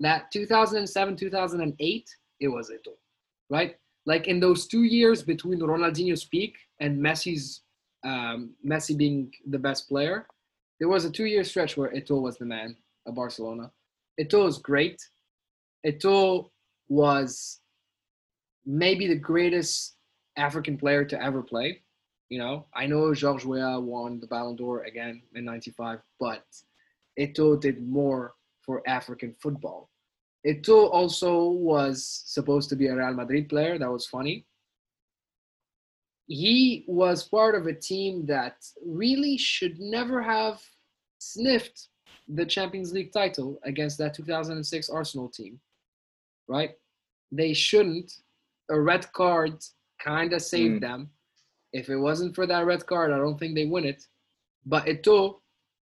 [0.00, 2.94] That 2007, 2008, it was Eto'o,
[3.50, 3.76] right?
[4.06, 7.60] Like in those two years between Ronaldinho's peak and Messi's,
[8.02, 10.26] um, Messi being the best player,
[10.80, 12.74] there was a two-year stretch where Eto'o was the man
[13.06, 13.70] at Barcelona.
[14.18, 15.00] Eto'o was great.
[15.86, 16.50] Eto'o
[16.88, 17.60] was
[18.64, 19.96] maybe the greatest
[20.36, 21.82] African player to ever play.
[22.30, 26.44] You know, I know George Weah won the Ballon d'Or again in '95, but
[27.18, 29.90] Eto'o did more for African football.
[30.46, 33.78] Eto'o also was supposed to be a Real Madrid player.
[33.78, 34.46] That was funny.
[36.30, 38.54] He was part of a team that
[38.86, 40.62] really should never have
[41.18, 41.88] sniffed
[42.28, 45.58] the Champions League title against that 2006 Arsenal team,
[46.46, 46.70] right?
[47.32, 48.12] They shouldn't.
[48.70, 49.54] A red card
[50.00, 50.80] kind of saved mm.
[50.82, 51.10] them.
[51.72, 54.04] If it wasn't for that red card, I don't think they win it.
[54.64, 55.40] But Eto'o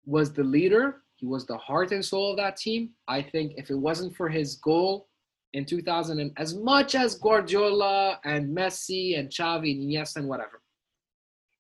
[0.07, 1.03] was the leader.
[1.17, 2.93] He was the heart and soul of that team.
[3.09, 5.10] I think if it wasn't for his goal
[5.53, 10.63] in 2000, and as much as Guardiola and Messi and Xavi and Iniesta and whatever,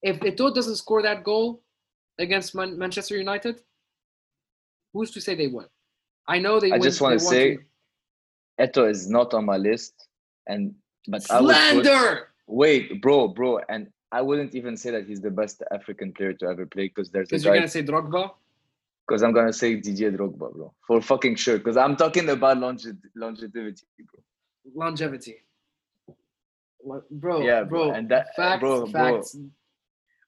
[0.02, 1.62] if Eto'o doesn't score that goal,
[2.20, 3.62] against Man- Manchester United,
[4.92, 5.66] who's to say they win?
[6.28, 6.70] I know they.
[6.70, 7.58] I just want to say,
[8.60, 9.94] Eto'o is not on my list,
[10.46, 10.74] and
[11.08, 11.52] but slander.
[11.54, 15.62] I would put, wait, bro, bro, and I wouldn't even say that he's the best
[15.72, 17.28] African player to ever play because there's.
[17.28, 18.32] Because you're gonna say Drogba.
[19.10, 21.58] Because I'm gonna say Didier Drogba, bro, for fucking sure.
[21.58, 22.86] Because I'm talking about longe-
[23.16, 24.22] longevity, bro.
[24.72, 25.38] Longevity.
[27.10, 29.34] Bro, yeah, bro, and that, facts, bro, facts.
[29.34, 29.50] Bro.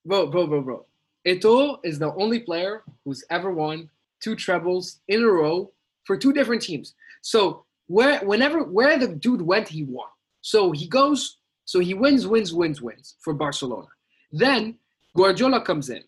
[0.05, 0.87] bro, bro, bro, bro.
[1.25, 3.89] Eto'o is the only player who's ever won
[4.21, 5.71] two trebles in a row
[6.05, 6.95] for two different teams.
[7.21, 10.09] So where whenever where the dude went, he won.
[10.41, 13.87] So he goes, so he wins, wins, wins, wins for Barcelona.
[14.33, 14.77] Then
[15.17, 16.03] Guardiola comes in.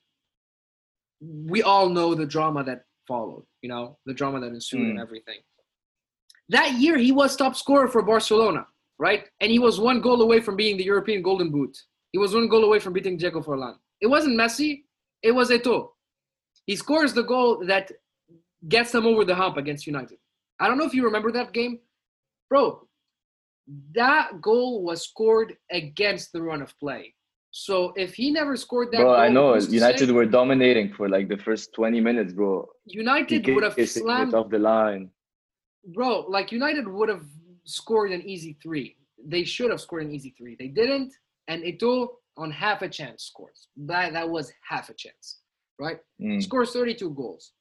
[1.46, 4.90] We all know the drama that followed, you know, the drama that ensued mm.
[4.90, 5.38] and everything.
[6.48, 8.66] That year he was top scorer for Barcelona,
[8.98, 9.24] right?
[9.40, 11.76] And he was one goal away from being the European Golden Boot.
[12.12, 13.76] He was one goal away from beating Diego Forlan.
[14.00, 14.82] It wasn't Messi,
[15.22, 15.88] it was Eto'o.
[16.66, 17.90] He scores the goal that
[18.68, 20.18] gets them over the hump against United.
[20.60, 21.80] I don't know if you remember that game.
[22.48, 22.86] Bro,
[23.94, 27.14] that goal was scored against the run of play.
[27.57, 31.28] So if he never scored that, bro, goal, I know United were dominating for like
[31.28, 32.66] the first twenty minutes, bro.
[32.84, 35.09] United would have slammed off the line,
[35.94, 36.26] bro.
[36.28, 37.24] Like United would have
[37.62, 38.96] scored an easy three.
[39.24, 40.57] They should have scored an easy three.
[40.59, 41.14] They didn't,
[41.46, 43.68] and Eto'o on half a chance scores.
[43.76, 45.38] That that was half a chance,
[45.78, 45.98] right?
[46.20, 46.42] Mm.
[46.42, 47.52] Scores 32 goals,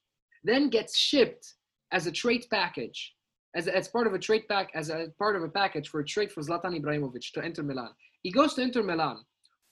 [0.42, 1.54] then gets shipped
[1.92, 3.14] as a trade package,
[3.54, 6.04] as, as part of a trade pack, as a part of a package for a
[6.04, 7.90] trade for Zlatan Ibrahimovic to Inter Milan.
[8.24, 9.18] He goes to Inter Milan,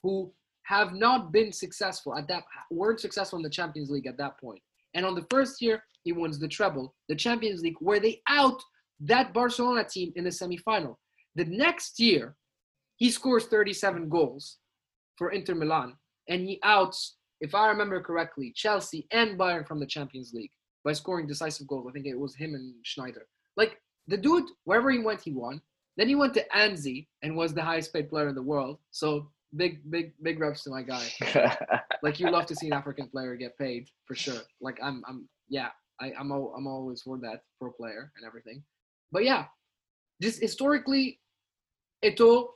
[0.03, 0.33] who
[0.65, 4.61] have not been successful at that weren't successful in the Champions League at that point.
[4.95, 8.61] And on the first year, he wins the treble, the Champions League, where they out
[9.01, 10.97] that Barcelona team in the semifinal.
[11.35, 12.37] The next year,
[12.97, 14.59] he scores 37 goals
[15.17, 15.97] for Inter Milan,
[16.29, 20.53] and he outs, if I remember correctly, Chelsea and Bayern from the Champions League
[20.85, 21.87] by scoring decisive goals.
[21.89, 23.25] I think it was him and Sneijder.
[23.57, 25.61] Like the dude, wherever he went, he won.
[25.97, 28.79] Then he went to Anzhi and was the highest paid player in the world.
[28.91, 31.07] So big, big, big reps to my guy.
[32.03, 34.41] like you love to see an African player get paid for sure.
[34.61, 35.69] Like I'm, I'm, yeah,
[36.01, 38.63] I, I'm, I'm always for that pro player and everything.
[39.11, 39.47] But yeah,
[40.21, 41.21] just historically,
[42.05, 42.49] Eto'o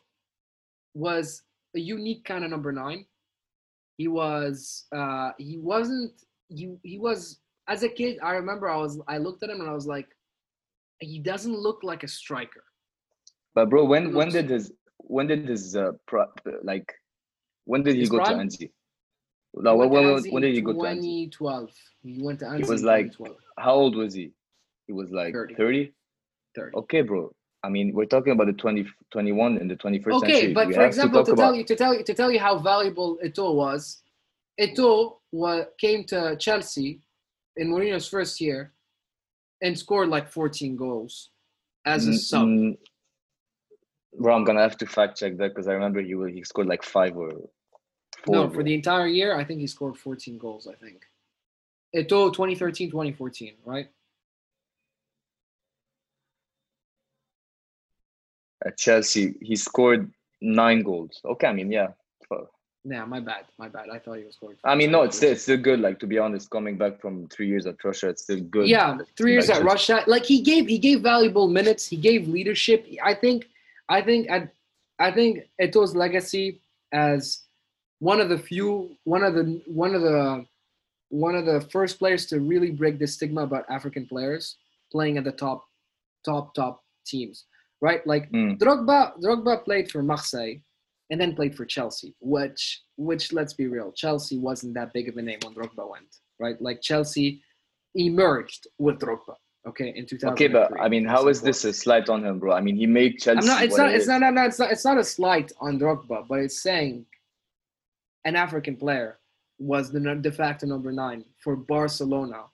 [0.95, 1.43] was
[1.75, 3.05] a unique kind of number nine.
[3.99, 6.13] He was, uh, he wasn't,
[6.49, 8.19] he, he was as a kid.
[8.23, 10.09] I remember I was, I looked at him and I was like,
[11.01, 12.65] he doesn't look like a striker.
[13.55, 16.27] But bro, when when did his when did this uh pro,
[16.63, 16.93] like
[17.65, 18.49] when did he go prime?
[18.49, 18.71] to Anzhi?
[19.55, 21.33] No, when, when, when, did he go to Anzhi?
[21.33, 21.71] 2012.
[22.03, 22.65] He went to Anzhi.
[22.65, 23.13] He was like,
[23.59, 24.33] how old was he?
[24.87, 25.55] He was like 30.
[25.55, 25.93] 30?
[26.55, 26.77] 30.
[26.77, 27.33] Okay, bro.
[27.63, 30.37] I mean, we're talking about the 20, 21 and the 21st okay, century.
[30.37, 32.39] Okay, but we for example, to, to tell you to tell you to tell you
[32.39, 34.03] how valuable Eto'o was,
[34.61, 37.01] Eto'o was, came to Chelsea
[37.57, 38.73] in Mourinho's first year
[39.63, 41.31] and scored like 14 goals
[41.85, 42.47] as a sub.
[42.47, 42.77] Mm,
[44.19, 46.83] bro, I'm gonna have to fact check that because I remember he he scored like
[46.83, 47.31] five or
[48.25, 48.35] four.
[48.35, 50.67] No, for the entire year, I think he scored 14 goals.
[50.67, 51.03] I think.
[51.95, 53.89] Eto'o 2013, 2014, right?
[58.65, 60.11] At Chelsea, he scored
[60.41, 61.21] nine goals.
[61.25, 61.89] Okay, I mean, yeah.
[62.89, 63.89] Yeah, my bad, my bad.
[63.93, 64.59] I thought he was scoring.
[64.63, 65.81] I mean, no, it's still, it's still good.
[65.81, 68.69] Like to be honest, coming back from three years at Russia, it's still good.
[68.69, 70.05] Yeah, three years like, at Russia.
[70.07, 71.89] Like he gave he gave valuable minutes.
[71.89, 72.87] He gave leadership.
[73.03, 73.49] I think
[73.89, 74.49] I think I,
[74.99, 76.61] I think Eto'o's legacy
[76.93, 77.43] as
[77.99, 80.47] one of the few, one of the one of the
[81.09, 84.57] one of the first players to really break the stigma about African players
[84.91, 85.65] playing at the top,
[86.25, 87.45] top, top teams,
[87.81, 88.07] right?
[88.07, 88.59] Like mm.
[88.59, 90.57] Drogba, Drogba played for Marseille
[91.11, 95.17] and then played for Chelsea, which, which let's be real, Chelsea wasn't that big of
[95.17, 96.61] a name when Drogba went, right?
[96.61, 97.43] Like Chelsea
[97.95, 99.37] emerged with Drogba,
[99.67, 100.33] Okay, in 2000.
[100.33, 102.53] Okay, but I mean, how is this a slight on him, bro?
[102.53, 103.41] I mean, he made Chelsea.
[103.41, 103.65] I'm not.
[103.65, 103.91] It's not.
[103.91, 104.47] It it's not, not, not.
[104.47, 104.71] It's not.
[104.71, 107.05] It's not a slight on Drogba, but it's saying
[108.25, 109.19] an African player
[109.59, 112.45] was the de facto number nine for Barcelona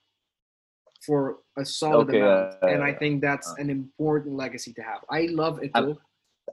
[1.04, 4.82] for a solid okay, amount, uh, and I think that's uh, an important legacy to
[4.82, 5.00] have.
[5.10, 5.72] I love it.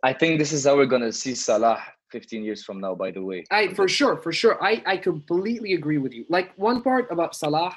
[0.04, 1.82] I think this is how we're gonna see Salah
[2.12, 2.96] 15 years from now.
[2.96, 6.26] By the way, I for sure, for sure, I I completely agree with you.
[6.30, 7.76] Like one part about Salah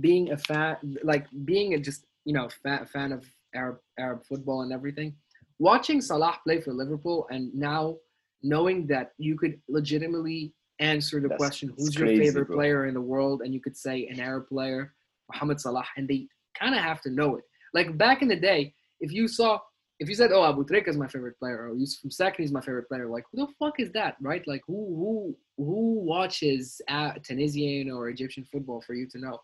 [0.00, 4.62] being a fan, like being a just you know fan, fan of Arab Arab football
[4.62, 5.14] and everything,
[5.58, 7.96] watching Salah play for Liverpool and now
[8.42, 12.56] knowing that you could legitimately answer the That's, question, "Who's your crazy, favorite bro.
[12.56, 14.94] player in the world?" and you could say an Arab player,
[15.32, 16.26] Mohamed Salah, and they
[16.58, 17.44] kind of have to know it.
[17.74, 19.58] Like back in the day, if you saw
[20.00, 22.88] if you said, "Oh, Aboutrika is my favorite player," or Yusuf Msakni is my favorite
[22.88, 24.42] player, like who the fuck is that, right?
[24.48, 29.38] Like who who who watches uh, Tunisian or Egyptian football for you to know?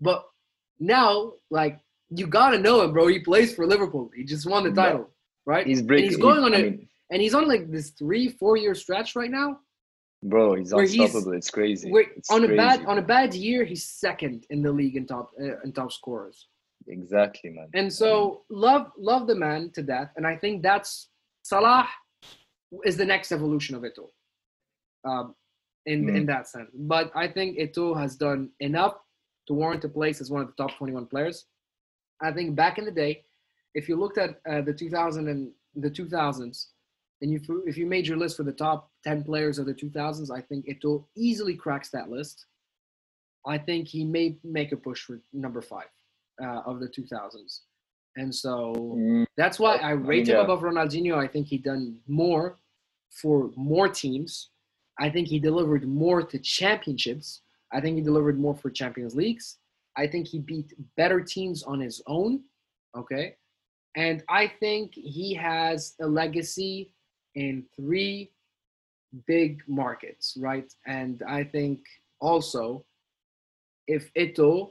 [0.00, 0.26] But
[0.78, 1.80] now, like
[2.10, 3.06] you gotta know him, bro.
[3.08, 4.10] He plays for Liverpool.
[4.14, 5.10] He just won the title,
[5.44, 5.66] right?
[5.66, 6.10] He's breaking.
[6.10, 6.80] he's going on it,
[7.10, 9.58] and he's on like this three, four year stretch right now.
[10.22, 11.32] Bro, he's unstoppable.
[11.32, 11.90] He's, it's crazy.
[11.92, 12.54] It's on crazy.
[12.54, 15.72] a bad on a bad year, he's second in the league in top uh, in
[15.72, 16.48] top scorers.
[16.88, 17.68] Exactly, man.
[17.74, 21.08] And so love love the man to death, and I think that's
[21.42, 21.88] Salah
[22.84, 24.08] is the next evolution of Eto'o.
[25.04, 25.34] Um,
[25.86, 26.16] in mm.
[26.16, 28.94] in that sense, but I think Eto'o has done enough
[29.46, 31.46] to warrant a place as one of the top 21 players.
[32.22, 33.24] I think back in the day,
[33.74, 36.66] if you looked at uh, the 2000 and the 2000s,
[37.22, 40.30] and you if you made your list for the top 10 players of the 2000s,
[40.30, 42.46] I think Eto'o easily cracks that list.
[43.46, 45.86] I think he may make a push for number five
[46.42, 47.60] uh, of the 2000s.
[48.16, 49.26] And so mm.
[49.36, 50.34] that's why I rate yeah.
[50.34, 51.16] him above Ronaldinho.
[51.16, 52.56] I think he done more
[53.10, 54.50] for more teams.
[54.98, 57.42] I think he delivered more to championships.
[57.72, 59.58] I think he delivered more for Champions Leagues.
[59.96, 62.42] I think he beat better teams on his own.
[62.96, 63.36] Okay.
[63.96, 66.94] And I think he has a legacy
[67.34, 68.30] in three
[69.26, 70.70] big markets, right?
[70.86, 71.80] And I think
[72.20, 72.84] also
[73.86, 74.70] if Eto'o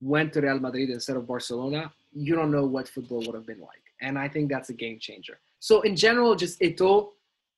[0.00, 3.60] went to Real Madrid instead of Barcelona, you don't know what football would have been
[3.60, 3.82] like.
[4.02, 5.38] And I think that's a game changer.
[5.60, 7.12] So in general, just Eto'o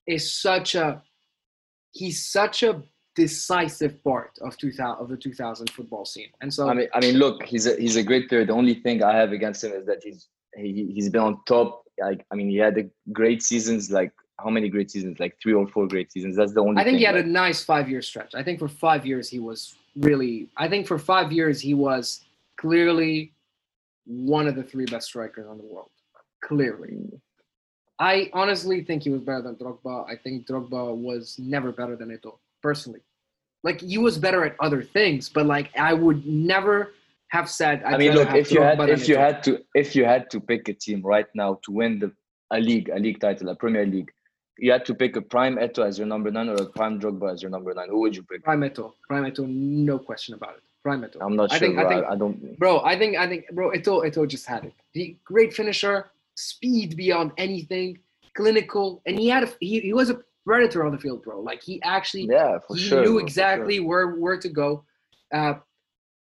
[0.06, 1.02] is such a
[1.92, 2.82] he's such a
[3.18, 6.30] decisive part of 2000 of the 2000 football scene.
[6.40, 8.44] And so I mean, I mean, look, he's a he's a great player.
[8.44, 11.82] The only thing I have against him is that he's he, he's been on top.
[12.00, 13.90] Like I mean, he had great seasons.
[13.90, 14.12] Like
[14.44, 15.18] how many great seasons?
[15.18, 16.36] Like three or four great seasons.
[16.36, 16.80] That's the only.
[16.80, 18.32] I think thing, he had a nice five year stretch.
[18.34, 20.48] I think for five years he was really.
[20.56, 22.24] I think for five years he was
[22.56, 23.32] clearly
[24.06, 25.90] one of the three best strikers in the world.
[26.44, 26.98] Clearly.
[27.98, 30.08] I honestly think he was better than Drogba.
[30.08, 33.00] I think Drogba was never better than Eto'o, personally.
[33.68, 36.76] Like he was better at other things, but like I would never
[37.36, 37.76] have said.
[37.84, 40.40] I'd i mean, look, if you had if you had to if you had to
[40.40, 42.10] pick a team right now to win the
[42.50, 44.10] a league, a league title, a Premier League,
[44.58, 47.32] you had to pick a prime Eto'o as your number nine or a prime Drogba
[47.34, 48.42] as your number nine, who would you pick?
[48.42, 50.62] Prime Eto'o, prime Eto'o, no question about it.
[50.82, 51.20] Prime Eto'o.
[51.26, 51.56] I'm not sure.
[51.56, 51.84] I think, bro.
[51.84, 52.58] I, think, I don't.
[52.58, 54.74] Bro, I think I think bro, Eto Eto'o just had it.
[54.94, 57.98] The great finisher, speed beyond anything,
[58.34, 61.40] clinical, and he had a, he, he was a predator on the field, bro.
[61.40, 63.86] Like he actually yeah, for he sure, knew exactly sure.
[63.86, 64.82] where where to go.
[65.32, 65.55] Uh,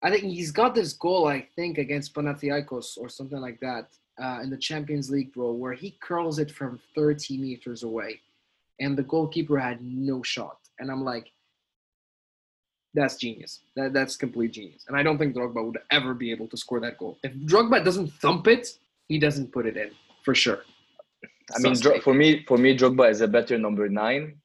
[0.02, 3.86] I think he's got this goal, I think, against Panathinaikos or something like that
[4.22, 8.20] uh, in the Champions League, bro, where he curls it from 30 meters away,
[8.80, 10.58] and the goalkeeper had no shot.
[10.78, 11.32] And I'm like,
[12.94, 13.60] that's genius.
[13.76, 14.84] That, that's complete genius.
[14.88, 17.18] And I don't think Drogba would ever be able to score that goal.
[17.22, 18.68] If Drogba doesn't thump it,
[19.08, 19.90] he doesn't put it in
[20.24, 20.60] for sure.
[21.54, 22.04] I mean, Suspect.
[22.04, 24.36] for me, for me, Drogba is a better number 9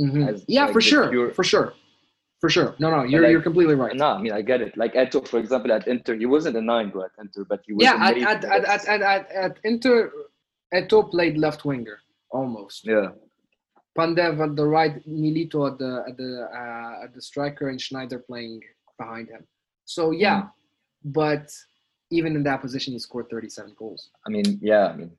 [0.00, 0.22] mm-hmm.
[0.22, 1.32] as, yeah, like, for sure, pure...
[1.32, 1.74] for sure.
[2.40, 2.76] For sure.
[2.78, 3.96] No, no, you're like, you're completely right.
[3.96, 4.76] No, I mean I get it.
[4.76, 7.72] Like Eto'o, for example, at Inter, he wasn't a nine bro at Inter, but he
[7.72, 10.12] was Yeah, at at, at, at, at, at, at Inter
[10.74, 11.98] Eto'o played left winger
[12.30, 12.86] almost.
[12.86, 13.08] Yeah.
[13.96, 18.24] Pandev at the right, Milito at the at the uh, at the striker, and Sneijder
[18.26, 18.60] playing
[18.98, 19.46] behind him.
[19.86, 20.50] So yeah, mm.
[21.04, 21.50] but
[22.10, 24.10] even in that position, he scored 37 goals.
[24.26, 25.10] I mean, yeah, I mean,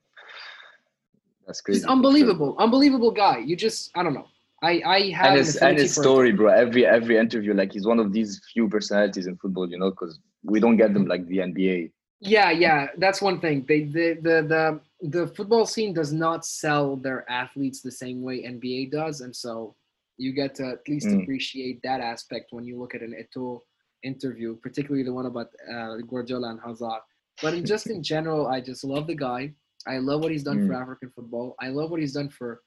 [1.48, 1.80] that's crazy.
[1.80, 2.62] He's unbelievable, sure.
[2.62, 3.40] unbelievable guy.
[3.40, 4.28] You just, I don't know.
[4.62, 6.52] I I have and his, and his story, bro.
[6.52, 10.20] Every every interview, like he's one of these few personalities in football, you know, because
[10.44, 11.92] we don't get them like the NBA.
[12.20, 13.66] Yeah, yeah, that's one thing.
[13.68, 18.42] They the the the the football scene does not sell their athletes the same way
[18.42, 19.76] NBA does, and so
[20.18, 21.22] you get to at least mm.
[21.22, 23.62] appreciate that aspect when you look at an Eto'o
[24.04, 27.02] interview, particularly the one about uh, Guardiola and Hazard.
[27.42, 29.54] But in just in general, I just love the guy.
[29.88, 30.68] I love what he's done mm.
[30.68, 31.56] for African football.
[31.62, 32.62] I love what he's done for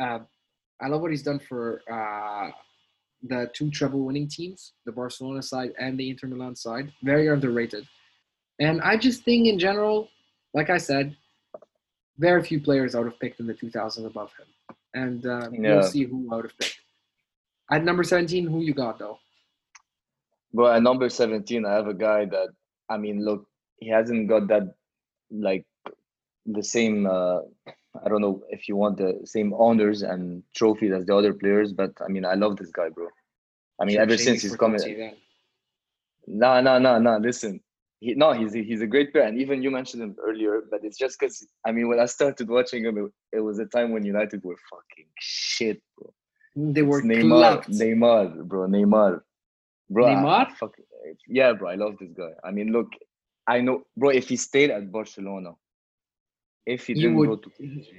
[0.00, 0.20] uh,
[0.80, 2.50] I love what he's done for uh,
[3.22, 6.92] the two treble winning teams, the Barcelona side and the Inter Milan side.
[7.02, 7.86] Very underrated.
[8.60, 10.08] And I just think in general,
[10.54, 11.16] like I said,
[12.18, 14.76] very few players I would have picked in the 2000s above him.
[14.94, 15.76] And uh, yeah.
[15.76, 16.80] we'll see who I would have picked.
[17.70, 19.18] At number 17, who you got though?
[20.52, 22.48] Well, at number 17, I have a guy that,
[22.88, 23.46] I mean, look,
[23.76, 24.74] he hasn't got that,
[25.30, 25.66] like,
[26.52, 27.40] the same uh,
[28.04, 31.72] I don't know if you want the same honors and trophies as the other players,
[31.72, 33.08] but I mean, I love this guy, bro.
[33.80, 34.80] I mean, ever since he's coming.
[36.26, 37.16] No, no, no, no.
[37.16, 37.60] Listen,
[38.00, 40.62] he, no, he's he's a great player, and even you mentioned him earlier.
[40.70, 43.66] But it's just because I mean, when I started watching him, it, it, was a
[43.66, 46.12] time when United were fucking shit, bro.
[46.56, 49.22] They were it's Neymar, Neymar, bro, Neymar,
[49.88, 50.06] bro.
[50.06, 50.74] Neymar, fuck,
[51.28, 51.70] yeah, bro.
[51.70, 52.32] I love this guy.
[52.44, 52.88] I mean, look,
[53.46, 54.10] I know, bro.
[54.10, 55.52] If he stayed at Barcelona,
[56.68, 57.50] if he didn't would, go to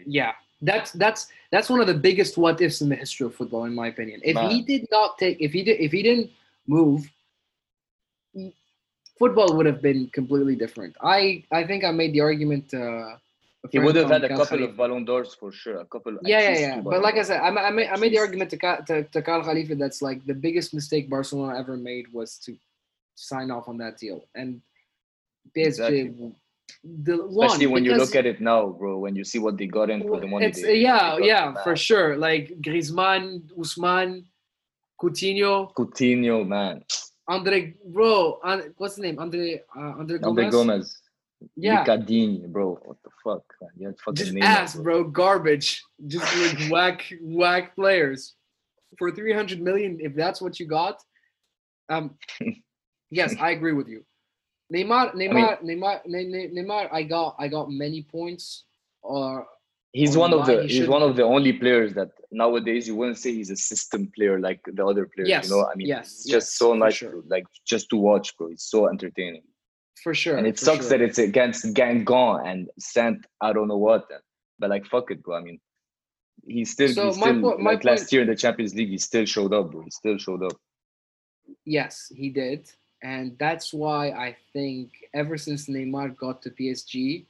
[0.05, 3.63] yeah that's that's that's one of the biggest what ifs in the history of football
[3.65, 4.49] in my opinion if Man.
[4.51, 6.30] he did not take if he did if he didn't
[6.67, 7.09] move
[9.17, 13.15] football would have been completely different i i think i made the argument uh
[13.72, 15.80] he would have had a couple of Ballon d'Ors for sure.
[15.80, 16.17] A couple.
[16.22, 16.82] Yeah, yeah, yeah.
[16.82, 18.57] But like I said, I, I, made, I made the argument to
[18.88, 22.55] to, to Kyle Khalifa that's like the biggest mistake Barcelona ever made was to
[23.15, 24.61] sign off on that deal, and
[25.53, 26.34] PSG exactly
[26.84, 28.97] the especially one, when you look at it now, bro.
[28.99, 31.53] When you see what they got in for the money, it's, they, yeah, they yeah,
[31.63, 32.17] for sure.
[32.17, 34.26] Like Griezmann, Ousmane
[35.01, 36.84] Coutinho, Coutinho, man.
[37.28, 39.20] Andre, bro, and, what's the name?
[39.20, 40.26] Andre, uh, Andre Gomes.
[40.28, 41.01] Andre Gomes.
[41.55, 41.86] Yeah.
[41.86, 42.80] Ricardini, bro.
[42.84, 43.70] What the fuck, man?
[43.78, 45.03] You fucking Just ass, bro.
[45.03, 45.11] bro.
[45.11, 45.82] Garbage.
[46.07, 48.36] Just like whack, whack players
[48.97, 49.97] for three hundred million.
[50.01, 51.01] If that's what you got,
[51.89, 52.15] um,
[53.11, 54.03] yes, I agree with you.
[54.74, 58.65] Neymar, Neymar, I mean, Neymar, Neymar, Neymar, I got, I got many points.
[59.01, 59.47] Or
[59.93, 63.17] he's one of the, he he's one of the only players that nowadays you wouldn't
[63.17, 65.30] say he's a system player like the other players.
[65.30, 67.24] Yes, you know, I mean, yes, it's just yes, so nice, sure.
[67.28, 68.47] like just to watch, bro.
[68.47, 69.43] It's so entertaining.
[70.03, 70.38] For sure.
[70.38, 70.97] And it sucks sure.
[70.97, 74.07] that it's against Guingamp and Saint, I don't know what.
[74.57, 75.38] But like, fuck it, bro.
[75.38, 75.59] I mean,
[76.47, 78.97] he still, so he still my like point, last year in the Champions League, he
[78.97, 79.82] still showed up, bro.
[79.82, 80.53] He still showed up.
[81.65, 82.70] Yes, he did.
[83.02, 87.26] And that's why I think ever since Neymar got to PSG,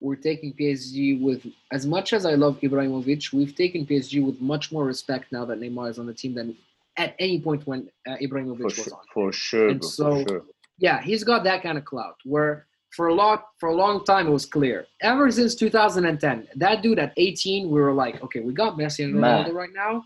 [0.00, 4.72] we're taking PSG with as much as I love Ibrahimovic, we've taken PSG with much
[4.72, 6.56] more respect now that Neymar is on the team than
[6.96, 9.04] at any point when uh, Ibrahimovic for was sure, on.
[9.12, 9.68] For sure.
[9.68, 10.42] And so, sure.
[10.78, 14.26] yeah, he's got that kind of clout where for a lot for a long time
[14.26, 14.86] it was clear.
[15.00, 19.14] Ever since 2010, that dude at 18, we were like, okay, we got Messi and
[19.14, 19.54] Ronaldo Man.
[19.54, 20.04] right now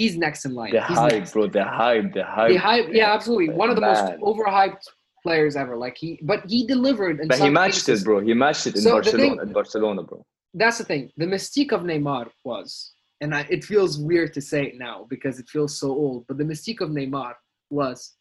[0.00, 0.72] he's next in line.
[0.72, 1.32] The he's hype, next.
[1.32, 1.46] bro.
[1.46, 2.12] The hype.
[2.14, 2.48] The hype.
[2.48, 2.86] The hype.
[2.90, 3.50] Yeah, absolutely.
[3.50, 4.18] One of the Man.
[4.20, 4.84] most overhyped
[5.22, 5.76] players ever.
[5.76, 7.16] Like he, but he delivered.
[7.28, 8.02] but he matched cases.
[8.02, 8.20] it, bro.
[8.20, 9.22] He matched it in so Barcelona.
[9.22, 10.24] Thing, in Barcelona, bro.
[10.54, 11.10] That's the thing.
[11.16, 15.38] The mystique of Neymar was, and I, it feels weird to say it now because
[15.38, 16.26] it feels so old.
[16.26, 17.34] But the mystique of Neymar
[17.68, 18.14] was,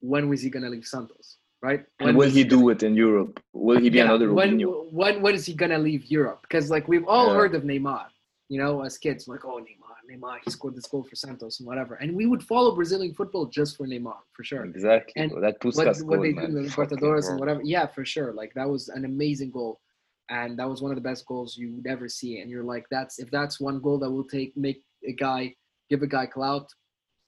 [0.00, 1.38] when was he gonna leave Santos?
[1.62, 1.84] Right?
[1.98, 3.42] When and will he do it in Europe?
[3.52, 4.60] Will he be yeah, another when,
[5.00, 6.40] When when is he gonna leave Europe?
[6.42, 7.34] Because like we've all yeah.
[7.34, 8.06] heard of Neymar
[8.48, 11.66] you know, as kids, like, oh, Neymar, Neymar, he scored this goal for Santos and
[11.66, 11.94] whatever.
[11.96, 14.64] And we would follow Brazilian football just for Neymar, for sure.
[14.64, 15.12] Exactly.
[15.16, 16.50] And that Puskas what, what they man.
[16.50, 17.60] do in Libertadores and whatever.
[17.62, 18.32] Yeah, for sure.
[18.32, 19.80] Like that was an amazing goal.
[20.28, 22.40] And that was one of the best goals you would ever see.
[22.40, 25.54] And you're like, that's if that's one goal that will take make a guy
[25.88, 26.68] give a guy clout,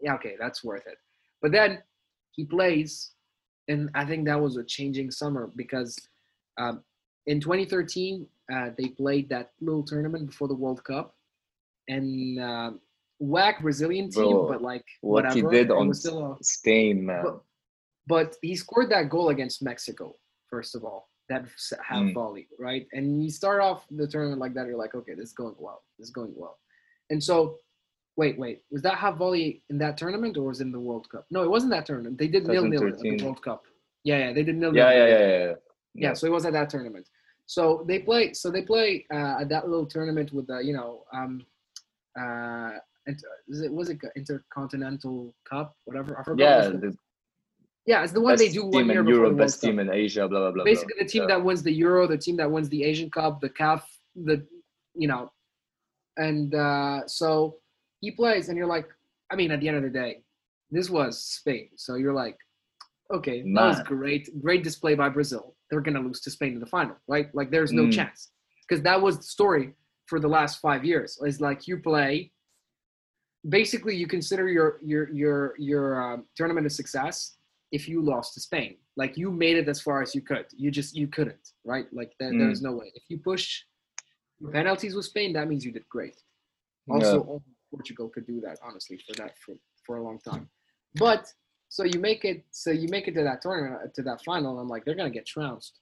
[0.01, 0.97] yeah, okay, that's worth it.
[1.41, 1.83] But then
[2.33, 3.13] he plays,
[3.69, 5.97] and I think that was a changing summer because
[6.59, 6.83] um,
[7.27, 11.15] in 2013 uh, they played that little tournament before the World Cup,
[11.89, 12.71] and uh,
[13.19, 15.35] whack Brazilian team, Bro, but like What whatever.
[15.51, 17.23] he did on a- Spain, man.
[17.25, 17.41] but,
[18.07, 20.17] but he scored that goal against Mexico,
[20.49, 21.45] first of all, that
[21.85, 22.15] half Mm.
[22.15, 22.87] volley, right?
[22.93, 25.83] And you start off the tournament like that, you're like, okay, this is going well.
[25.99, 26.59] This is going well.
[27.11, 27.57] And so,
[28.17, 31.09] wait, wait, was that half volley in that tournament or was it in the World
[31.11, 31.27] Cup?
[31.31, 32.19] No, it wasn't that tournament.
[32.19, 33.65] They did nil nil at the World Cup.
[34.05, 34.99] Yeah, yeah, they did nil yeah, nil.
[34.99, 35.55] yeah, yeah, yeah, yeah.
[35.95, 37.09] Yeah, so it was at that tournament.
[37.47, 38.33] So they play.
[38.35, 41.45] So they play uh, at that little tournament with the, you know, um,
[42.19, 43.23] uh, it
[43.73, 46.19] was it Intercontinental Cup, whatever?
[46.19, 46.39] I forgot.
[46.45, 46.97] Yeah, the-
[47.87, 50.29] yeah, it's the one they do one team year before Europe, best team in Asia,
[50.29, 50.65] blah blah blah.
[50.65, 51.05] Basically, blah.
[51.05, 51.29] the team Yeah.
[51.29, 53.83] that wins the Euro, the team that wins the Asian Cup, the CAF,
[54.15, 54.47] the
[54.95, 55.31] you know,
[56.19, 57.57] and uh, so
[58.01, 58.89] he plays, and you're like,
[59.31, 60.23] I mean, at the end of the day,
[60.71, 62.37] this was Spain, so you're like,
[63.15, 65.57] okay, that was great, great display by Brazil.
[65.71, 67.35] They're gonna lose to Spain in the final, right?
[67.35, 67.93] Like, there's no Mm.
[67.93, 68.33] chance
[68.69, 69.75] because that was the story
[70.09, 71.19] for the last five years.
[71.23, 72.33] It's like you play.
[73.49, 77.37] Basically, you consider your your your your um, tournament a success
[77.71, 78.77] if you lost to Spain.
[78.97, 80.47] Like you made it as far as you could.
[80.57, 81.87] You just you couldn't, right?
[81.93, 82.39] Like there, Mm.
[82.41, 82.91] there's no way.
[82.95, 83.63] If you push
[84.53, 86.17] penalties with Spain, that means you did great.
[86.91, 89.55] Also, only Portugal could do that, honestly, for that for,
[89.87, 90.49] for a long time.
[90.95, 91.23] But
[91.69, 94.53] so you make it so you make it to that tournament to that final.
[94.53, 95.81] And I'm like, they're gonna get trounced.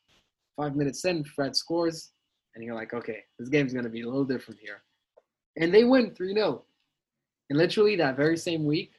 [0.57, 2.11] Five minutes in, Fred scores,
[2.57, 4.83] and you're like, okay, this game's gonna be a little different here.
[5.57, 6.63] And they win 3 0.
[7.51, 8.93] And literally that very same week,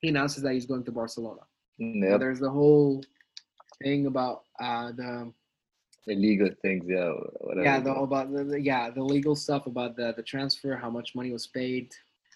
[0.00, 1.42] he announces that he's going to Barcelona.
[1.78, 2.12] Yeah.
[2.12, 3.04] So there's the whole
[3.82, 5.32] thing about uh, the
[6.08, 7.64] illegal things, yeah, whatever.
[7.64, 11.14] yeah the about the, the- yeah the legal stuff about the the transfer, how much
[11.14, 11.94] money was paid,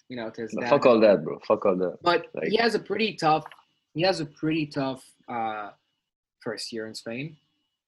[0.09, 1.39] you know, to No, fuck all that, bro.
[1.47, 1.97] Fuck all that.
[2.03, 3.45] But Like- he has a pretty tough
[3.93, 5.71] he has a pretty tough uh,
[6.39, 7.35] first year in Spain.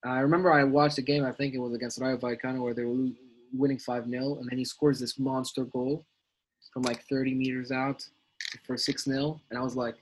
[0.06, 1.24] I remember I watched a game.
[1.24, 3.08] I think it was against Rayo Vallecano where they were
[3.54, 6.06] winning five 0 and then he scores this monster goal
[6.74, 8.06] from like 30 meters out
[8.66, 9.96] for six 0 and I was like,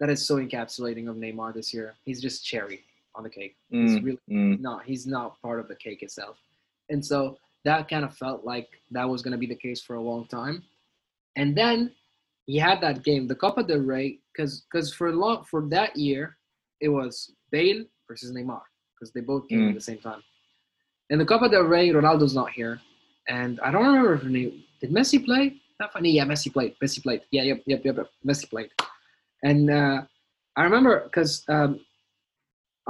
[0.00, 1.94] that is so encapsulating of Neymar this year.
[2.04, 2.80] He's just cherry
[3.14, 3.56] on the cake.
[3.70, 4.60] He's Mm, really mm.
[4.60, 6.36] not he's not part of the cake itself
[6.90, 9.94] and so that kind of felt like that was going to be the case for
[9.94, 10.62] a long time
[11.36, 11.90] and then
[12.46, 16.36] he had that game the copa del rey because because for long for that year
[16.80, 18.62] it was bale versus neymar
[18.94, 19.80] because they both came at Mm.
[19.80, 20.22] the same time
[21.10, 22.74] and the copa del rey ronaldo's not here
[23.38, 25.44] and i don't remember if Ne- did messi play
[25.80, 28.08] not funny yeah messi played messi played yeah yep yep yep, yep.
[28.28, 28.70] messi played
[29.48, 29.98] and uh,
[30.58, 31.70] i remember because um,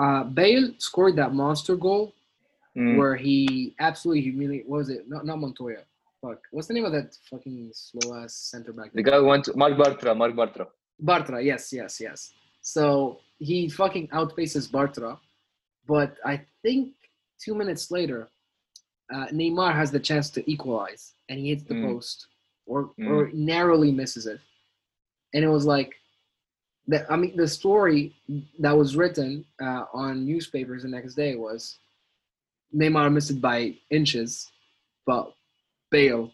[0.03, 2.05] uh, Bale scored that monster goal
[2.83, 2.97] Mm.
[2.97, 3.39] where he
[3.89, 4.67] absolutely humiliated.
[4.71, 5.03] What was it?
[5.13, 5.83] Not not Montoya.
[6.23, 6.41] Fuck.
[6.55, 8.89] What's the name of that fucking slow ass center back?
[9.01, 10.13] The guy went to Marc Bartra.
[10.21, 10.65] Marc Bartra.
[11.11, 11.39] Bartra.
[11.51, 12.19] Yes, yes, yes.
[12.75, 12.85] So
[13.49, 15.19] he fucking outpaces Bartra,
[15.87, 16.95] but I think
[17.45, 18.29] two minutes later,
[19.15, 21.83] uh, Neymar has the chance to equalize, and he hits the Mm.
[21.89, 22.17] post,
[22.67, 23.09] or Mm.
[23.11, 24.41] or narrowly misses it,
[25.35, 25.93] and it was like.
[26.89, 28.13] The, I mean, the story
[28.59, 31.79] that was written uh, on newspapers the next day was
[32.75, 34.51] Neymar missed it by inches,
[35.07, 35.33] but
[35.93, 36.33] Bale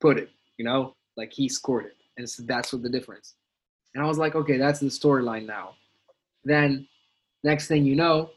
[0.00, 1.96] put it, you know, like he scored it.
[2.16, 3.36] And so that's what the difference.
[3.94, 5.76] And I was like, okay, that's the storyline now.
[6.44, 6.86] Then
[7.44, 8.30] next thing you know,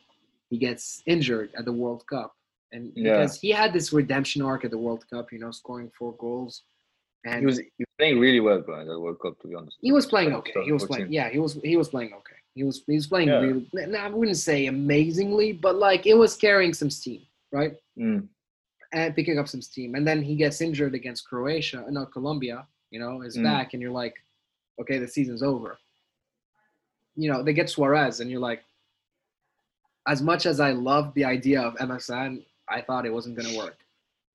[0.49, 2.35] he gets injured at the World Cup.
[2.71, 3.03] And Yeah.
[3.03, 6.63] because he had this redemption arc at the World Cup, you know, scoring four goals.
[7.25, 9.39] And He was he was playing really well, bro, in that World Cup.
[9.41, 9.77] To be honest.
[9.81, 10.63] he was playing okay.
[10.63, 12.35] He was playing, yeah, he was he was playing okay.
[12.53, 13.39] He was he was playing Yeah.
[13.39, 13.67] really.
[13.73, 17.21] no, I wouldn't say amazingly, but like it was carrying some steam,
[17.51, 17.73] right?
[17.97, 18.27] Mm.
[18.93, 19.95] and picking up some steam.
[19.95, 22.67] And then he gets injured against Croatia, uh, no Colombia.
[22.91, 23.43] You know, is Mm.
[23.43, 24.13] back, and you're like,
[24.79, 25.77] okay, the season's over.
[27.15, 28.63] You know, they get Suarez, and you're like,
[30.07, 33.77] as much as I love the idea of MSN, I thought it wasn't gonna work.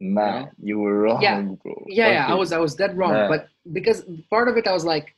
[0.01, 1.43] Man, you were wrong, Yeah.
[1.43, 1.85] bro.
[1.86, 3.28] Yeah, yeah, I was I was dead wrong, Yeah.
[3.28, 5.15] but because part of it, I was like,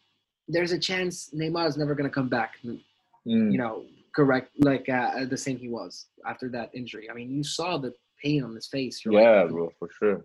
[0.49, 2.57] there's a chance Neymar is never gonna come back.
[2.65, 2.81] Mm.
[3.25, 3.85] You know,
[4.15, 7.09] correct, like uh, the same he was after that injury.
[7.09, 9.05] I mean, you saw the pain on his face.
[9.05, 10.25] You're yeah, like, bro, for sure.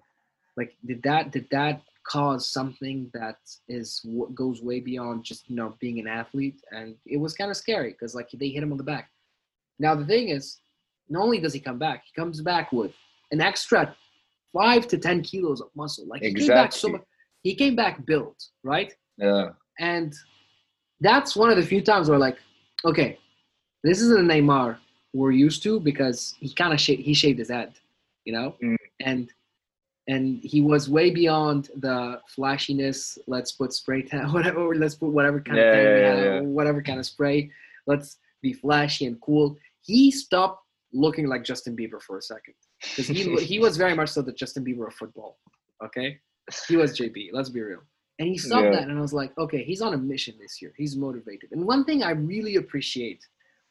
[0.58, 5.56] like did that did that cause something that is what goes way beyond just you
[5.56, 8.72] know being an athlete and it was kind of scary because like they hit him
[8.72, 9.10] on the back
[9.80, 10.60] now the thing is
[11.10, 12.92] not only does he come back he comes back with
[13.32, 13.94] an extra
[14.54, 16.06] five to ten kilos of muscle.
[16.08, 17.02] Like he came back so much.
[17.44, 18.94] He came back built, right?
[19.18, 19.50] Yeah.
[19.80, 20.14] And
[21.00, 22.38] that's one of the few times where like,
[22.86, 23.20] okay,
[23.84, 24.78] this isn't a Neymar
[25.14, 27.74] we're used to because he kind of sh- he shaved his head,
[28.26, 28.76] you know, mm.
[29.00, 29.32] and
[30.08, 33.18] and he was way beyond the flashiness.
[33.28, 34.74] Let's put spray tan, whatever.
[34.76, 36.40] Let's put whatever kind yeah, of thing yeah, have, yeah.
[36.42, 37.52] whatever kind of spray.
[37.86, 39.58] Let's be flashy and cool.
[39.82, 40.64] He stopped
[40.94, 44.32] looking like Justin Bieber for a second because he he was very much so the
[44.32, 45.38] Justin Bieber of football.
[45.84, 46.20] Okay,
[46.68, 47.30] he was JB.
[47.34, 47.82] Let's be real.
[48.20, 50.74] And he stopped that, and I was like, okay, he's on a mission this year.
[50.76, 51.52] He's motivated.
[51.52, 53.24] And one thing I really appreciate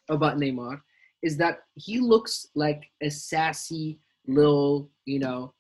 [0.09, 0.81] about Neymar
[1.21, 3.99] is that he looks like a sassy
[4.29, 5.53] little, you know,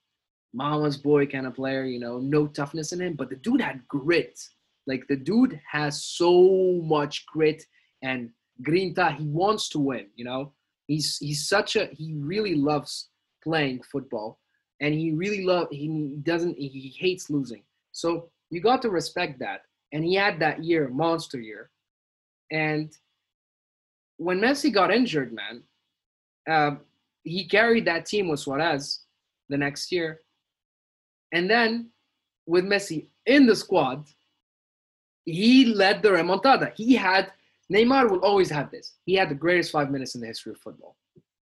[0.53, 3.87] mama's boy kind of player, you know, no toughness in him, but the dude had
[3.89, 4.41] grit.
[4.87, 7.63] Like the dude has so much grit
[8.03, 8.31] and
[8.63, 9.17] grinta.
[9.17, 10.53] He wants to win, you know.
[10.87, 13.09] He's he's such a he really loves
[13.43, 14.39] playing football
[14.81, 17.65] and he really love he doesn't he hates losing.
[17.93, 19.63] So you got to respect that.
[19.93, 21.71] And he had that year, monster year.
[22.53, 22.93] And
[24.19, 25.63] when Messi got injured, man,
[26.49, 26.77] uh,
[27.25, 29.01] he carried that team with Suarez
[29.49, 30.21] the next year
[31.33, 31.91] and then
[32.47, 34.07] with Messi in the squad,
[35.25, 36.73] he led the remontada.
[36.75, 37.33] He had
[37.73, 38.95] Neymar will always have this.
[39.05, 40.97] He had the greatest five minutes in the history of football.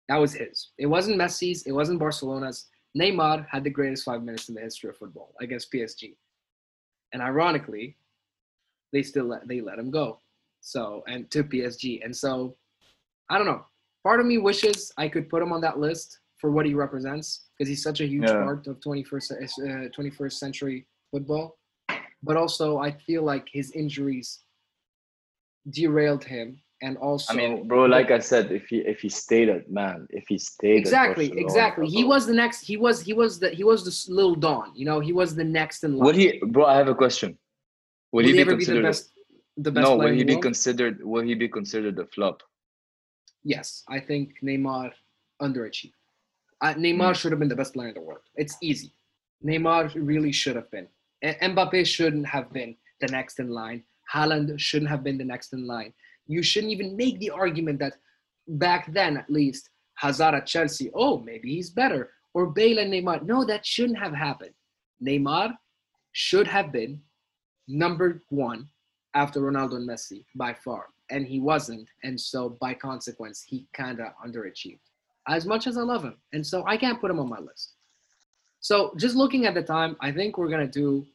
[0.07, 0.69] That was his.
[0.77, 1.63] It wasn't Messi's.
[1.63, 2.67] It wasn't Barcelona's.
[2.97, 6.15] Neymar had the greatest five minutes in the history of football against PSG.
[7.13, 7.97] And ironically,
[8.93, 10.19] they still let they let him go.
[10.59, 12.03] So and to PSG.
[12.03, 12.55] And so
[13.29, 13.65] I don't know.
[14.03, 17.45] Part of me wishes I could put him on that list for what he represents
[17.57, 18.43] because he's such a huge yeah.
[18.43, 21.57] part of 21st uh, 21st century football.
[22.23, 24.41] But also, I feel like his injuries
[25.69, 27.33] derailed him, and also.
[27.33, 30.37] I mean, bro, like I said, if he if he stayed at man, if he
[30.37, 32.61] stayed exactly, exactly, he was the next.
[32.61, 34.71] He was he was the he was this little Don.
[34.75, 36.05] You know, he was the next in line.
[36.05, 36.65] Would he, bro?
[36.65, 37.37] I have a question.
[38.11, 39.11] Will, will he, he, ever be the best?
[39.57, 40.43] The best no, will he be world?
[40.43, 41.03] considered?
[41.03, 42.43] Will he be considered a flop?
[43.43, 44.91] Yes, I think Neymar
[45.41, 46.00] underachieved.
[46.61, 47.15] Uh, Neymar mm.
[47.15, 48.21] should have been the best player in the world.
[48.35, 48.93] It's easy.
[49.43, 50.87] Neymar really should have been.
[51.23, 53.83] Mbappe shouldn't have been the next in line.
[54.13, 55.93] Haaland shouldn't have been the next in line.
[56.27, 57.93] You shouldn't even make the argument that
[58.47, 62.11] back then, at least, Hazard at Chelsea, oh, maybe he's better.
[62.33, 63.23] Or Bale and Neymar.
[63.23, 64.53] No, that shouldn't have happened.
[65.03, 65.53] Neymar
[66.11, 67.01] should have been
[67.67, 68.67] number one
[69.13, 70.85] after Ronaldo and Messi by far.
[71.09, 71.89] And he wasn't.
[72.03, 74.79] And so, by consequence, he kind of underachieved
[75.27, 76.17] as much as I love him.
[76.33, 77.73] And so I can't put him on my list.
[78.59, 81.05] So just looking at the time, I think we're gonna do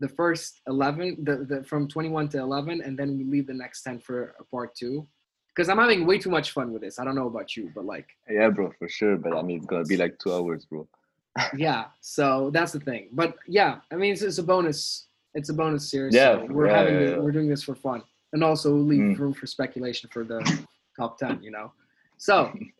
[0.00, 3.82] the first 11, the, the from 21 to 11, and then we leave the next
[3.82, 5.06] 10 for a part two.
[5.48, 7.00] Because I'm having way too much fun with this.
[7.00, 8.06] I don't know about you, but like.
[8.30, 9.16] Yeah, bro, for sure.
[9.16, 10.86] But I mean, it's gonna be like two hours, bro.
[11.56, 13.08] yeah, so that's the thing.
[13.12, 15.06] But yeah, I mean, it's, it's a bonus.
[15.34, 16.14] It's a bonus series.
[16.14, 17.18] Yeah, so we're yeah, having yeah, yeah.
[17.18, 18.02] we're doing this for fun,
[18.32, 19.18] and also leave mm.
[19.18, 20.40] room for speculation for the
[20.98, 21.42] top 10.
[21.42, 21.72] You know,
[22.18, 22.52] so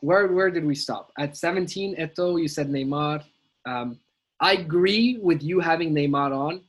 [0.00, 1.12] where where did we stop?
[1.18, 3.22] At 17, Eto'o, you said Neymar.
[3.66, 3.98] Um,
[4.40, 6.62] I agree with you having Neymar on.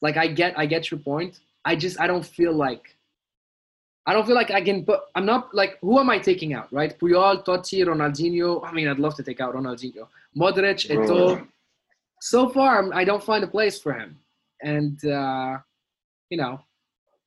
[0.00, 1.40] Like I get I get your point.
[1.64, 2.96] I just I don't feel like
[4.04, 6.72] I don't feel like I can but I'm not like who am I taking out,
[6.72, 6.98] right?
[6.98, 8.66] Puyol, Totti, Ronaldinho.
[8.66, 10.08] I mean, I'd love to take out Ronaldinho.
[10.36, 11.46] Modric, Eto'o.
[12.20, 14.18] So far, I don't find a place for him.
[14.62, 15.58] And uh,
[16.30, 16.60] you know,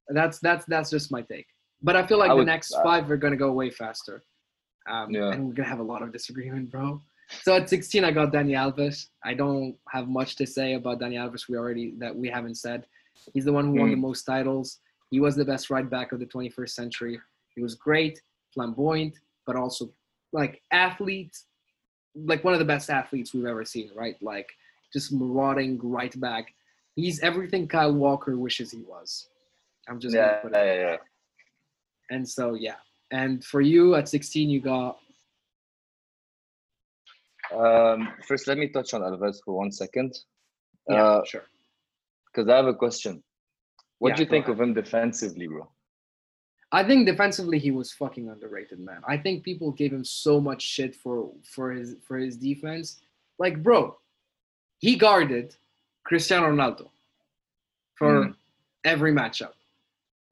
[0.09, 1.47] that's that's that's just my take.
[1.81, 4.21] But I feel like I the would, next uh, five are gonna go way faster.
[4.87, 5.31] Um, yeah.
[5.31, 7.01] And we're gonna have a lot of disagreement, bro.
[7.41, 9.07] So at 16, I got Dani Alves.
[9.23, 11.49] I don't have much to say about Dani Alves.
[11.49, 12.85] We already that we haven't said.
[13.33, 13.79] He's the one who mm.
[13.79, 14.01] won the mm.
[14.01, 14.79] most titles.
[15.09, 17.19] He was the best right back of the 21st century.
[17.55, 18.21] He was great,
[18.53, 19.91] flamboyant, but also
[20.33, 21.37] like athlete,
[22.15, 23.89] like one of the best athletes we've ever seen.
[23.95, 24.49] Right, like
[24.93, 26.53] just marauding right back.
[26.95, 29.27] He's everything Kyle Walker wishes he was.
[29.87, 30.97] I'm just yeah, yeah, yeah.
[32.09, 32.75] And so yeah,
[33.11, 34.97] and for you at 16, you got.
[37.55, 40.17] Um, first, let me touch on Alves for one second.
[40.89, 41.43] Yeah, uh, sure.
[42.33, 43.23] Because I have a question.
[43.99, 44.59] What yeah, do you think ahead.
[44.59, 45.69] of him defensively, bro?
[46.71, 49.01] I think defensively he was fucking underrated, man.
[49.07, 52.99] I think people gave him so much shit for for his for his defense.
[53.39, 53.97] Like, bro,
[54.79, 55.55] he guarded
[56.03, 56.89] Cristiano Ronaldo
[57.95, 58.35] for mm.
[58.83, 59.53] every matchup.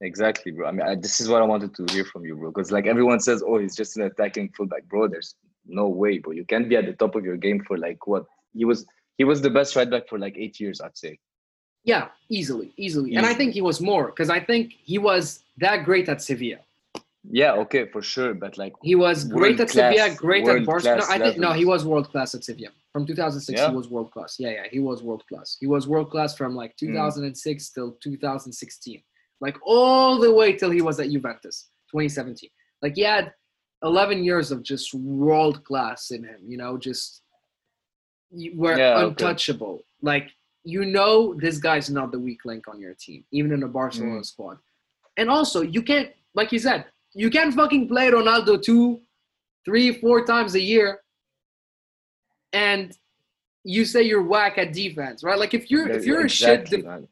[0.01, 0.67] Exactly, bro.
[0.67, 2.51] I mean, I, this is what I wanted to hear from you, bro.
[2.51, 5.07] Because like everyone says, oh, he's just an attacking fullback, bro.
[5.07, 6.33] There's no way, bro.
[6.33, 8.85] You can't be at the top of your game for like what he was.
[9.17, 11.19] He was the best right back for like eight years, I'd say.
[11.85, 13.15] Yeah, easily, easily, easily.
[13.17, 16.59] and I think he was more because I think he was that great at Sevilla.
[17.29, 18.33] Yeah, okay, for sure.
[18.33, 21.01] But like he was great at class, Sevilla, great at Barcelona.
[21.01, 22.71] No, I think no, he was world class at Sevilla.
[22.91, 23.69] From 2006, yeah.
[23.69, 24.35] he was world class.
[24.39, 25.57] Yeah, yeah, he was world class.
[25.59, 26.87] He was world class from like hmm.
[26.87, 27.73] 2006 mm.
[27.73, 29.01] till 2016,
[29.43, 32.49] like all the way till he was at Juventus 2017.
[32.81, 33.33] Like he had
[33.83, 36.39] 11 years of just world class in him.
[36.47, 37.23] You know, just
[38.31, 39.73] you were yeah, untouchable.
[39.73, 39.83] Okay.
[40.01, 40.27] Like
[40.63, 44.21] you know, this guy's not the weak link on your team, even in a Barcelona
[44.21, 44.25] mm.
[44.25, 44.59] squad.
[45.17, 49.01] And also, you can't, like you said, you can't fucking play Ronaldo two,
[49.65, 51.01] three, four times a year,
[52.53, 52.97] and
[53.65, 55.37] you say you're whack at defense, right?
[55.37, 57.09] Like if you're if you're a shit man.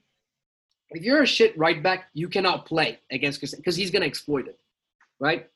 [0.92, 4.48] If you're a shit right back, you cannot play against Cristiano because he's gonna exploit
[4.48, 4.60] it,
[5.20, 5.50] right?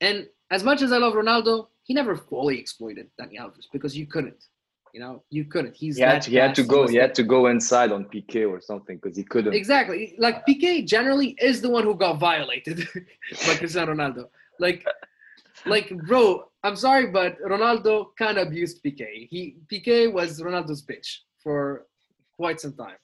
[0.00, 4.06] And as much as I love Ronaldo, he never fully exploited Dani Alves because you
[4.06, 4.44] couldn't.
[4.92, 5.74] You know, you couldn't.
[5.74, 6.86] He's he had, to, he had to go.
[6.86, 9.54] He had to go inside on Piqué or something because he couldn't.
[9.54, 10.14] Exactly.
[10.18, 12.86] Like Piqué generally is the one who got violated
[13.46, 14.28] by Cristiano Ronaldo.
[14.60, 14.84] Like,
[15.64, 19.28] like bro, I'm sorry, but Ronaldo kind of abused Piqué.
[19.30, 21.86] He Piqué was Ronaldo's bitch for
[22.36, 22.96] quite some time.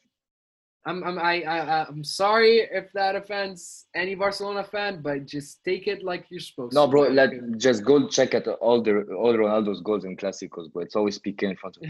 [0.89, 5.86] I'm I'm I, I I'm sorry if that offends any Barcelona fan, but just take
[5.86, 6.86] it like you're supposed no, to.
[6.86, 10.81] No, bro, let just go check at all the all Ronaldo's goals in Clásicos, but
[10.81, 11.82] it's always Piqué in front of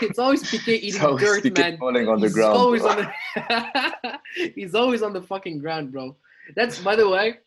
[0.00, 1.78] it's always Piqué eating always dirt, Piqué man.
[1.78, 2.56] Falling on he's the ground.
[2.56, 4.18] Always on the
[4.54, 6.16] he's always on the fucking ground, bro.
[6.56, 7.40] That's by the way,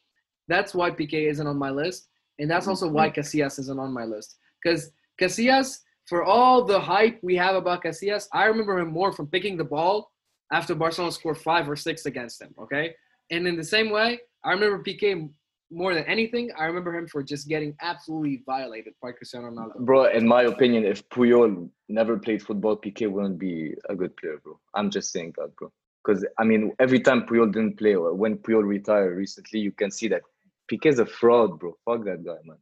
[0.47, 3.21] that's why Piqué isn't on my list, and that's also why mm-hmm.
[3.21, 4.37] Casillas isn't on my list.
[4.61, 9.25] Because Casillas, for all the hype we have about Casillas, I remember him more from
[9.25, 10.10] picking the ball
[10.51, 12.53] after Barcelona scored five or six against them.
[12.61, 12.95] Okay,
[13.29, 15.29] and in the same way, I remember Piqué
[15.71, 16.51] more than anything.
[16.57, 19.77] I remember him for just getting absolutely violated by Cristiano Ronaldo.
[19.79, 24.39] Bro, in my opinion, if Puyol never played football, Piqué wouldn't be a good player,
[24.43, 24.59] bro.
[24.75, 25.71] I'm just saying that, bro.
[26.03, 29.91] Because I mean, every time Puyol didn't play, or when Puyol retired recently, you can
[29.91, 30.23] see that
[30.71, 31.77] Piqué's a fraud, bro.
[31.85, 32.57] Fuck that guy, man.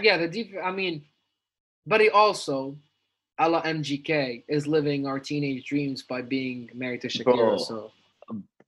[0.00, 0.54] Yeah, the deep.
[0.62, 1.04] I mean,
[1.86, 2.76] but he also
[3.38, 7.24] a la MGK is living our teenage dreams by being married to Shakira.
[7.24, 7.92] Bro, so,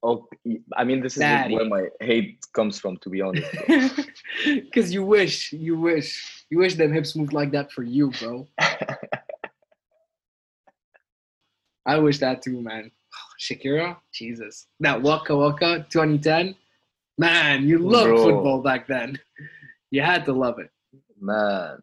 [0.02, 0.28] oh,
[0.76, 1.54] I mean, this is Daddy.
[1.54, 3.50] where my hate comes from, to be honest.
[4.44, 8.46] Because you wish, you wish, you wish them hips moved like that for you, bro.
[11.86, 12.90] I wish that too, man.
[13.40, 16.54] Shakira, Jesus, that Waka Waka 2010,
[17.18, 18.22] man, you loved bro.
[18.22, 19.18] football back then.
[19.90, 20.70] You had to love it,
[21.20, 21.80] man.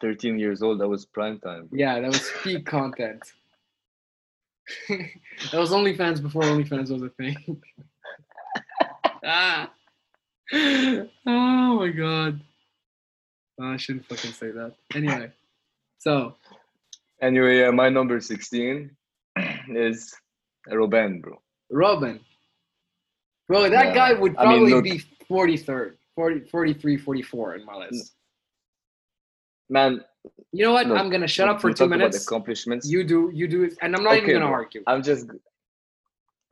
[0.00, 1.68] 13 years old, that was prime time.
[1.72, 3.22] Yeah, that was peak content.
[4.88, 7.62] that was OnlyFans before OnlyFans was a thing.
[9.24, 9.70] ah.
[10.52, 12.40] Oh my god.
[13.60, 14.74] Oh, I shouldn't fucking say that.
[14.94, 15.30] Anyway,
[15.98, 16.36] so.
[17.20, 18.90] Anyway, yeah, my number 16
[19.70, 20.14] is
[20.68, 21.40] Robben, bro.
[21.72, 22.20] Robben.
[23.48, 23.94] Bro, that yeah.
[23.94, 28.14] guy would probably I mean, look, be 43rd, 40, 43, 44 in my list
[29.68, 30.04] man.
[30.52, 30.86] You know what?
[30.86, 32.24] Look, I'm gonna shut up for two minutes.
[32.24, 32.88] accomplishments.
[32.88, 34.82] You do, you do, and I'm not okay, even gonna argue.
[34.86, 35.26] I'm just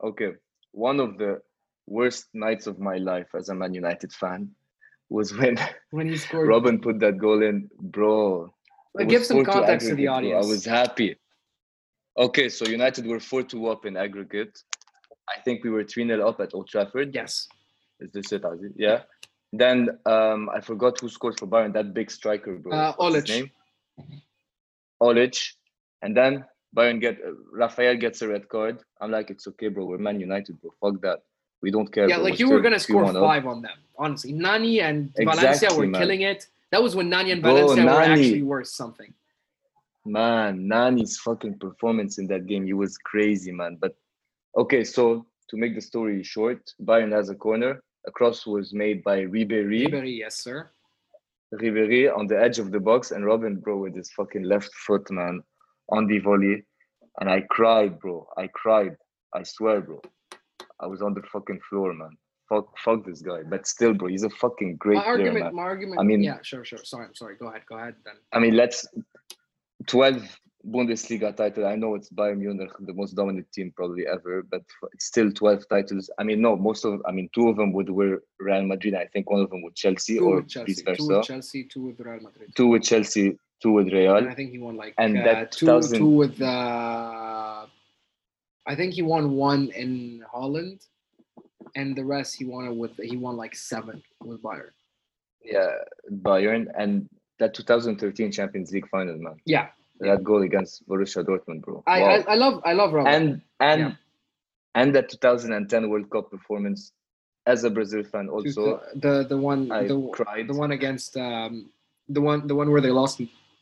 [0.03, 0.31] okay.
[0.71, 1.41] One of the
[1.87, 4.51] worst nights of my life as a Man United fan
[5.09, 5.57] was when
[5.91, 6.49] when he scored.
[6.49, 8.53] Robben put that goal in, bro.
[9.07, 10.45] give some context to, to, the audience.
[10.45, 10.49] Bro.
[10.49, 11.17] I was happy.
[12.17, 14.57] Okay, so United were four to up in aggregate.
[15.29, 17.13] I think we were three 0 up at Old Trafford.
[17.13, 17.47] Yes.
[17.99, 18.71] Is this it, Aziz?
[18.75, 19.01] Yeah.
[19.53, 21.73] Then um, I forgot who scored for Bayern.
[21.73, 22.73] That big striker, bro.
[22.73, 23.49] Uh, Olic.
[25.01, 25.53] Olic.
[26.01, 26.45] And then
[26.75, 28.79] Bayern get uh, Rafael gets a red card.
[29.01, 29.85] I'm like, it's okay, bro.
[29.85, 30.71] We're Man United, bro.
[30.81, 31.23] Fuck that.
[31.61, 32.07] We don't care.
[32.07, 32.25] Yeah, bro.
[32.25, 33.51] like we're you were gonna score five up.
[33.51, 33.77] on them.
[33.97, 36.01] Honestly, Nani and exactly, Valencia were man.
[36.01, 36.47] killing it.
[36.71, 39.13] That was when Nani and Valencia bro, were actually worth something.
[40.05, 43.77] Man, Nani's fucking performance in that game, he was crazy, man.
[43.79, 43.95] But
[44.55, 47.81] okay, so to make the story short, Bayern has a corner
[48.11, 49.87] cross was made by Ribery.
[49.87, 50.69] Ribery, yes, sir.
[51.53, 55.09] Ribery on the edge of the box and Robben, bro, with his fucking left foot,
[55.11, 55.41] man,
[55.89, 56.63] on the volley.
[57.19, 58.27] And I cried, bro.
[58.37, 58.95] I cried.
[59.33, 60.01] I swear, bro.
[60.79, 62.17] I was on the fucking floor, man.
[62.49, 63.43] Fuck, fuck this guy.
[63.43, 65.55] But still, bro, he's a fucking great my player, argument, man.
[65.55, 66.79] My argument, I mean, yeah, sure, sure.
[66.83, 67.35] Sorry, I'm sorry.
[67.35, 68.15] Go ahead, go ahead then.
[68.31, 68.87] I mean, let's
[69.87, 71.65] 12 Bundesliga title.
[71.65, 74.63] I know it's Bayern Munich, the most dominant team probably ever, but
[74.93, 76.09] it's still 12 titles.
[76.19, 78.93] I mean, no, most of, I mean, two of them would were Real Madrid.
[78.95, 81.07] I think one of them with Chelsea two or with Chelsea, vice versa.
[81.07, 82.53] Two with Chelsea, two with Real Madrid.
[82.55, 84.17] Two with Chelsea, two with Real.
[84.17, 87.65] And I think he won like and uh, that two, two with uh,
[88.65, 90.81] I think he won one in Holland,
[91.75, 94.71] and the rest he won with he won like seven with Bayern.
[95.43, 95.71] Yeah,
[96.11, 97.07] Bayern and
[97.39, 99.37] that 2013 Champions League final, man.
[99.45, 99.67] Yeah,
[99.99, 101.83] that goal against Borussia Dortmund, bro.
[101.87, 102.07] I wow.
[102.07, 103.07] I, I, love I love Robben.
[103.07, 103.91] And and yeah.
[104.75, 106.91] and that 2010 World Cup performance
[107.45, 108.81] as a Brazil fan also.
[108.95, 110.47] The the one I the, cried.
[110.47, 111.71] the one against um
[112.09, 113.21] the one the one where they lost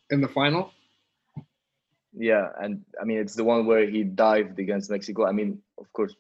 [0.10, 0.72] in the final.
[2.18, 5.26] Yeah, and I mean it's the one where he dived against Mexico.
[5.26, 6.16] I mean, of course,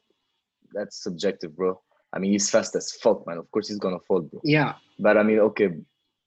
[0.73, 1.81] that's subjective, bro.
[2.13, 3.37] I mean, he's fast as fuck, man.
[3.37, 4.41] Of course, he's gonna fall, bro.
[4.43, 4.75] Yeah.
[4.99, 5.69] But I mean, okay,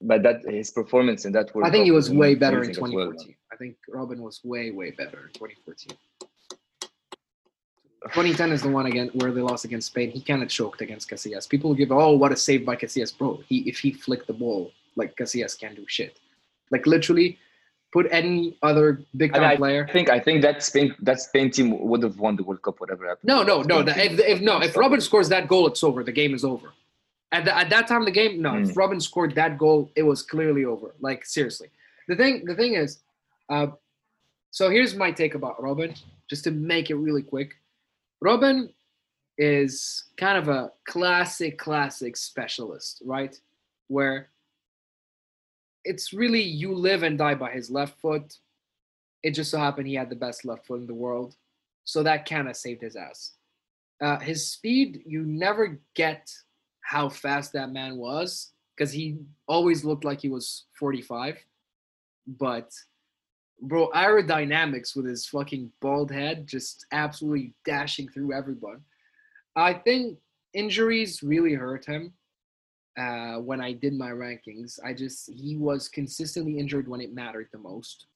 [0.01, 3.15] but that his performance in that World I think he was way better in 2014.
[3.15, 5.97] Well, I think Robben was way way better in 2014.
[8.03, 10.09] 2010 is the one again where they lost against Spain.
[10.09, 11.49] He kind of choked against Casillas.
[11.49, 13.41] People give, oh, what a save by Casillas, bro.
[13.47, 16.17] He if he flicked the ball, like Casillas can't do shit.
[16.71, 17.37] Like literally,
[17.91, 19.85] put any other big time player.
[19.89, 22.79] I think I think that Spain that Spain team would have won the World Cup,
[22.79, 23.27] whatever happened.
[23.27, 23.83] No, no, no.
[23.83, 26.03] The, if, if no, if Robben scores that goal, it's over.
[26.03, 26.73] The game is over.
[27.31, 28.53] At, the, at that time, the game, no.
[28.53, 28.67] Mm.
[28.67, 30.95] If Robben scored that goal, it was clearly over.
[30.99, 31.69] Like seriously,
[32.07, 32.99] the thing, the thing is,
[33.49, 33.67] uh,
[34.51, 35.99] so here's my take about Robben,
[36.29, 37.53] just to make it really quick.
[38.23, 38.69] Robben
[39.37, 43.39] is kind of a classic, classic specialist, right?
[43.87, 44.29] Where
[45.85, 48.37] it's really you live and die by his left foot.
[49.23, 51.35] It just so happened he had the best left foot in the world.
[51.85, 53.31] So that kind of saved his ass.
[54.01, 56.31] Uh, his speed, you never get
[56.81, 59.17] how fast that man was because he
[59.47, 61.37] always looked like he was 45.
[62.27, 62.71] But
[63.61, 68.81] bro, aerodynamics with his fucking bald head, just absolutely dashing through everyone.
[69.55, 70.17] I think
[70.53, 72.13] injuries really hurt him.
[72.97, 77.47] Uh, when I did my rankings, I just he was consistently injured when it mattered
[77.51, 78.07] the most.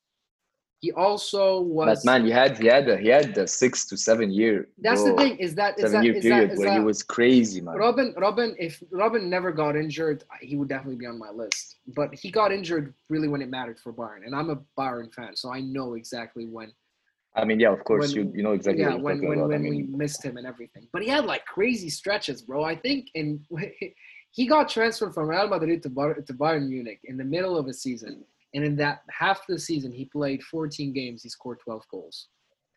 [0.84, 2.03] He also was.
[2.03, 4.68] But man, he had he had a, he had the six to seven year.
[4.77, 5.38] That's bro, the thing.
[5.38, 7.76] Is that is seven that, year period that, where that, he was crazy, man.
[7.76, 11.77] Robben, Robben, if Robben never got injured, he would definitely be on my list.
[11.95, 15.38] But he got injured really when it mattered for Bayern, and I'm a Bayern fan,
[15.38, 16.73] so I know exactly when.
[17.34, 18.84] I mean, yeah, of course, when, you you know exactly.
[18.84, 21.45] Yeah, when when, when I mean, we missed him and everything, but he had like
[21.45, 22.61] crazy stretches, bro.
[22.65, 23.39] I think in
[24.31, 27.68] he got transferred from Real Madrid to, Bar- to Bayern Munich in the middle of
[27.68, 31.23] a season and in that half the season, he played 14 games.
[31.23, 32.27] He scored 12 goals.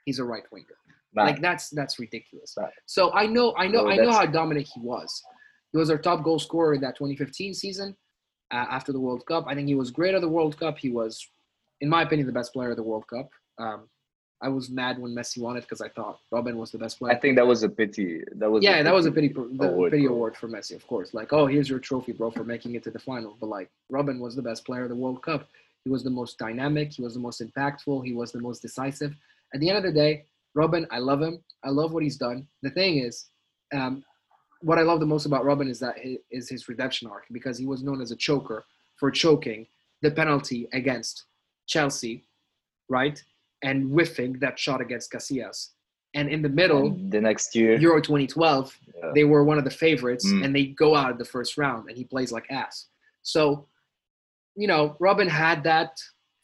[0.05, 0.67] He's a right winger.
[1.15, 2.57] Like that's that's ridiculous.
[2.85, 5.23] So I know I know I know how dominant he was.
[5.73, 7.97] He was our top goal scorer in that 2015 season
[8.51, 9.47] uh, after the World Cup.
[9.49, 10.79] I think he was great at the World Cup.
[10.79, 11.27] He was,
[11.81, 13.29] in my opinion, the best player of the World Cup.
[13.59, 13.89] Um,
[14.43, 17.15] I was mad when Messi won it because I thought Robben was the best player.
[17.15, 18.23] I think that was a pity.
[18.35, 19.29] That was yeah, that was a pity.
[19.29, 20.15] The award, pity bro.
[20.15, 21.15] award for Messi, of course.
[21.15, 23.37] Like, oh, here's your trophy, bro, for making it to the final.
[23.41, 25.49] But like, Robben was the best player of the World Cup.
[25.87, 26.93] He was the most dynamic.
[26.93, 28.05] He was the most impactful.
[28.05, 29.15] He was the most decisive.
[29.55, 30.25] At the end of the day,
[30.57, 31.39] Robben, I love him.
[31.65, 32.49] I love what he's done.
[32.63, 33.27] The thing is,
[33.73, 34.05] um,
[34.63, 37.57] what I love the most about Robben is that his, is his redemption arc because
[37.57, 39.67] he was known as a choker for choking
[40.03, 41.27] the penalty against
[41.69, 42.25] Chelsea,
[42.89, 43.23] right?
[43.63, 45.71] and whiffing that shot against Casillas.
[46.15, 49.13] And in the middle, and the next year, Euro 2012, yeah.
[49.15, 50.45] they were one of the favorites, mm.
[50.45, 52.87] and they go out of the first round, and he plays like ass.
[53.23, 53.67] So,
[54.57, 55.91] you know, Robben had that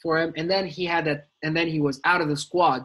[0.02, 2.82] for him, and then he had that, and then he was out of the squad,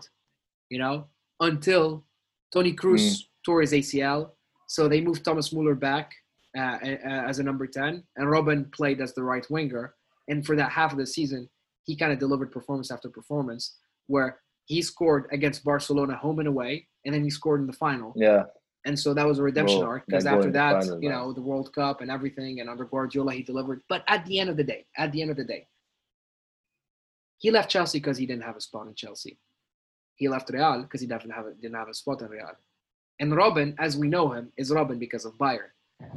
[0.69, 1.07] you know,
[1.39, 2.05] until
[2.53, 3.23] Toni Kroos mm.
[3.45, 4.31] tore his ACL.
[4.67, 6.11] So they moved Thomas Muller back
[6.57, 9.93] uh, as a number 10, and Robben played as the right winger.
[10.29, 11.49] And for that half of the season,
[11.83, 13.77] he kind of delivered performance after performance
[14.07, 18.13] where he scored against Barcelona home and away, and then he scored in the final.
[18.15, 18.43] Yeah.
[18.87, 21.73] And so that was a redemption well, arc because after that, you know, the World
[21.73, 23.81] Cup and everything, and under Guardiola, he delivered.
[23.89, 25.67] But at the end of the day, at the end of the day,
[27.37, 29.37] he left Chelsea because he didn't have a spot in Chelsea.
[30.15, 32.49] He left Real because he didn't have a, didn't have a spot in Real.
[33.19, 35.71] And Robben, as we know him, is Robben because of Bayern.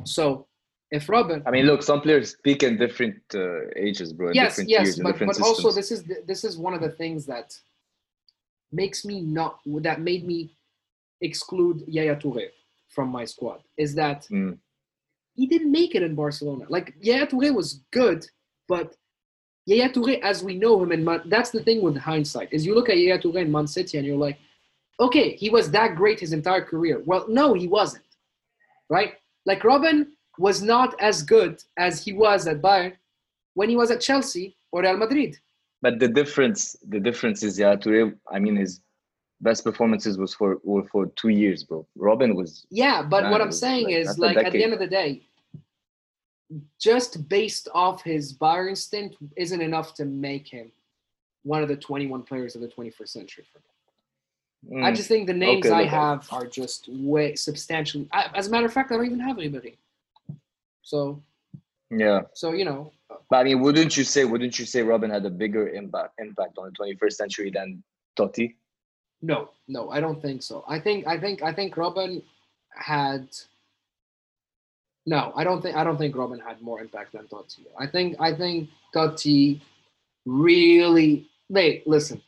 [0.04, 0.46] So
[0.92, 4.30] if Robben, I mean, look, some players peak in different uh, ages, bro.
[4.32, 7.52] yes, yes, years, but, but also this is this is one of the things that
[8.70, 10.54] makes me not that made me
[11.20, 12.50] exclude Yaya Touré
[12.90, 14.58] from my squad is that mm.
[15.34, 16.66] he didn't make it in Barcelona.
[16.68, 18.26] Like Yaya Touré was good,
[18.68, 18.96] but
[19.66, 22.74] Yaya Touré, as we know him, and Man- that's the thing with hindsight is you
[22.74, 24.38] look at Yaya Touré in Man City and you're like,
[24.98, 27.02] okay, he was that great his entire career.
[27.06, 28.04] Well, no, he wasn't,
[28.90, 29.14] right?
[29.46, 30.08] Like Robben
[30.38, 32.94] was not as good as he was at Bayern
[33.54, 35.38] when he was at Chelsea or Real Madrid.
[35.82, 38.80] But the difference, the difference is, yeah, Touré, I mean, his
[39.40, 41.86] best performances was for were for two years, bro.
[41.98, 42.66] Robben was.
[42.70, 45.22] Yeah, but man, what I'm saying like, is, like, at the end of the day,
[46.78, 50.70] just based off his Bayern stint isn't enough to make him
[51.42, 54.80] one of the 21 players of the 21st century for me.
[54.80, 54.84] Mm.
[54.84, 58.08] I just think the names okay, I have are just way substantially.
[58.12, 59.78] I, as a matter of fact, I don't even have anybody.
[60.82, 61.22] So.
[61.90, 62.22] Yeah.
[62.34, 62.92] So you know,
[63.30, 66.58] but I mean, wouldn't you say wouldn't you say Robben had a bigger impact impact
[66.58, 67.82] on the 21st century than
[68.18, 68.54] Totti?
[69.22, 70.64] No, no, I don't think so.
[70.66, 72.22] I think I think I think Robben
[72.74, 73.28] had
[75.06, 77.66] no, I don't think I don't think Robben had more impact than Totti.
[77.78, 79.60] I think I think Totti
[80.24, 82.22] really wait, listen.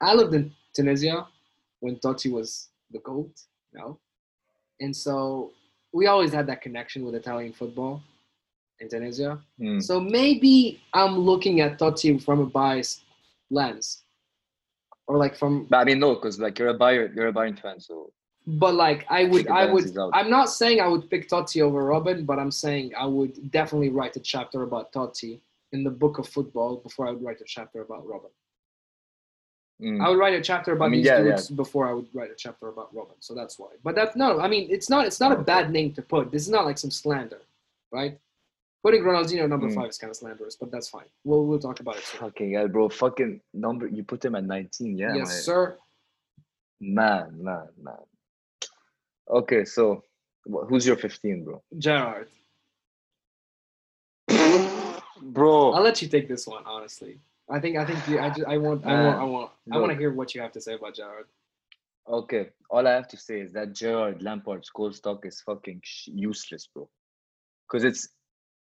[0.00, 1.26] I lived in Tunisia
[1.80, 3.30] when Totti was the GOAT,
[3.72, 3.98] you know?
[4.80, 5.52] And so
[5.92, 8.02] we always had that connection with Italian football
[8.80, 9.38] in Tunisia.
[9.60, 9.82] Mm.
[9.82, 13.02] So maybe I'm looking at Totti from a biased
[13.50, 14.03] lens.
[15.06, 17.58] Or like from but I mean no, because like you're a Bayern you're a Bayern
[17.60, 18.10] fan, so
[18.46, 22.26] but like I would I would I'm not saying I would pick Totti over Robben,
[22.26, 25.40] but I'm saying I would definitely write a chapter about Totti
[25.72, 28.30] in the book of football before I would write a chapter about Robben.
[29.82, 30.04] Mm.
[30.04, 31.56] I would write a chapter about I mean, these yeah, dudes yeah.
[31.56, 33.16] before I would write a chapter about Robben.
[33.18, 33.68] So that's why.
[33.82, 36.30] But that's no, I mean it's not it's not a bad name to put.
[36.30, 37.40] This is not like some slander,
[37.90, 38.18] right?
[38.84, 39.74] Putting Ronaldinho number mm.
[39.74, 41.06] five is kind of slanderous, but that's fine.
[41.24, 42.20] We'll we'll talk about it soon.
[42.20, 42.90] Fucking yeah, bro.
[42.90, 45.14] Fucking number you put him at 19, yeah.
[45.14, 45.78] Yes, sir.
[46.82, 47.94] Man, man, man.
[49.30, 50.04] Okay, so
[50.68, 51.62] who's your 15, bro?
[51.78, 52.28] Gerrard.
[55.22, 55.72] bro.
[55.72, 57.18] I'll let you take this one, honestly.
[57.48, 59.92] I think I think you, I just I want I want I want I want
[59.92, 61.24] to hear what you have to say about Gerrard.
[62.06, 66.66] Okay, all I have to say is that Gerrard Lampard's goal stock is fucking useless,
[66.66, 66.86] bro.
[67.66, 68.08] Because it's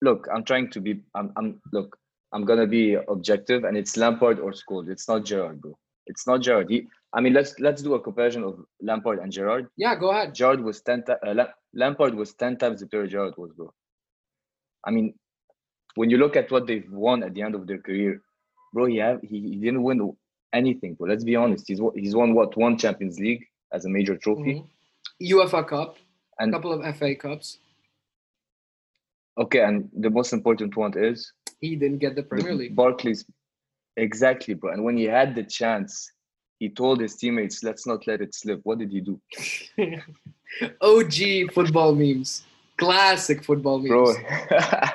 [0.01, 1.97] look, I'm trying to be I'm I'm look,
[2.31, 4.89] I'm gonna be objective, and it's Lampard or Scholes.
[4.89, 5.77] It's not Gerrard, bro.
[6.07, 6.69] It's not Gerrard.
[6.69, 9.67] He, I mean, let's let's do a comparison of Lampard and Gerrard.
[9.77, 10.35] Yeah, go ahead.
[10.35, 11.03] Gerrard was ten.
[11.09, 13.73] uh, Lampard was ten times the player Gerrard was, bro.
[14.85, 15.13] I mean,
[15.95, 18.21] when you look at what they've won at the end of their career,
[18.73, 20.15] bro, he have he, he didn't win
[20.53, 21.07] anything, bro.
[21.07, 21.65] Let's be honest.
[21.67, 24.63] He's he's won what one Champions League as a major trophy,
[25.21, 25.37] mm-hmm.
[25.37, 25.97] UEFA Cup,
[26.39, 27.59] and a couple of FA Cups.
[29.37, 32.75] Okay, and the most important one is he didn't get the Premier the League.
[32.75, 33.25] Barclays,
[33.97, 34.71] exactly, bro.
[34.71, 36.11] And when he had the chance,
[36.59, 39.19] he told his teammates, "Let's not let it slip." What did he do?
[40.81, 42.43] OG football memes,
[42.77, 43.89] classic football memes.
[43.89, 44.13] Bro.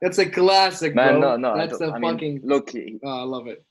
[0.00, 1.36] That's a classic, Man, bro.
[1.36, 2.34] No, no, that's a I fucking.
[2.34, 3.64] Mean, look, he, oh, I love it.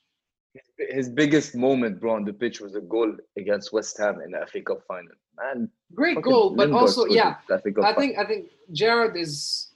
[0.77, 4.45] His biggest moment, bro, on the pitch was a goal against West Ham in the
[4.51, 5.13] FA Cup final.
[5.37, 8.13] Man, great goal, but also, yeah, I think final.
[8.17, 9.71] I think Gerrard is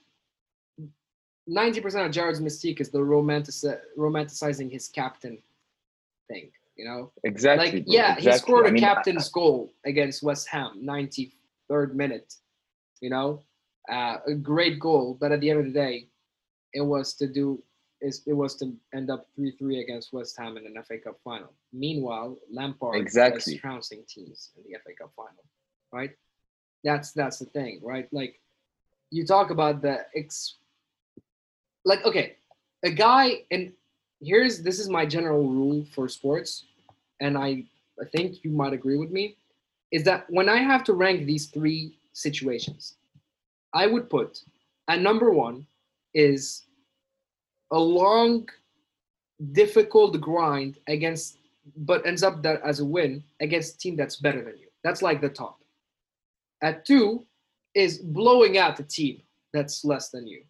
[1.47, 3.55] ninety percent of Gerrard's mystique is the romantic
[3.97, 5.41] romanticizing his captain
[6.27, 6.51] thing.
[6.75, 7.71] You know, exactly.
[7.71, 8.31] Like, bro, yeah, exactly.
[8.31, 11.33] he scored a I mean, captain's I, goal against West Ham, ninety
[11.67, 12.35] third minute.
[13.01, 13.41] You know,
[13.91, 16.07] uh, a great goal, but at the end of the day,
[16.73, 17.63] it was to do
[18.01, 21.51] is it was to end up 3-3 against West Ham in an FA Cup final.
[21.73, 23.53] Meanwhile, Lampard exactly.
[23.53, 25.43] was trouncing teams in the FA Cup final,
[25.91, 26.11] right?
[26.83, 28.07] That's that's the thing, right?
[28.11, 28.39] Like
[29.09, 30.55] you talk about the ex
[31.85, 32.35] like okay,
[32.83, 33.71] a guy and
[34.21, 36.65] here's this is my general rule for sports
[37.19, 37.65] and I
[37.99, 39.37] I think you might agree with me
[39.91, 42.95] is that when I have to rank these three situations,
[43.73, 44.41] I would put
[44.87, 45.65] at number 1
[46.13, 46.63] is
[47.72, 48.48] a long,
[49.52, 51.38] difficult grind against,
[51.77, 54.68] but ends up that as a win against a team that's better than you.
[54.84, 55.60] That's like the top.
[56.61, 57.26] At two
[57.76, 59.22] is blowing out the team
[59.53, 60.44] that's less than you.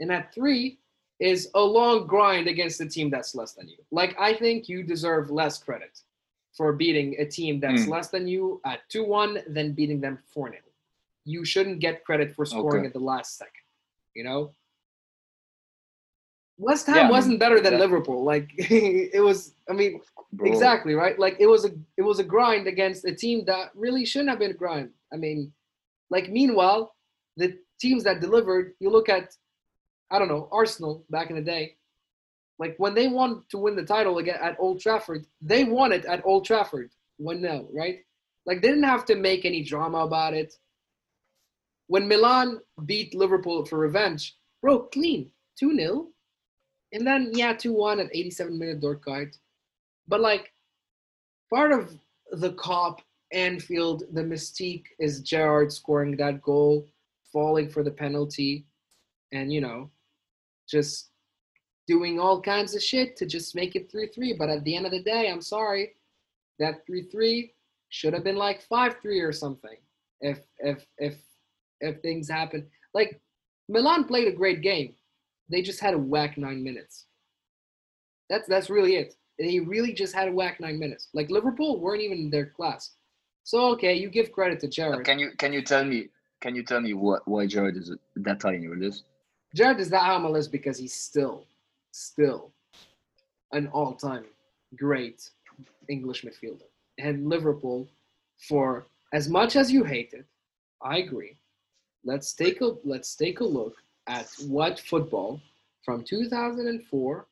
[0.00, 0.78] And at three
[1.20, 3.76] is a long grind against the team that's less than you.
[3.90, 6.00] Like, I think you deserve less credit
[6.56, 7.88] for beating a team that's mm.
[7.88, 10.60] less than you at 2 1 than beating them 4 0.
[11.24, 12.86] You shouldn't get credit for scoring okay.
[12.88, 13.62] at the last second,
[14.14, 14.52] you know?
[16.60, 18.22] West Ham yeah, wasn't better than Liverpool.
[18.22, 19.54] Like it was.
[19.68, 20.00] I mean,
[20.34, 20.46] Bro.
[20.46, 21.18] exactly right.
[21.18, 24.38] Like it was a it was a grind against a team that really shouldn't have
[24.38, 24.90] been a grind.
[25.12, 25.52] I mean,
[26.10, 26.94] like meanwhile,
[27.38, 28.74] the teams that delivered.
[28.78, 29.34] You look at,
[30.10, 31.76] I don't know, Arsenal back in the day.
[32.58, 36.04] Like when they wanted to win the title again at Old Trafford, they won it
[36.04, 36.90] at Old Trafford.
[37.16, 38.00] One 0 right?
[38.44, 40.54] Like they didn't have to make any drama about it.
[41.86, 46.08] When Milan beat Liverpool for revenge, bro, clean 2 0
[46.92, 49.36] and then yeah, two one at 87 minute door card.
[50.08, 50.52] But like
[51.52, 51.98] part of
[52.32, 53.02] the cop
[53.32, 56.86] Anfield, the mystique is Gerrard scoring that goal,
[57.32, 58.66] falling for the penalty,
[59.32, 59.90] and you know,
[60.68, 61.10] just
[61.86, 64.38] doing all kinds of shit to just make it 3-3.
[64.38, 65.92] But at the end of the day, I'm sorry,
[66.58, 67.50] that 3-3
[67.88, 69.76] should have been like 5-3 or something.
[70.20, 71.16] If if if
[71.80, 72.66] if things happen.
[72.94, 73.20] Like
[73.68, 74.94] Milan played a great game.
[75.50, 77.06] They just had a whack nine minutes.
[78.28, 79.16] That's that's really it.
[79.38, 81.08] They really just had a whack nine minutes.
[81.12, 82.92] Like Liverpool weren't even in their class.
[83.42, 85.04] So okay, you give credit to Gerrard.
[85.04, 86.08] Can you can you tell me
[86.40, 89.04] can you tell me what why Gerrard is that high in your list?
[89.54, 91.46] Gerrard is that high on my list because he's still
[91.90, 92.52] still
[93.52, 94.24] an all-time
[94.76, 95.28] great
[95.88, 96.68] English midfielder.
[96.98, 97.88] And Liverpool,
[98.48, 100.24] for as much as you hate it,
[100.80, 101.36] I agree.
[102.04, 103.74] Let's take a let's take a look
[104.08, 105.40] at what football
[105.84, 107.26] from 2004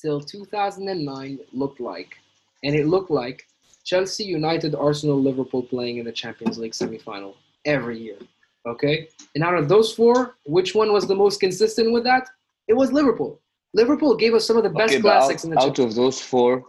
[0.00, 2.16] till 2009 looked like
[2.62, 3.46] and it looked like
[3.84, 7.34] Chelsea, United, Arsenal, Liverpool playing in the Champions League semifinal
[7.64, 8.16] every year.
[8.66, 12.26] Okay, and out of those four, which one was the most consistent with that?
[12.66, 13.42] It was Liverpool.
[13.74, 15.94] Liverpool gave us some of the best okay, classics out, in the Champions out of
[15.94, 16.64] those four.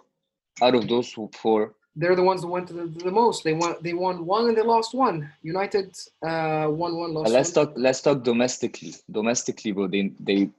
[0.61, 3.43] Out of those four, they're the ones that went to the, the, most.
[3.43, 3.75] They won.
[3.81, 5.29] They won one and they lost one.
[5.43, 7.31] United uh, won one, lost.
[7.31, 7.67] let's one.
[7.67, 7.73] talk.
[7.77, 8.95] Let's talk domestically.
[9.09, 9.87] Domestically, bro.
[9.87, 10.49] They they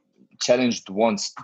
[0.40, 1.34] challenged once,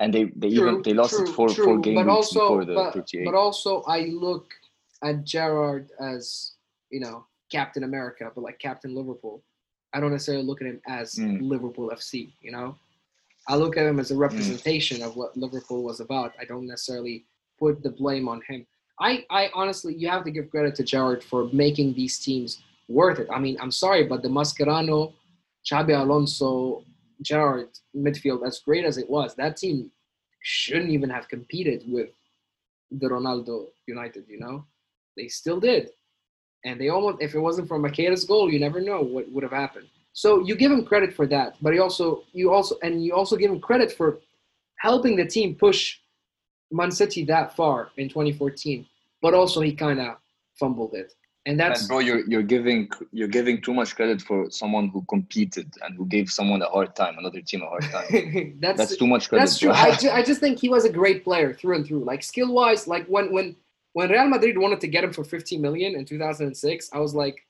[0.00, 1.64] and they they true, even they lost true, it for true.
[1.64, 3.24] four games but also, before the but, 38.
[3.24, 4.46] But also, I look
[5.02, 6.52] at Gerrard as
[6.90, 9.42] you know Captain America, but like Captain Liverpool.
[9.92, 11.40] I don't necessarily look at him as mm.
[11.40, 12.32] Liverpool FC.
[12.40, 12.76] You know,
[13.46, 15.06] I look at him as a representation mm.
[15.06, 16.32] of what Liverpool was about.
[16.40, 17.26] I don't necessarily
[17.60, 18.66] put the blame on him.
[19.00, 23.18] I, I honestly, you have to give credit to Gerrard for making these teams worth
[23.18, 23.28] it.
[23.32, 25.12] I mean, I'm sorry, but the Mascherano,
[25.68, 26.84] Xabi Alonso,
[27.22, 29.90] Gerrard midfield, as great as it was, that team
[30.42, 32.10] shouldn't even have competed with
[32.90, 34.64] the Ronaldo United, you know?
[35.16, 35.90] They still did.
[36.64, 39.52] And they almost, if it wasn't for Macheda's goal, you never know what would have
[39.52, 39.86] happened.
[40.12, 43.36] So you give him credit for that, but he also, you also, and you also
[43.36, 44.18] give him credit for
[44.78, 45.98] helping the team push
[46.70, 48.86] Man City that far in 2014,
[49.22, 50.16] but also he kind of
[50.58, 51.14] fumbled it.
[51.46, 55.04] And that's and bro, you're you're giving you're giving too much credit for someone who
[55.10, 58.56] competed and who gave someone a hard time, another team a hard time.
[58.60, 59.42] that's that's too much credit.
[59.42, 59.70] That's true.
[59.70, 62.02] I, ju- I just think he was a great player through and through.
[62.04, 63.56] Like skill wise, like when when
[63.92, 67.46] when Real Madrid wanted to get him for 50 million in 2006, I was like,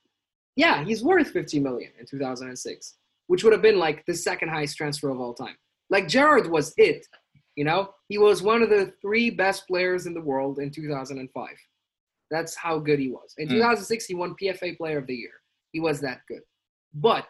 [0.57, 2.95] yeah, he's worth 50 million in 2006,
[3.28, 5.57] which would have been like the second highest transfer of all time.
[5.89, 7.07] Like Gerrard was it.
[7.56, 11.48] You know, he was one of the three best players in the world in 2005.
[12.31, 13.35] That's how good he was.
[13.39, 13.52] In mm.
[13.52, 15.31] 2006, he won PFA Player of the Year.
[15.72, 16.43] He was that good.
[16.94, 17.26] But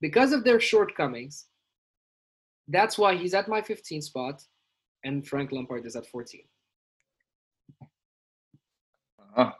[0.00, 1.46] because of their shortcomings,
[2.68, 4.42] that's why he's at my 15 spot
[5.04, 6.42] and Frank Lampard is at 14.
[9.36, 9.52] Uh-huh.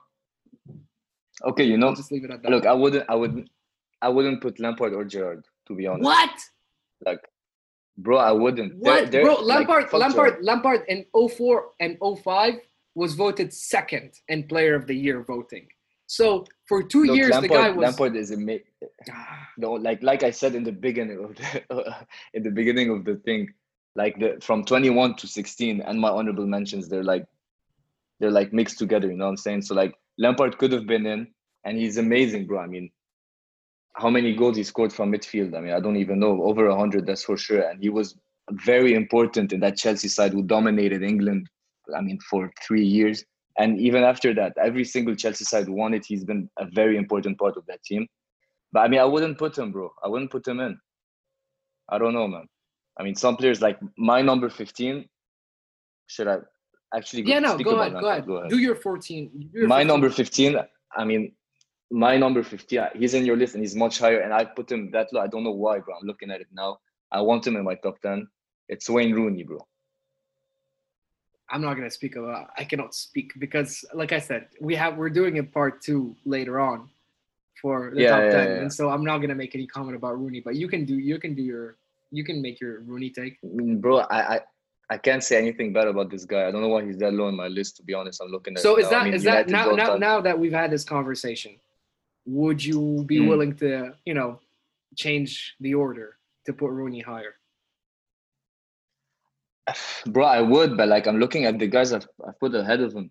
[1.44, 2.50] Okay, you know, I'll just leave it at that.
[2.50, 3.50] Look, I wouldn't, I wouldn't,
[4.00, 6.04] I wouldn't put Lampard or Gerrard to be honest.
[6.04, 6.30] What?
[7.04, 7.20] Like,
[7.96, 8.76] Bro, I wouldn't.
[8.76, 9.40] What, they're, they're, bro?
[9.40, 12.54] Lampard, like, Lampard, Lampard in 04 and 05
[12.94, 15.68] was voted second in Player of the Year voting.
[16.06, 18.64] So for two Look, years, Lampard, the guy was Lampard is amazing.
[19.10, 19.48] Ah.
[19.56, 21.96] no, like like I said in the beginning of the
[22.34, 23.52] in the beginning of the thing,
[23.96, 27.26] like the from 21 to 16 and my honorable mentions, they're like
[28.20, 29.08] they're like mixed together.
[29.08, 29.62] You know what I'm saying?
[29.62, 31.28] So like Lampard could have been in,
[31.64, 32.60] and he's amazing, bro.
[32.60, 32.90] I mean,
[33.96, 35.56] how many goals he scored from midfield.
[35.56, 36.42] I mean, I don't even know.
[36.42, 37.62] Over 100, that's for sure.
[37.62, 38.16] And he was
[38.50, 41.48] very important in that Chelsea side who dominated England,
[41.96, 43.24] I mean, for three years.
[43.58, 46.04] And even after that, every single Chelsea side won it.
[46.04, 48.06] He's been a very important part of that team.
[48.72, 49.92] But I mean, I wouldn't put him, bro.
[50.02, 50.76] I wouldn't put him in.
[51.88, 52.46] I don't know, man.
[52.98, 55.04] I mean, some players like my number 15,
[56.08, 56.38] should I
[56.96, 58.50] actually go, yeah, no, go ahead, go ahead, go ahead.
[58.50, 59.30] Do your 14.
[59.52, 59.86] Do your my 14.
[59.86, 60.56] number 15,
[60.96, 61.32] I mean,
[61.94, 64.20] my number 50, uh, he's in your list and he's much higher.
[64.20, 65.20] And I put him that low.
[65.20, 65.94] I don't know why, bro.
[65.94, 66.78] I'm looking at it now.
[67.12, 68.26] I want him in my top 10.
[68.68, 69.64] It's Wayne Rooney, bro.
[71.50, 72.48] I'm not gonna speak about.
[72.56, 76.58] I cannot speak because, like I said, we have we're doing a part two later
[76.58, 76.88] on
[77.60, 79.94] for the yeah, top yeah, ten, yeah, and so I'm not gonna make any comment
[79.94, 80.40] about Rooney.
[80.40, 81.76] But you can do you can do your
[82.10, 83.36] you can make your Rooney take.
[83.42, 84.40] Mm, bro, I, I
[84.88, 86.48] I can't say anything bad about this guy.
[86.48, 87.76] I don't know why he's that low on my list.
[87.76, 88.60] To be honest, I'm looking at.
[88.60, 88.90] So is now.
[88.90, 91.56] that I mean, is that now now, now that we've had this conversation?
[92.26, 93.28] Would you be mm.
[93.28, 94.40] willing to, you know,
[94.96, 97.34] change the order to put Rooney higher?
[100.06, 102.94] Bro, I would, but like I'm looking at the guys I've, I've put ahead of
[102.94, 103.10] him.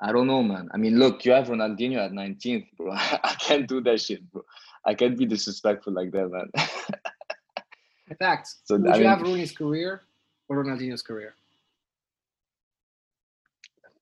[0.00, 0.68] I don't know, man.
[0.72, 2.92] I mean, look, you have Ronaldinho at 19th, bro.
[2.94, 4.42] I can't do that shit, bro.
[4.84, 6.50] I can't be disrespectful like that, man.
[8.18, 8.58] Facts.
[8.64, 10.02] So, Would I you mean, have Rooney's career
[10.48, 11.34] or Ronaldinho's career?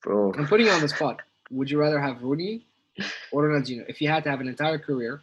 [0.03, 0.35] Bro.
[0.37, 1.23] I'm putting you on the spot.
[1.51, 2.67] Would you rather have Rooney
[3.33, 3.85] or Ronaldinho?
[3.89, 5.23] If you had to have an entire career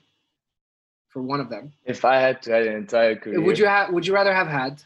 [1.09, 3.91] for one of them, if I had to have an entire career, would you have?
[3.93, 4.83] Would you rather have had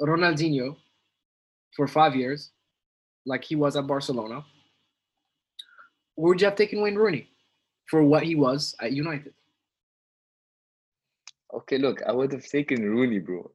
[0.00, 0.76] Ronaldinho
[1.76, 2.50] for five years,
[3.26, 4.44] like he was at Barcelona,
[6.16, 7.28] or would you have taken Wayne Rooney
[7.86, 9.34] for what he was at United?
[11.52, 13.50] Okay, look, I would have taken Rooney, bro.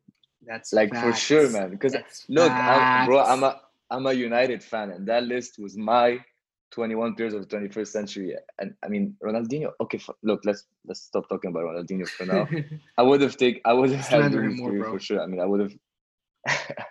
[0.46, 1.04] That's like facts.
[1.04, 1.72] for sure, man.
[1.72, 1.96] Because
[2.30, 3.62] look, I, bro, I'm a
[3.92, 6.24] I'm a United fan, and that list was my
[6.72, 8.36] 21 players of the 21st century.
[8.60, 9.72] And I mean, Ronaldinho.
[9.82, 12.48] Okay, look, let's let's stop talking about Ronaldinho for now.
[12.98, 15.22] I would have taken, I would have had more, for sure.
[15.22, 15.74] I mean, I would have.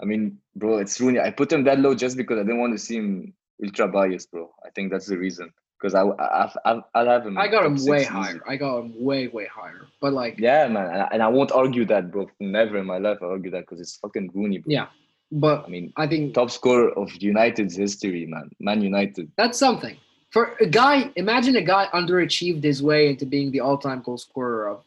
[0.00, 1.20] I mean, bro, it's Rooney.
[1.20, 4.30] I put him that low just because I didn't want to see him ultra biased,
[4.30, 4.50] bro.
[4.64, 5.52] I think that's the reason.
[5.80, 7.36] Because I, I, I, I'll have him.
[7.36, 8.40] I got him way higher.
[8.48, 9.88] I got him way, way higher.
[10.00, 12.26] But like, yeah, man, and I, and I won't argue that, bro.
[12.40, 14.72] Never in my life I argue that because it's fucking Rooney, bro.
[14.72, 14.86] Yeah,
[15.32, 18.50] But I mean, I think top scorer of United's history, man.
[18.60, 19.30] Man United.
[19.36, 19.96] That's something.
[20.30, 24.68] For a guy, imagine a guy underachieved his way into being the all-time goal scorer
[24.68, 24.84] of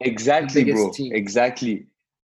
[0.00, 0.90] exactly, bro.
[0.90, 1.14] Team.
[1.14, 1.86] Exactly.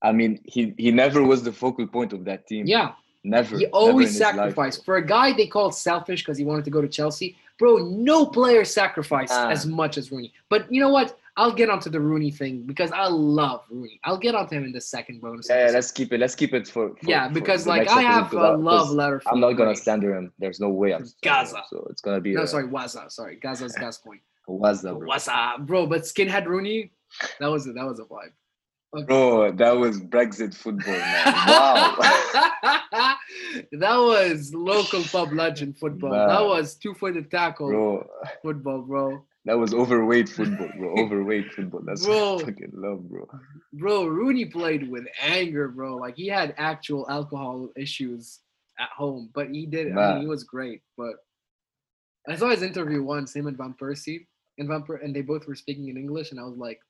[0.03, 2.67] I mean, he he never was the focal point of that team.
[2.67, 2.93] Yeah.
[3.25, 3.57] Never.
[3.57, 4.81] He always never sacrificed.
[4.81, 7.79] Life, For a guy they called selfish because he wanted to go to Chelsea, bro,
[7.79, 9.49] no player sacrificed ah.
[9.49, 10.33] as much as Rooney.
[10.51, 11.19] But you know what?
[11.37, 13.99] I'll get onto the Rooney thing because I love Rooney.
[14.05, 15.49] I'll get onto him in the second bonus.
[15.49, 16.21] Yeah, let's keep it.
[16.21, 16.91] Let's keep it for.
[16.91, 19.21] for yeah, because for like I have a love letter.
[19.21, 20.33] For I'm not gonna slander him.
[20.39, 21.57] There's no way I'm Gaza.
[21.57, 22.35] Him, so it's gonna be.
[22.35, 23.11] No, a, sorry, Waza.
[23.11, 24.21] Sorry, Gaza's gas point.
[24.49, 25.09] Waza, bro.
[25.09, 25.87] Waza, bro.
[25.87, 26.93] But skinhead Rooney,
[27.41, 28.33] that was a, that was a vibe.
[28.97, 29.07] Okay.
[29.07, 31.25] Bro, that was Brexit football, man.
[31.27, 31.97] Wow.
[33.73, 36.13] that was local pub legend football.
[36.13, 38.07] That was two-footed tackle bro.
[38.41, 39.25] football, bro.
[39.47, 40.95] That was overweight football, bro.
[40.99, 41.83] overweight football.
[41.85, 43.29] That's bro, what I fucking love, bro.
[43.75, 45.97] Bro, Rooney played with anger, bro.
[45.97, 48.41] Like he had actual alcohol issues
[48.79, 49.93] at home, but he did.
[49.93, 49.99] Man.
[49.99, 50.81] I mean, he was great.
[50.97, 51.17] But
[52.29, 54.27] I saw his interview once, him and Van Persie,
[54.59, 56.81] and Van per- and they both were speaking in English, and I was like,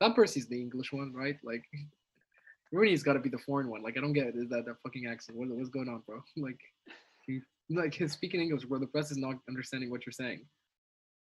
[0.00, 1.38] Van Persie's the English one, right?
[1.42, 1.64] Like
[2.72, 3.82] Rooney's got to be the foreign one.
[3.82, 4.36] Like I don't get it.
[4.36, 5.38] Is that that fucking accent?
[5.38, 6.22] What, what's going on, bro?
[6.36, 6.60] Like,
[7.26, 7.40] he,
[7.70, 10.44] like his speaking English, where the press is not understanding what you're saying.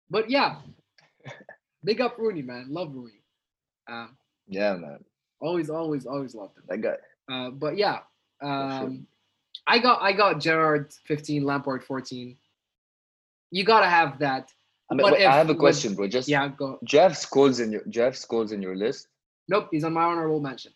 [0.09, 0.57] But yeah,
[1.83, 2.67] big up Rooney, man.
[2.69, 3.21] Love Rooney.
[3.89, 4.17] Um,
[4.47, 5.03] yeah, man.
[5.39, 6.63] Always, always, always loved him.
[6.67, 6.95] That guy.
[7.29, 7.99] Uh, but yeah,
[8.41, 9.07] um.
[9.67, 12.35] I got I got Gerrard 15, Lampard 14.
[13.51, 14.51] You gotta have that.
[14.91, 16.07] I, mean, wait, if, I have a question, bro.
[16.07, 16.79] Just yeah, go.
[16.83, 19.07] Jeff Scholes in your Jeff Scholes in your list.
[19.47, 20.73] Nope, he's on my honorable mention.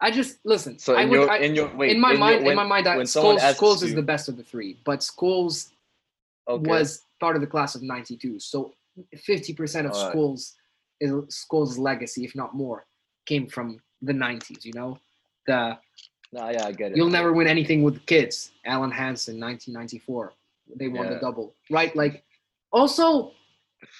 [0.00, 0.78] I just listen.
[0.78, 2.56] So in, would, your, I, in your wait, in my in mind, your, when, in
[2.56, 5.70] my mind, that Scholes, Scholes is the best of the three, but Scholes
[6.48, 6.68] okay.
[6.68, 8.40] was part of the class of 92.
[8.40, 8.72] So
[9.14, 10.54] 50% of All schools
[11.00, 11.10] right.
[11.10, 12.86] Scholes' legacy, if not more,
[13.26, 14.98] came from the 90s, you know?
[15.46, 15.78] The
[16.32, 16.96] no, yeah, I get it.
[16.96, 18.52] You'll never win anything with kids.
[18.64, 20.32] Alan Hansen, 1994.
[20.76, 21.14] They won yeah.
[21.14, 21.94] the double, right?
[21.94, 22.24] Like,
[22.72, 23.32] also,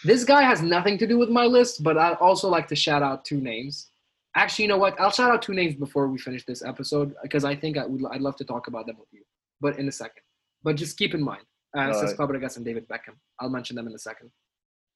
[0.04, 3.02] this guy has nothing to do with my list, but I'd also like to shout
[3.02, 3.90] out two names.
[4.34, 5.00] Actually, you know what?
[5.00, 8.02] I'll shout out two names before we finish this episode because I think I would.
[8.10, 9.22] I'd love to talk about them with you,
[9.60, 10.22] but in a second.
[10.62, 11.44] But just keep in mind,
[11.76, 13.14] uh, Cesc Fabregas and David Beckham.
[13.40, 14.30] I'll mention them in a second.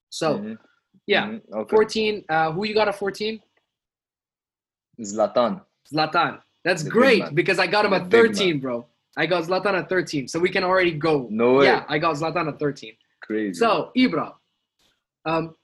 [0.08, 0.54] So, mm-hmm.
[1.06, 1.58] yeah, mm-hmm.
[1.58, 1.76] Okay.
[1.76, 2.24] 14.
[2.28, 3.40] Uh, who you got at 14?
[5.00, 5.60] Zlatan.
[5.92, 6.40] Zlatan.
[6.64, 8.86] That's the great because I got him at 13, bro.
[9.16, 11.26] I got Zlatan at 13, so we can already go.
[11.30, 11.66] No way.
[11.66, 12.94] Yeah, I got Zlatan at 13.
[13.22, 13.54] Crazy.
[13.54, 14.34] So Ibra,
[15.24, 15.54] um,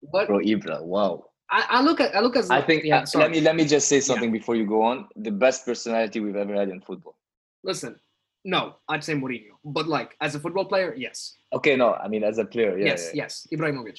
[0.00, 0.26] what?
[0.26, 1.24] Bro, Ibra, wow.
[1.50, 2.50] I, I look at I look at.
[2.50, 2.84] I think.
[2.84, 4.38] Yeah, uh, let me let me just say something yeah.
[4.38, 5.08] before you go on.
[5.16, 7.16] The best personality we've ever had in football.
[7.62, 7.98] Listen,
[8.44, 9.56] no, I'd say Mourinho.
[9.64, 11.36] But like as a football player, yes.
[11.52, 12.86] Okay, no, I mean as a player, yeah.
[12.86, 13.24] Yes, yeah.
[13.24, 13.98] yes, Ibrahimovic.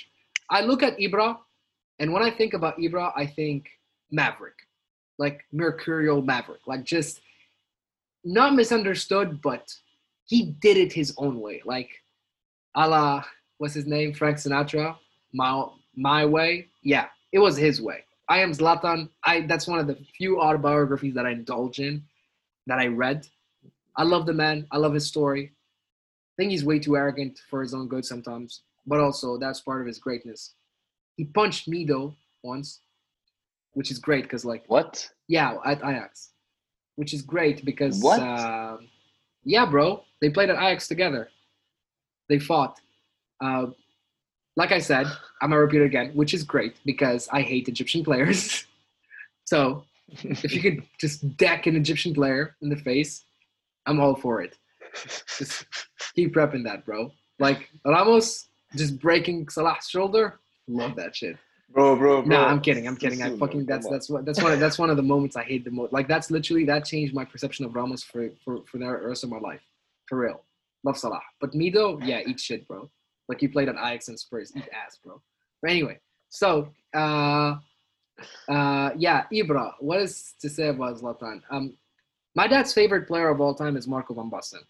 [0.50, 1.38] I look at Ibra,
[2.00, 3.68] and when I think about Ibra, I think
[4.12, 4.56] Maverick,
[5.18, 7.22] like mercurial Maverick, like just
[8.24, 9.74] not misunderstood, but
[10.26, 11.90] he did it his own way, like
[12.76, 13.24] a la
[13.58, 14.96] what's his name, Frank Sinatra,
[15.34, 15.66] my
[15.96, 16.68] my way.
[16.84, 18.04] Yeah, it was his way.
[18.30, 19.10] I am Zlatan.
[19.24, 22.04] I that's one of the few autobiographies that I indulge in,
[22.68, 23.28] that I read
[23.98, 24.68] I love the man.
[24.72, 25.54] I love his story.
[25.54, 29.82] I think he's way too arrogant for his own good sometimes, but also that's part
[29.82, 30.54] of his greatness.
[31.16, 32.82] He punched me though once,
[33.74, 35.10] which is great because like what?
[35.28, 36.32] Yeah, at Ajax,
[36.96, 38.20] which is great because what?
[38.20, 38.78] Uh,
[39.46, 41.30] yeah, bro, they played at Ajax together.
[42.28, 42.80] They fought.
[43.42, 43.68] Uh,
[44.58, 45.08] like I said,
[45.42, 48.66] I'm gonna repeat it again, which is great because I hate Egyptian players.
[49.46, 53.24] so if you could just deck an Egyptian player in the face,
[53.86, 54.58] I'm all for it.
[55.38, 55.66] Just
[56.16, 57.12] keep prepping that, bro.
[57.40, 60.40] Like Ramos just breaking Salah's shoulder.
[60.68, 61.38] Love that shit.
[61.70, 62.30] Bro, bro, bro.
[62.30, 62.88] No, I'm kidding.
[62.88, 63.22] I'm kidding.
[63.22, 65.66] I fucking that's that's what that's one of, that's one of the moments I hate
[65.66, 65.92] the most.
[65.92, 69.30] Like that's literally that changed my perception of Ramos for for for the rest of
[69.30, 69.62] my life.
[70.08, 70.42] For real.
[70.84, 71.22] Love Salah.
[71.42, 72.90] But Mido, yeah, eat shit, bro.
[73.28, 75.20] Like you played at Ajax and Spurs, eat ass, bro.
[75.62, 76.00] But anyway,
[76.30, 77.56] so uh
[78.48, 81.42] uh yeah, Ibra, what is to say about Zlatan?
[81.50, 81.76] Um
[82.36, 84.64] my dad's favorite player of all time is Marco van Basten.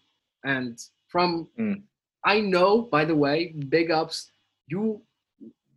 [0.44, 0.78] And
[1.08, 1.82] from, mm.
[2.24, 4.30] I know, by the way, big ups,
[4.68, 5.02] you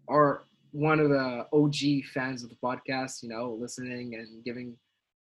[0.07, 4.77] are one of the OG fans of the podcast, you know, listening and giving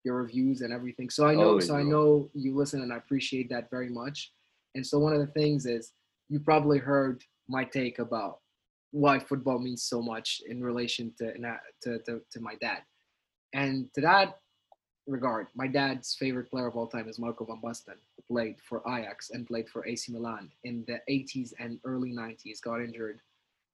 [0.04, 1.10] your reviews and everything.
[1.10, 4.32] So I know, so I know you listen and I appreciate that very much.
[4.74, 5.92] And so one of the things is
[6.28, 8.38] you probably heard my take about
[8.90, 11.32] why football means so much in relation to,
[11.82, 12.78] to, to, to my dad.
[13.54, 14.38] And to that,
[15.08, 18.82] regard, my dad's favorite player of all time is Marco van Basten, who played for
[18.86, 22.60] Ajax and played for AC Milan in the 80s and early 90s.
[22.62, 23.20] Got injured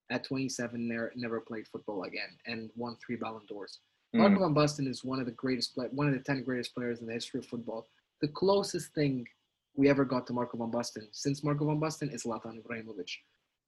[0.09, 3.79] at 27, never, never played football again, and won three Ballon d'Ors.
[4.13, 4.19] Hmm.
[4.19, 7.07] Marco van Basten is one of the greatest, one of the ten greatest players in
[7.07, 7.87] the history of football.
[8.21, 9.27] The closest thing
[9.75, 13.11] we ever got to Marco van Basten since Marco van Basten is Zlatan Ibrahimovic.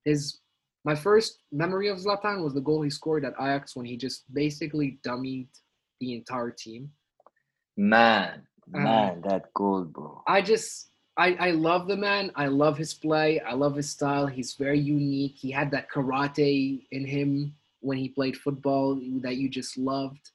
[0.06, 0.39] His
[0.85, 4.23] my first memory of Zlatan was the goal he scored at Ajax when he just
[4.34, 5.49] basically dummied
[5.99, 6.89] the entire team.
[7.78, 8.41] Man,
[8.74, 10.24] uh, man, that goal, bro.
[10.28, 12.32] I just I, I love the man.
[12.36, 13.40] I love his play.
[13.40, 14.28] I love his style.
[14.28, 15.36] He's very unique.
[15.38, 20.32] He had that karate in him when he played football that you just loved.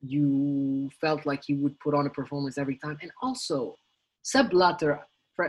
[0.00, 2.98] You felt like he would put on a performance every time.
[3.02, 3.78] And also,
[4.22, 5.00] Sepp Blatter,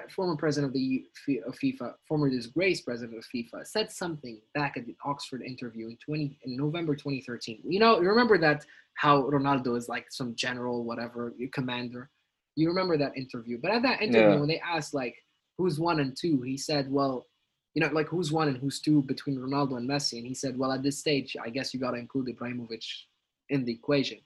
[0.10, 1.06] former president of the
[1.46, 5.98] of FIFA, former disgrace president of FIFA, said something back at the Oxford interview in
[5.98, 7.62] 20 in November 2013.
[7.64, 12.10] You know, remember that how Ronaldo is like some general, whatever, commander.
[12.56, 13.58] You remember that interview?
[13.62, 14.40] But at that interview, yeah.
[14.40, 15.16] when they asked like
[15.58, 17.28] who's one and two, he said, "Well,
[17.74, 20.58] you know, like who's one and who's two between Ronaldo and Messi?" And he said,
[20.58, 22.86] "Well, at this stage, I guess you got to include Ibrahimovic
[23.50, 24.20] in the equation."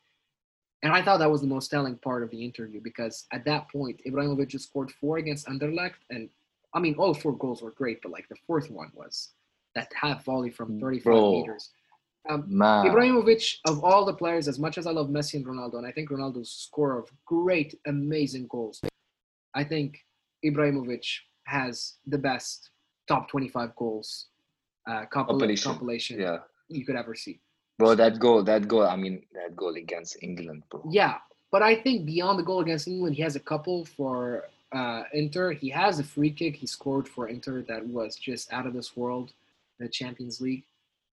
[0.84, 3.70] And I thought that was the most telling part of the interview because at that
[3.72, 6.30] point, Ibrahimovic just scored four against Anderlecht, and
[6.74, 9.32] I mean, all four goals were great, but like the fourth one was
[9.76, 11.32] that half volley from mm, 35 Bro.
[11.32, 11.72] meters.
[12.30, 15.88] Um, Ibrahimovic, of all the players, as much as I love Messi and Ronaldo, and
[15.88, 18.82] I think Ronaldo's score of great, amazing goals,
[19.56, 20.06] I think
[20.44, 21.06] Ibrahimovic
[21.46, 22.72] has the best
[23.08, 24.28] top 25 goals
[24.88, 26.40] uh, compilation, compilation yeah.
[26.70, 27.40] you could ever see.
[27.78, 30.84] Bro, that goal, that goal, I mean, that goal against England, bro.
[30.90, 31.16] Yeah,
[31.52, 35.52] but I think beyond the goal against England, he has a couple for uh, Inter.
[35.52, 38.98] He has a free kick he scored for Inter that was just out of this
[38.98, 39.32] world,
[39.80, 40.64] the Champions League.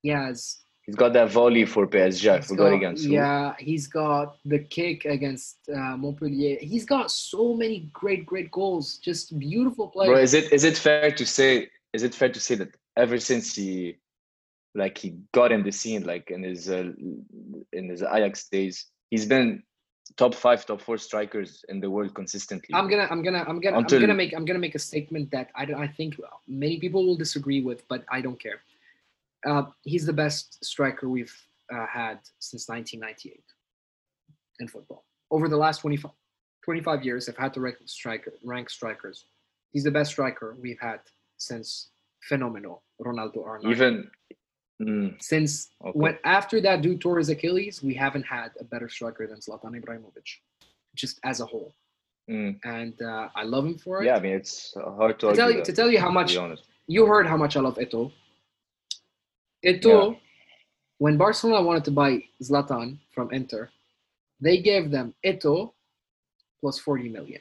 [0.02, 0.59] He has.
[0.86, 2.31] He's got that volley for PSG.
[2.31, 3.05] I forgot got, against.
[3.05, 6.59] Yeah, he's got the kick against uh, Montpellier.
[6.61, 8.98] He's got so many great, great goals.
[8.98, 10.09] Just beautiful play.
[10.09, 11.69] Bro, is it is it fair to say?
[11.94, 13.97] Is it fair to say that ever since he
[14.74, 16.93] like he got in the scene like in his uh,
[17.73, 18.86] in his Ajax days.
[19.11, 19.62] He's been
[20.16, 22.74] top five, top four strikers in the world consistently.
[22.74, 23.98] I'm gonna, I'm gonna, I'm gonna, Until...
[23.98, 27.16] I'm gonna make, I'm gonna make a statement that I, I think many people will
[27.16, 28.61] disagree with, but I don't care.
[29.45, 31.35] Uh, he's the best striker we've
[31.73, 33.43] uh, had since 1998
[34.61, 35.05] in football.
[35.31, 36.11] Over the last 25,
[36.65, 39.27] 25 years, I've had to rank, striker, rank strikers.
[39.73, 41.01] He's the best striker we've had
[41.37, 41.91] since
[42.23, 43.71] phenomenal Ronaldo Arnaud.
[43.71, 44.11] Even
[44.83, 45.23] Mm.
[45.23, 45.93] Since okay.
[45.99, 49.81] when after that dude tore his Achilles, we haven't had a better striker than Zlatan
[49.81, 50.29] Ibrahimovic,
[50.97, 51.73] just as a whole.
[52.29, 52.59] Mm.
[52.65, 54.07] And uh, I love him for it.
[54.07, 56.37] Yeah, I mean it's hard to, to tell you that, to tell you how much
[56.87, 58.11] you heard how much I love Eto'o.
[59.65, 60.19] Eto'o, yeah.
[60.99, 63.70] when Barcelona wanted to buy Zlatan from Inter,
[64.41, 65.73] they gave them Eto'o
[66.61, 67.41] plus 40 million.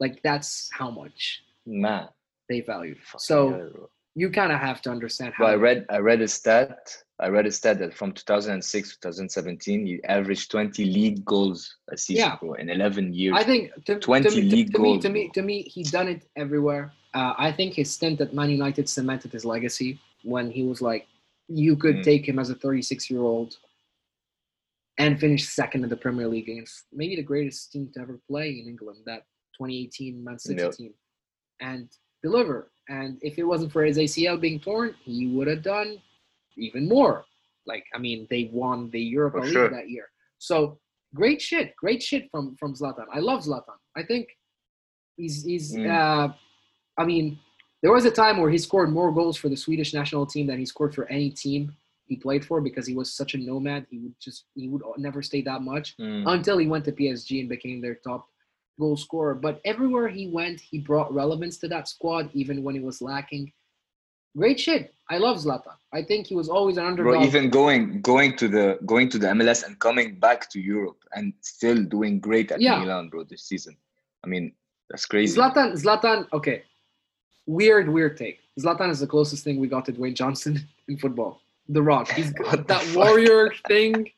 [0.00, 2.08] Like that's how much Man.
[2.48, 2.96] they value.
[3.18, 5.44] So you kind of have to understand how.
[5.44, 6.96] Well, I read I read a stat.
[7.20, 12.36] I read a stat that from 2006 2017, he averaged 20 league goals a season
[12.42, 12.52] yeah.
[12.58, 13.36] in 11 years.
[13.36, 14.96] I think to, 20 to, league to, to goals.
[14.96, 16.92] Me, to me, to me, he done it everywhere.
[17.14, 21.06] Uh, I think his stint at Man United cemented his legacy when he was like,
[21.48, 22.02] you could mm.
[22.02, 23.56] take him as a 36 year old
[24.98, 28.50] and finish second in the Premier League against maybe the greatest team to ever play
[28.50, 29.24] in England, that
[29.58, 30.72] 2018 Man City yep.
[30.72, 30.94] team,
[31.60, 31.88] and
[32.22, 32.70] deliver.
[32.88, 35.98] And if it wasn't for his ACL being torn, he would have done
[36.56, 37.24] even more.
[37.66, 39.70] Like, I mean, they won the Europa League sure.
[39.70, 40.08] that year.
[40.38, 40.78] So
[41.14, 43.06] great shit, great shit from from Zlatan.
[43.12, 43.78] I love Zlatan.
[43.96, 44.28] I think
[45.16, 45.74] he's he's.
[45.74, 45.88] Mm.
[45.88, 46.32] Uh,
[46.98, 47.38] I mean,
[47.82, 50.58] there was a time where he scored more goals for the Swedish national team than
[50.58, 51.74] he scored for any team
[52.06, 53.86] he played for because he was such a nomad.
[53.90, 56.24] He would just he would never stay that much mm.
[56.26, 58.28] until he went to PSG and became their top
[58.78, 59.34] goal scorer.
[59.34, 63.52] But everywhere he went, he brought relevance to that squad, even when it was lacking.
[64.36, 64.94] Great shit.
[65.10, 65.76] I love Zlatan.
[65.92, 67.14] I think he was always an underdog.
[67.14, 71.00] Bro, even going going to the going to the MLS and coming back to Europe
[71.14, 72.78] and still doing great at yeah.
[72.78, 73.76] Milan, bro, this season.
[74.24, 74.52] I mean,
[74.88, 75.38] that's crazy.
[75.38, 76.62] Zlatan, Zlatan, okay.
[77.46, 78.40] Weird, weird take.
[78.58, 81.40] Zlatan is the closest thing we got to Dwayne Johnson in football.
[81.68, 82.10] The Rock.
[82.10, 82.96] He's got that fuck?
[82.96, 84.10] warrior thing,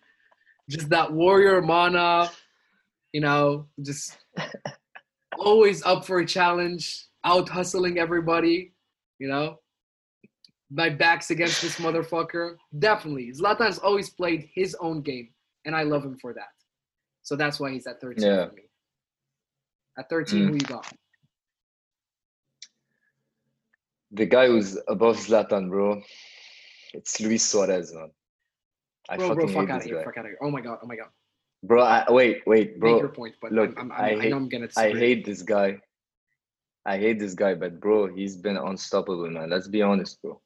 [0.69, 2.31] just that warrior mana,
[3.13, 4.19] you know, just
[5.39, 8.73] always up for a challenge, out hustling everybody,
[9.19, 9.59] you know.
[10.71, 12.57] My back's against this motherfucker.
[12.79, 13.33] Definitely.
[13.33, 15.29] Zlatan's always played his own game,
[15.65, 16.49] and I love him for that.
[17.23, 18.49] So that's why he's at 13 yeah.
[18.49, 18.63] for me.
[19.99, 20.49] At 13, mm.
[20.49, 20.93] who you got?
[24.15, 26.01] The guy who's above Zlatan, bro.
[26.93, 28.11] It's Luis Suarez, man.
[29.09, 30.03] I bro, bro, fuck out of here.
[30.05, 30.39] Fuck out of here.
[30.41, 30.79] Oh my god.
[30.83, 31.09] Oh my god.
[31.65, 32.93] Bro, I, wait, wait, bro.
[32.93, 34.69] Make your point, but look, I'm, I'm, i hate, I know I'm gonna.
[34.77, 35.79] I hate this guy.
[36.87, 39.51] I hate this guy, but bro, he's been unstoppable, man.
[39.51, 40.41] Let's be honest, bro.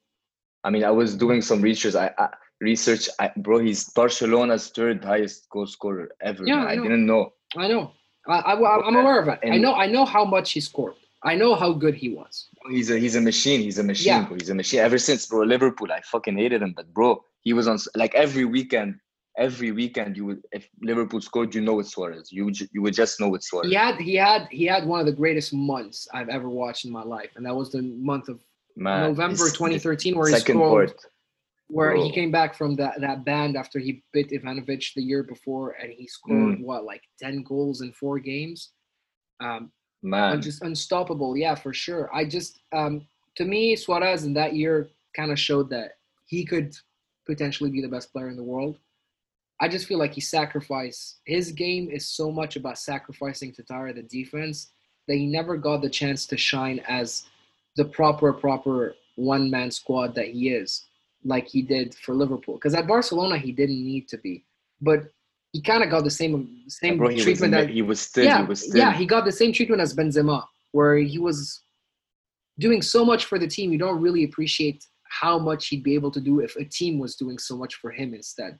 [0.65, 1.95] I mean, I was doing some research.
[1.95, 2.29] I, I
[2.63, 3.59] research, I, bro.
[3.59, 6.47] He's Barcelona's third highest goal scorer ever.
[6.47, 7.35] Yeah, I, I, didn't know.
[7.57, 7.93] I know.
[8.27, 9.41] I, I, am aware of it.
[9.45, 9.75] I know.
[9.75, 10.95] I know how much he scored.
[11.25, 12.49] I know how good he was.
[12.71, 13.61] He's a he's a machine.
[13.61, 14.07] He's a machine.
[14.07, 14.25] Yeah.
[14.25, 14.37] Bro.
[14.37, 14.81] He's a machine.
[14.81, 16.75] Ever since bro Liverpool, I fucking hated him.
[16.77, 19.01] But bro, he was on like every weekend.
[19.37, 22.33] Every weekend, you would if Liverpool scored, you know it's Suarez.
[22.33, 23.69] You would you would just know it's Suarez.
[23.69, 26.91] He had he had he had one of the greatest months I've ever watched in
[26.91, 28.41] my life, and that was the month of
[28.77, 30.89] Man, November 2013, where he scored.
[30.89, 31.07] Part,
[31.69, 32.03] where bro.
[32.03, 35.93] he came back from that that band after he bit Ivanovic the year before, and
[35.93, 36.63] he scored mm.
[36.63, 38.71] what like ten goals in four games.
[39.41, 39.71] Um,
[40.03, 41.37] Man, just unstoppable.
[41.37, 42.09] Yeah, for sure.
[42.15, 43.07] I just um,
[43.37, 45.93] to me, Suarez in that year kind of showed that
[46.27, 46.77] he could
[47.27, 48.79] potentially be the best player in the world.
[49.61, 53.93] I just feel like he sacrificed his game is so much about sacrificing to tire
[53.93, 54.71] the defense
[55.09, 57.27] that he never got the chance to shine as
[57.77, 60.87] the proper proper one man squad that he is,
[61.25, 62.55] like he did for Liverpool.
[62.55, 64.45] Because at Barcelona he didn't need to be,
[64.81, 65.11] but
[65.59, 66.35] he kind of got the same
[66.69, 68.77] same Bro, treatment that he was still yeah, he was still.
[68.77, 71.63] yeah he got the same treatment as Benzema, where he was
[72.61, 73.73] doing so much for the team.
[73.73, 74.85] You don't really appreciate
[75.21, 77.91] how much he'd be able to do if a team was doing so much for
[77.91, 78.57] him instead.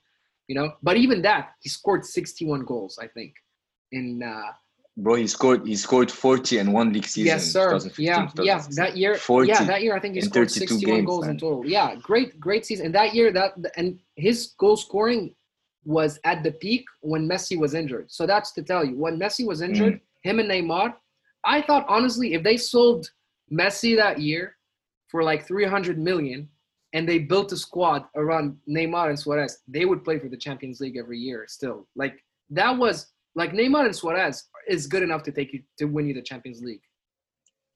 [0.49, 3.35] You know, but even that, he scored 61 goals, I think,
[3.93, 4.21] in.
[4.21, 4.51] Uh,
[4.97, 5.65] Bro, he scored.
[5.65, 7.27] He scored 40 in one league season.
[7.27, 7.79] Yes, sir.
[7.97, 8.65] Yeah, yeah.
[8.73, 11.31] That year, 40 yeah, that year I think he scored 61 games, goals man.
[11.33, 11.65] in total.
[11.65, 12.87] Yeah, great, great season.
[12.87, 15.37] And that year, that and his goal scoring
[15.85, 18.11] was at the peak when Messi was injured.
[18.11, 20.01] So that's to tell you, when Messi was injured, mm.
[20.23, 20.95] him and Neymar,
[21.45, 23.11] I thought honestly, if they sold
[23.53, 24.57] Messi that year
[25.09, 26.49] for like 300 million
[26.93, 30.81] and they built a squad around Neymar and Suarez, they would play for the Champions
[30.81, 31.87] League every year still.
[31.97, 36.09] Like that was like Neymar and Suarez is good enough to take you to win
[36.09, 36.83] you the Champions League.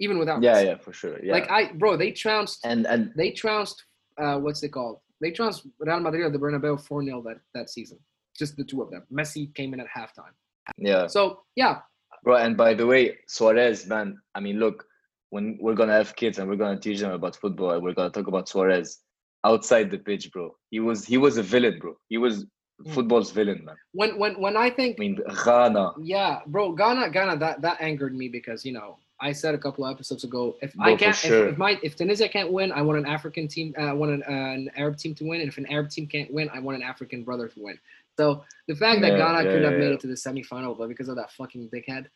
[0.00, 0.66] Even without Yeah, Messi.
[0.66, 1.22] yeah, for sure.
[1.22, 1.32] Yeah.
[1.32, 3.84] Like I bro, they trounced and and they trounced
[4.18, 4.98] uh what's it called?
[5.22, 7.98] They trounced Real Madrid at the Bernabeu 4-0 that, that season.
[8.36, 9.04] Just the two of them.
[9.12, 10.34] Messi came in at halftime.
[10.76, 11.06] Yeah.
[11.06, 11.78] So yeah.
[12.24, 14.84] Bro, and by the way, Suarez, man, I mean look,
[15.30, 18.10] when we're gonna have kids and we're gonna teach them about football and we're gonna
[18.10, 18.98] talk about Suarez
[19.44, 20.54] outside the pitch, bro.
[20.70, 21.96] He was he was a villain, bro.
[22.08, 22.46] He was
[22.84, 22.92] hmm.
[22.92, 23.76] football's villain, man.
[23.92, 25.92] When when when I think I mean Ghana.
[26.00, 29.84] Yeah, bro, Ghana, Ghana, that that angered me because you know I said a couple
[29.84, 31.46] of episodes ago, if bro, I can't, sure.
[31.46, 34.10] if, if, my if Tunisia can't win, I want an African team, uh, I want
[34.10, 36.58] an, uh, an Arab team to win, and if an Arab team can't win, I
[36.58, 37.78] want an African brother to win.
[38.18, 40.88] So the fact yeah, that Ghana yeah, could have made it to the semifinal, but
[40.88, 42.06] because of that fucking dickhead,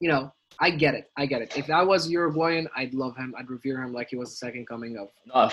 [0.00, 1.10] you know, I get it.
[1.16, 1.56] I get it.
[1.56, 3.34] If I was Uruguayan, I'd love him.
[3.36, 5.08] I'd revere him like he was the second coming of.
[5.26, 5.50] No,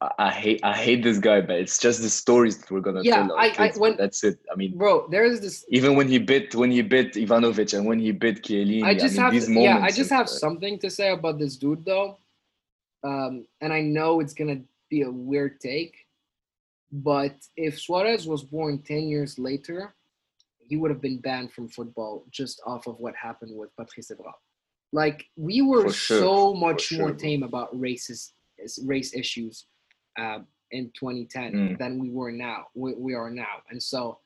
[0.00, 3.02] I, I hate I hate this guy, but it's just the stories that we're gonna
[3.02, 3.36] yeah, tell.
[3.36, 4.38] I, I, when, that's it.
[4.50, 5.64] I mean, bro, there is this.
[5.68, 9.18] Even when he bit when he bit Ivanovic and when he bit Chiellini, I just
[9.18, 9.78] I mean, have to, yeah.
[9.80, 12.18] I just have something to say about this dude though,
[13.02, 15.94] um, and I know it's gonna be a weird take,
[16.92, 19.94] but if Suarez was born ten years later
[20.66, 24.32] he would have been banned from football just off of what happened with Patrice Evra.
[24.92, 26.20] Like we were sure.
[26.20, 26.98] so much sure.
[26.98, 28.30] more tame about racist
[28.84, 29.66] race issues
[30.18, 30.38] uh,
[30.70, 31.78] in 2010 mm.
[31.78, 32.66] than we were now.
[32.74, 34.18] We, we are now, and so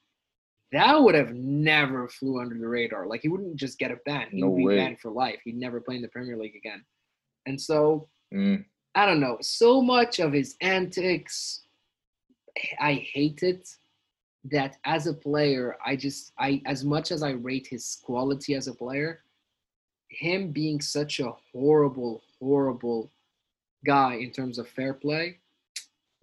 [0.73, 3.07] that would have never flew under the radar.
[3.07, 4.77] Like he wouldn't just get a ban; he no be way.
[4.77, 5.41] banned for life.
[5.45, 6.85] He'd never play in the Premier League again.
[7.47, 8.63] And so mm.
[8.95, 9.39] I don't know.
[9.41, 11.63] So much of his antics,
[12.79, 13.69] I hate it
[14.45, 18.69] that as a player, I just I as much as I rate his quality as
[18.69, 19.23] a player,
[20.09, 23.11] him being such a horrible, horrible
[23.85, 25.39] guy in terms of fair play,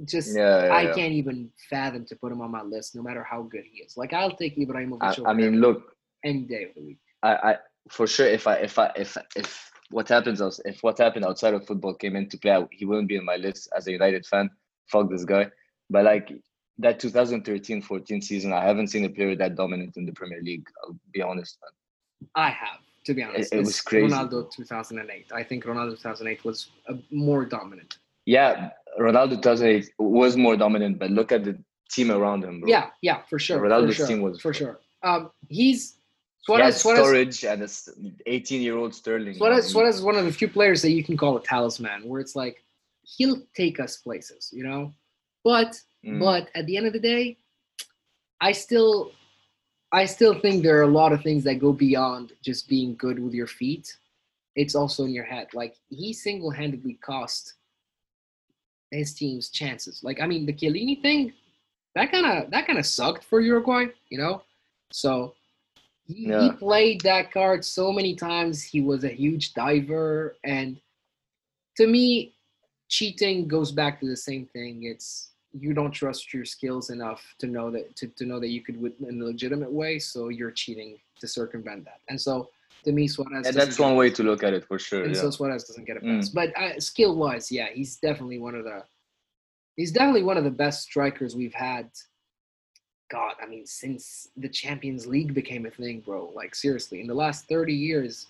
[0.04, 0.94] just yeah, yeah, I yeah.
[0.94, 3.96] can't even fathom to put him on my list, no matter how good he is.
[3.96, 5.26] Like I'll take Ibrahimovic.
[5.26, 7.00] I, I mean, look, any day of the week.
[7.24, 7.58] I, I
[7.90, 11.54] for sure if I if I if if what happens else if what happened outside
[11.54, 14.50] of football came into play, he wouldn't be in my list as a United fan.
[14.88, 15.50] Fuck this guy.
[15.90, 16.32] But like
[16.80, 20.68] that 2013-14 season, I haven't seen a period that dominant in the Premier League.
[20.84, 22.30] I'll be honest, man.
[22.36, 23.54] I have, to be honest.
[23.54, 24.14] It, it was crazy.
[24.14, 25.32] Ronaldo 2008.
[25.34, 26.70] I think Ronaldo 2008 was
[27.12, 27.98] more dominant.
[28.26, 31.58] Yeah, Ronaldo 2008 was more dominant, but look at the
[31.92, 32.70] team around him, bro.
[32.70, 33.60] Yeah, yeah, for sure.
[33.60, 34.80] Ronaldo's for sure, team was for sure.
[35.04, 35.98] Um, he's
[36.46, 37.66] Suarez, Suarez, and a
[38.30, 39.36] 18-year-old Sterling.
[39.36, 42.22] Suarez, Suarez is one of the few players that you can call a talisman, where
[42.22, 42.64] it's like
[43.04, 44.94] he'll take us places, you know.
[45.44, 45.76] But
[46.06, 46.20] Mm.
[46.20, 47.38] But at the end of the day,
[48.42, 49.12] I still
[49.92, 53.20] I still think there are a lot of things that go beyond just being good
[53.20, 53.98] with your feet.
[54.56, 55.48] It's also in your head.
[55.54, 57.54] Like he single-handedly cost
[58.92, 60.04] his team's chances.
[60.04, 61.34] Like I mean, the Chiellini thing,
[61.96, 64.44] that kind of that kind of sucked for Uruguay, you know.
[64.92, 65.34] So
[66.08, 66.44] he, yeah.
[66.44, 68.64] he played that card so many times.
[68.64, 70.78] He was a huge diver, and
[71.78, 72.36] to me,
[72.90, 74.84] cheating goes back to the same thing.
[74.84, 78.62] It's you don't trust your skills enough to know that to, to know that you
[78.62, 82.02] could win in a legitimate way, so you're cheating to circumvent that.
[82.10, 82.50] And so
[82.84, 83.48] to me, Suarez.
[83.48, 85.04] And that's one way to look at it for sure.
[85.04, 85.22] And yeah.
[85.22, 86.30] so Suarez doesn't get a pass.
[86.30, 86.34] Mm.
[86.34, 88.84] But uh, skill wise, yeah, he's definitely one of the
[89.76, 91.90] he's definitely one of the best strikers we've had.
[93.12, 96.32] God, I mean, since the Champions League became a thing, bro.
[96.36, 98.28] Like seriously, in the last thirty years,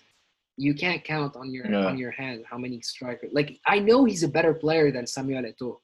[0.56, 1.86] you can't count on your yeah.
[1.86, 3.30] on your hand how many strikers.
[3.32, 5.78] Like I know he's a better player than Samuel Eto'o,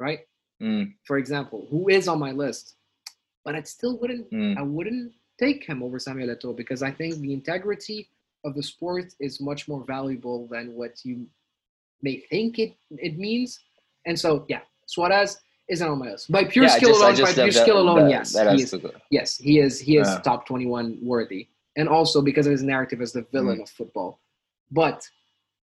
[0.00, 0.20] right?
[0.60, 0.94] Mm.
[1.04, 2.74] For example, who is on my list,
[3.44, 4.30] but I still wouldn't.
[4.32, 4.58] Mm.
[4.58, 8.08] I wouldn't take him over Samuel Eto'o because I think the integrity
[8.44, 11.26] of the sport is much more valuable than what you
[12.02, 13.60] may think it it means.
[14.06, 17.12] And so, yeah, Suarez isn't on my list by pure yeah, skill just, alone.
[17.12, 18.74] By pure that, skill alone, that, yes, that he is,
[19.10, 19.78] yes, he is.
[19.78, 20.18] He is yeah.
[20.20, 23.62] top twenty-one worthy, and also because of his narrative as the villain mm.
[23.62, 24.20] of football.
[24.70, 25.08] But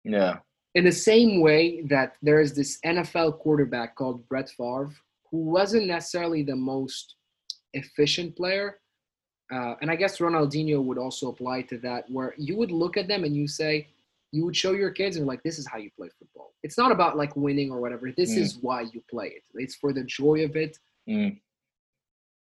[0.04, 0.38] yeah,
[0.76, 4.92] in the same way that there is this NFL quarterback called Brett Favre,
[5.32, 7.16] who wasn't necessarily the most
[7.74, 8.80] efficient player,
[9.52, 13.08] uh, and I guess Ronaldinho would also apply to that, where you would look at
[13.08, 13.88] them and you say,
[14.32, 16.54] you would show your kids and like, this is how you play football.
[16.62, 18.12] It's not about like winning or whatever.
[18.12, 18.38] This mm.
[18.38, 19.44] is why you play it.
[19.56, 20.78] It's for the joy of it.
[21.08, 21.40] Mm.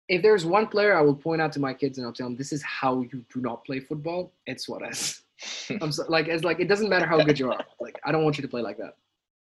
[0.10, 2.36] If there's one player I will point out to my kids and I'll tell them
[2.36, 5.22] this is how you do not play football, it's Suarez.
[5.82, 7.64] I'm so, like, it's like it doesn't matter how good you are.
[7.80, 8.94] Like, I don't want you to play like that.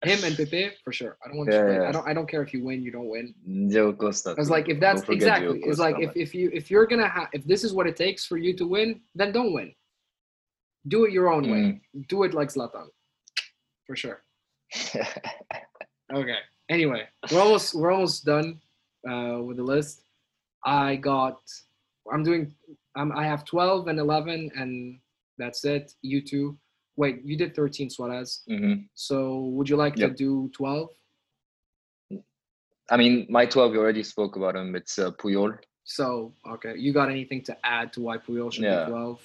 [0.02, 1.18] Him and Pepe for sure.
[1.22, 1.72] I don't want yeah, to.
[1.74, 1.88] Yeah.
[1.88, 2.08] I don't.
[2.08, 3.34] I don't care if you win, you don't win.
[3.70, 4.34] Joe Costa.
[4.38, 5.60] It's like if that's exactly.
[5.62, 8.24] It's like if, if you if you're gonna have if this is what it takes
[8.24, 9.74] for you to win, then don't win.
[10.88, 11.52] Do it your own mm.
[11.52, 11.80] way.
[12.08, 12.88] Do it like Zlatan,
[13.86, 14.22] for sure.
[16.14, 16.38] okay.
[16.70, 18.58] Anyway, we're almost we're almost done
[19.06, 20.02] uh, with the list.
[20.64, 21.40] I got.
[22.10, 22.54] I'm doing.
[22.96, 24.98] I'm, I have 12 and 11, and
[25.40, 25.92] that's it.
[26.02, 26.56] You two.
[26.96, 28.42] Wait, you did 13 Suarez.
[28.48, 28.82] Mm-hmm.
[28.94, 30.10] So would you like yep.
[30.10, 30.90] to do 12?
[32.90, 34.74] I mean, my 12, you already spoke about him.
[34.74, 35.56] It's uh, Puyol.
[35.84, 36.74] So, okay.
[36.76, 38.84] You got anything to add to why Puyol should yeah.
[38.84, 39.20] be 12?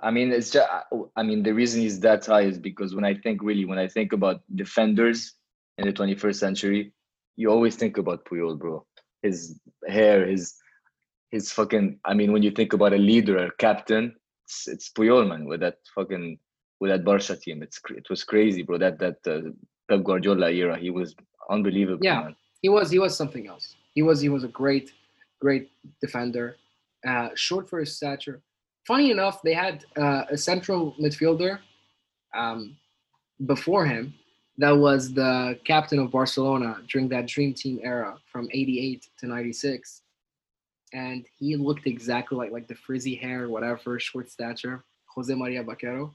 [0.00, 0.68] I mean, it's just,
[1.14, 3.86] I mean, the reason he's that high is because when I think really, when I
[3.86, 5.34] think about defenders
[5.78, 6.92] in the 21st century,
[7.36, 8.84] you always think about Puyol, bro.
[9.22, 10.54] His hair, his,
[11.30, 14.16] his fucking, I mean, when you think about a leader, a captain,
[14.52, 16.38] it's, it's Puyol, man, with that fucking
[16.80, 17.62] with that Barca team.
[17.62, 18.78] It's it was crazy, bro.
[18.78, 19.50] That that uh,
[19.88, 21.14] Pep Guardiola era, he was
[21.50, 22.04] unbelievable.
[22.04, 22.36] Yeah, man.
[22.60, 22.90] he was.
[22.90, 23.76] He was something else.
[23.94, 24.20] He was.
[24.20, 24.92] He was a great,
[25.40, 25.70] great
[26.00, 26.56] defender.
[27.06, 28.40] Uh, short for his stature.
[28.86, 31.58] Funny enough, they had uh, a central midfielder
[32.34, 32.76] um,
[33.46, 34.14] before him
[34.58, 40.02] that was the captain of Barcelona during that dream team era from 88 to 96
[40.92, 46.12] and he looked exactly like like the frizzy hair whatever short stature Jose Maria Bakero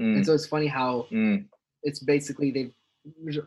[0.00, 0.16] Mm.
[0.16, 1.44] And so it's funny how mm.
[1.82, 2.72] it's basically they've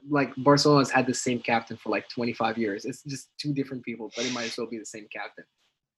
[0.10, 2.86] like Barcelona's had the same captain for like 25 years.
[2.86, 5.44] It's just two different people, but it might as well be the same captain.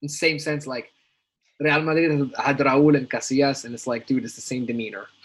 [0.02, 0.90] In the same sense, like
[1.60, 5.06] Real Madrid had Raúl and Casillas, and it's like, dude, it's the same demeanor.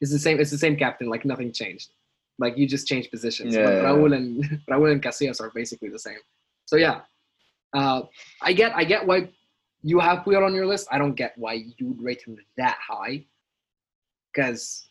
[0.00, 0.38] It's the same.
[0.38, 1.08] It's the same captain.
[1.08, 1.90] Like nothing changed.
[2.38, 3.54] Like you just changed positions.
[3.54, 6.18] Yeah, but yeah, Raúl and Raúl and Casillas are basically the same.
[6.66, 7.02] So yeah,
[7.74, 8.02] uh,
[8.40, 9.28] I get I get why
[9.82, 10.88] you have Puyol on your list.
[10.90, 13.24] I don't get why you would rate him that high.
[14.32, 14.86] Because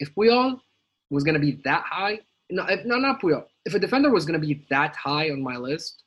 [0.00, 0.58] if Puyol
[1.10, 2.20] was going to be that high,
[2.50, 3.44] no, if, no, not Puyol.
[3.66, 6.04] If a defender was going to be that high on my list,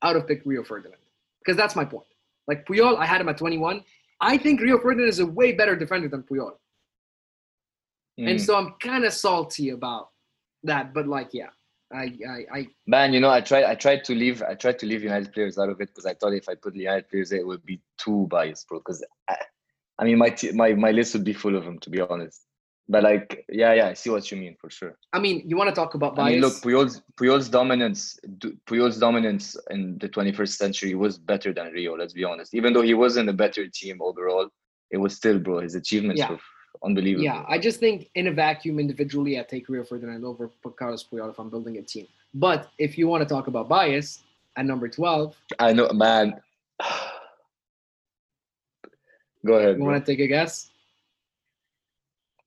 [0.00, 0.96] I would have picked Rio Ferdinand.
[1.40, 2.06] Because that's my point.
[2.46, 3.82] Like Puyol, I had him at 21.
[4.20, 6.52] I think Rio Ferdinand is a way better defender than Puyol.
[8.18, 8.30] Mm.
[8.30, 10.10] And so I'm kind of salty about
[10.64, 10.94] that.
[10.94, 11.48] But like, yeah,
[11.92, 14.86] I, I, I, man, you know, I tried, I tried to leave, I tried to
[14.86, 17.40] leave United players out of it because I thought if I put United players, there,
[17.40, 18.78] it would be too biased, bro.
[18.78, 19.04] Because
[20.00, 22.46] I mean, my t- my my list would be full of them, to be honest.
[22.88, 24.96] But like, yeah, yeah, I see what you mean for sure.
[25.12, 26.26] I mean, you want to talk about bias?
[26.26, 28.18] I mean, look, Puyol's Puyol's dominance,
[28.66, 31.96] Puyol's dominance in the 21st century was better than Rio.
[31.96, 32.54] Let's be honest.
[32.54, 34.48] Even though he wasn't a better team overall,
[34.90, 35.60] it was still, bro.
[35.60, 36.30] His achievements yeah.
[36.30, 36.40] were
[36.84, 37.24] unbelievable.
[37.24, 41.30] Yeah, I just think in a vacuum, individually, I take Rio Ferdinand over Carlos Puyol
[41.30, 42.06] if I'm building a team.
[42.34, 44.22] But if you want to talk about bias,
[44.56, 46.40] at number 12, I know, man.
[49.46, 49.78] Go ahead.
[49.78, 50.70] You want to take a guess?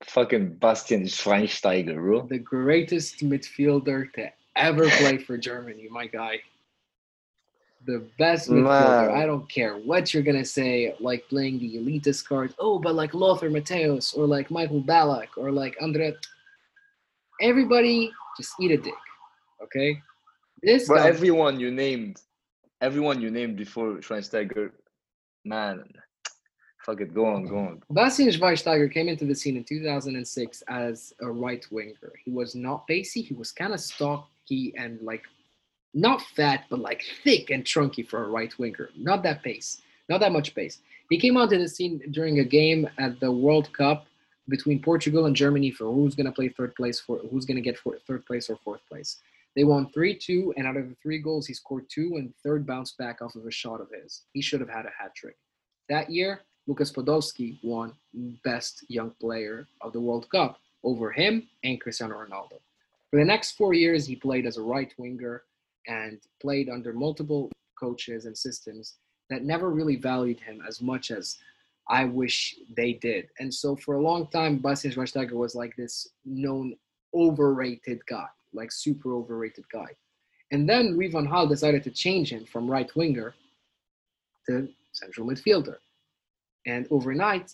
[0.03, 2.27] Fucking Bastian Schweinsteiger, bro.
[2.27, 6.41] The greatest midfielder to ever play for Germany, my guy.
[7.85, 9.11] The best midfielder.
[9.11, 12.53] I don't care what you're gonna say, like playing the elitist card.
[12.60, 16.14] Oh, but like Lothar Matthäus or like Michael Ballack or like Andre.
[17.41, 18.93] Everybody just eat a dick,
[19.64, 20.01] okay?
[20.61, 20.88] This.
[20.88, 21.07] But guy...
[21.07, 22.22] everyone you named,
[22.81, 24.72] everyone you named before Schweinsteiger,
[25.43, 25.84] man,
[26.85, 27.81] Fuck it, go on, go on.
[27.89, 32.11] Bastian Schweinsteiger came into the scene in 2006 as a right winger.
[32.26, 33.22] He was not pacey.
[33.22, 35.23] He was kind of stocky and like
[35.93, 38.89] not fat, but like thick and chunky for a right winger.
[38.95, 40.79] Not that pace, not that much pace.
[41.09, 44.07] He came onto the scene during a game at the World Cup
[44.49, 47.61] between Portugal and Germany for who's going to play third place for who's going to
[47.61, 49.17] get third place or fourth place.
[49.55, 52.65] They won 3 2, and out of the three goals, he scored two, and third
[52.65, 54.23] bounced back off of a shot of his.
[54.33, 55.37] He should have had a hat trick.
[55.89, 57.93] That year, Lucas Podolski won
[58.43, 62.59] Best Young Player of the World Cup over him and Cristiano Ronaldo.
[63.11, 65.43] For the next four years, he played as a right winger
[65.88, 68.95] and played under multiple coaches and systems
[69.30, 71.38] that never really valued him as much as
[71.89, 73.27] I wish they did.
[73.39, 76.76] And so for a long time, Bastian Schweinsteiger was like this known
[77.14, 79.88] overrated guy like super overrated guy.
[80.51, 83.34] And then Louis van Gaal decided to change him from right winger
[84.47, 85.77] to central midfielder.
[86.65, 87.53] And overnight,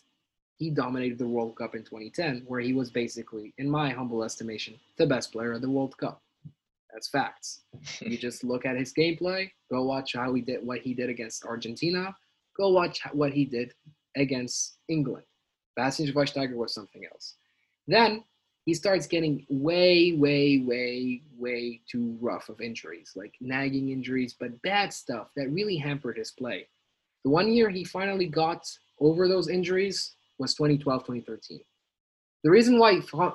[0.57, 4.75] he dominated the World Cup in 2010, where he was basically, in my humble estimation,
[4.97, 6.21] the best player of the World Cup.
[6.93, 7.61] That's facts.
[8.01, 11.45] you just look at his gameplay, go watch how he did what he did against
[11.45, 12.15] Argentina,
[12.57, 13.73] go watch what he did
[14.15, 15.25] against England.
[15.75, 17.35] Bastian Schweinsteiger was something else.
[17.87, 18.23] Then
[18.65, 24.61] he starts getting way, way, way, way too rough of injuries, like nagging injuries, but
[24.61, 26.67] bad stuff that really hampered his play.
[27.23, 31.59] The one year he finally got over those injuries was 2012 2013.
[32.43, 33.33] The reason why Franck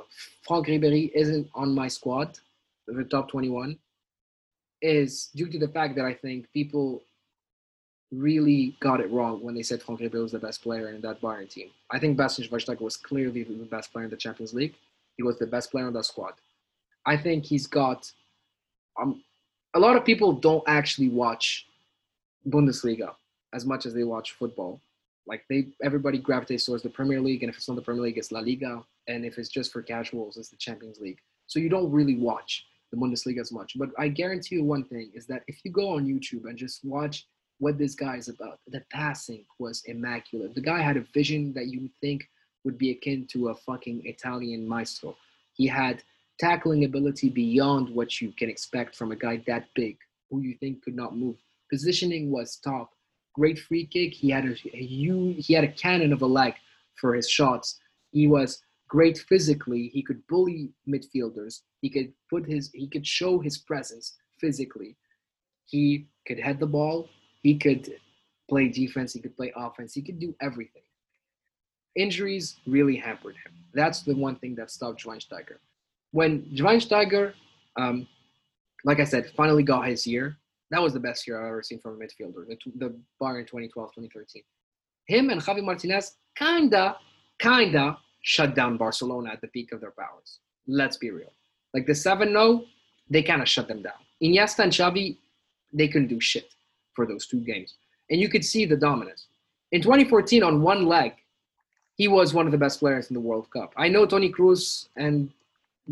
[0.48, 2.38] Ribéry isn't on my squad,
[2.86, 3.78] the top 21,
[4.82, 7.02] is due to the fact that I think people
[8.12, 11.20] really got it wrong when they said Franck Ribéry was the best player in that
[11.20, 11.68] Bayern team.
[11.90, 14.74] I think Bastian Schweinsteiger was clearly the best player in the Champions League.
[15.16, 16.34] He was the best player on that squad.
[17.06, 18.10] I think he's got.
[19.00, 19.22] Um,
[19.74, 21.66] a lot of people don't actually watch
[22.48, 23.14] Bundesliga
[23.52, 24.80] as much as they watch football.
[25.26, 28.18] Like they, everybody gravitates towards the Premier League, and if it's not the Premier League,
[28.18, 31.18] it's La Liga, and if it's just for casuals, it's the Champions League.
[31.46, 33.72] So you don't really watch the Bundesliga as much.
[33.76, 36.84] But I guarantee you one thing is that if you go on YouTube and just
[36.84, 37.26] watch
[37.58, 40.54] what this guy is about, the passing was immaculate.
[40.54, 42.24] The guy had a vision that you would think
[42.64, 45.16] would be akin to a fucking Italian maestro.
[45.54, 46.02] He had
[46.38, 49.96] tackling ability beyond what you can expect from a guy that big,
[50.30, 51.36] who you think could not move.
[51.70, 52.90] Positioning was top.
[53.34, 54.12] Great free kick.
[54.12, 54.86] He had a, a
[55.38, 56.54] he had a cannon of a leg
[57.00, 57.80] for his shots.
[58.12, 58.62] He was
[58.94, 59.82] great physically.
[59.96, 60.62] He could bully
[60.92, 61.54] midfielders.
[61.82, 64.06] He could put his he could show his presence
[64.40, 64.96] physically.
[65.66, 67.08] He could head the ball.
[67.42, 67.84] He could
[68.48, 69.12] play defense.
[69.12, 69.94] He could play offense.
[69.94, 70.86] He could do everything
[71.96, 73.52] injuries really hampered him.
[73.72, 75.58] That's the one thing that stopped Schweinsteiger.
[76.12, 77.34] When Schweinsteiger,
[77.76, 78.06] um,
[78.84, 80.36] like I said, finally got his year,
[80.70, 83.90] that was the best year I've ever seen from a midfielder, the, the Bayern 2012
[83.94, 84.42] 2013.
[85.06, 86.96] Him and Javi Martinez kinda,
[87.38, 90.40] kinda shut down Barcelona at the peak of their powers.
[90.66, 91.32] Let's be real.
[91.74, 92.64] Like the 7 0,
[93.10, 94.00] they kind of shut them down.
[94.22, 95.18] Iniesta and Xavi,
[95.72, 96.54] they couldn't do shit
[96.94, 97.74] for those two games.
[98.10, 99.26] And you could see the dominance.
[99.72, 101.12] In 2014, on one leg,
[101.96, 103.74] he was one of the best players in the World Cup.
[103.76, 105.30] I know Toni Kroos and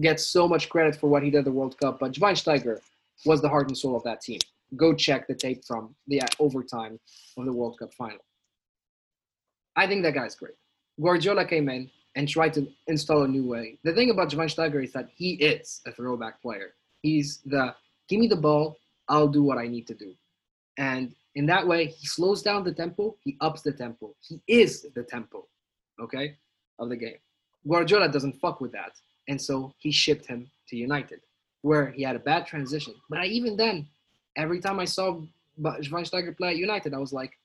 [0.01, 2.79] gets so much credit for what he did at the World Cup, but Schweinsteiger
[3.27, 4.41] was the heart and soul of that team.
[4.75, 6.99] Go check the tape from the uh, overtime
[7.37, 8.25] of the World Cup final.
[9.77, 10.55] I think that guy's great.
[11.01, 13.79] Guardiola came in and try to install a new way.
[13.85, 16.75] The thing about Schweinsteiger is that he is a throwback player.
[17.03, 17.75] He's the
[18.09, 18.79] give me the ball,
[19.09, 20.15] I'll do what I need to do.
[20.79, 24.15] And in that way, he slows down the tempo, he ups the tempo.
[24.21, 25.47] He is the tempo
[26.01, 26.37] okay,
[26.79, 27.19] of the game.
[27.67, 28.93] Guardiola doesn't fuck with that.
[29.29, 31.21] And so he shipped him to United,
[31.63, 32.95] where he had a bad transition.
[33.09, 33.87] But I, even then,
[34.37, 35.21] every time I saw
[35.61, 37.39] Schweinsteiger play at United, I was like,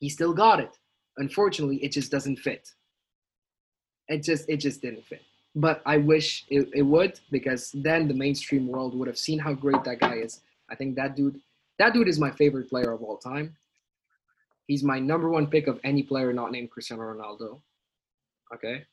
[0.00, 0.78] he still got it.
[1.16, 2.70] Unfortunately, it just doesn't fit.
[4.08, 5.22] It just it just didn't fit.
[5.54, 9.52] But I wish it, it would because then the mainstream world would have seen how
[9.52, 10.40] great that guy is.
[10.70, 11.40] I think that dude
[11.78, 13.56] that dude is my favorite player of all time.
[14.66, 17.60] He's my number one pick of any player not named Cristiano Ronaldo.
[18.54, 18.84] Okay.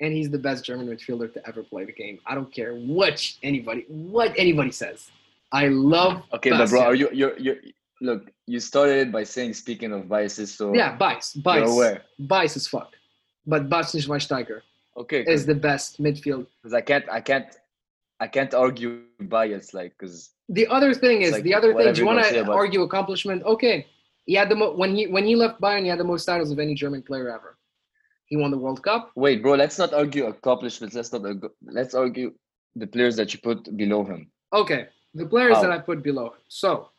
[0.00, 2.20] And he's the best German midfielder to ever play the game.
[2.24, 5.10] I don't care what anybody what anybody says.
[5.50, 6.22] I love.
[6.34, 7.56] Okay, but bro, are you you you
[8.00, 8.30] look?
[8.46, 12.02] You started by saying speaking of biases, so yeah, bias, bias, aware.
[12.18, 12.94] bias as fuck.
[13.48, 14.60] But Bastian Schweinsteiger,
[14.96, 16.46] okay, is the best midfield.
[16.62, 17.48] Because I can't, I can't,
[18.20, 20.30] I can't argue bias, like because.
[20.50, 21.92] The other thing is like the other thing.
[21.94, 23.42] Do you want to argue accomplishment?
[23.44, 23.86] Okay,
[24.26, 26.50] he had the mo- when he when he left Bayern, he had the most titles
[26.50, 27.56] of any German player ever.
[28.26, 29.12] He won the World Cup.
[29.16, 30.94] Wait, bro, let's not argue accomplishments.
[30.94, 32.34] Let's not argue, let's argue
[32.76, 34.30] the players that you put below him.
[34.52, 35.62] Okay, the players How?
[35.62, 36.42] that I put below him.
[36.48, 36.90] So,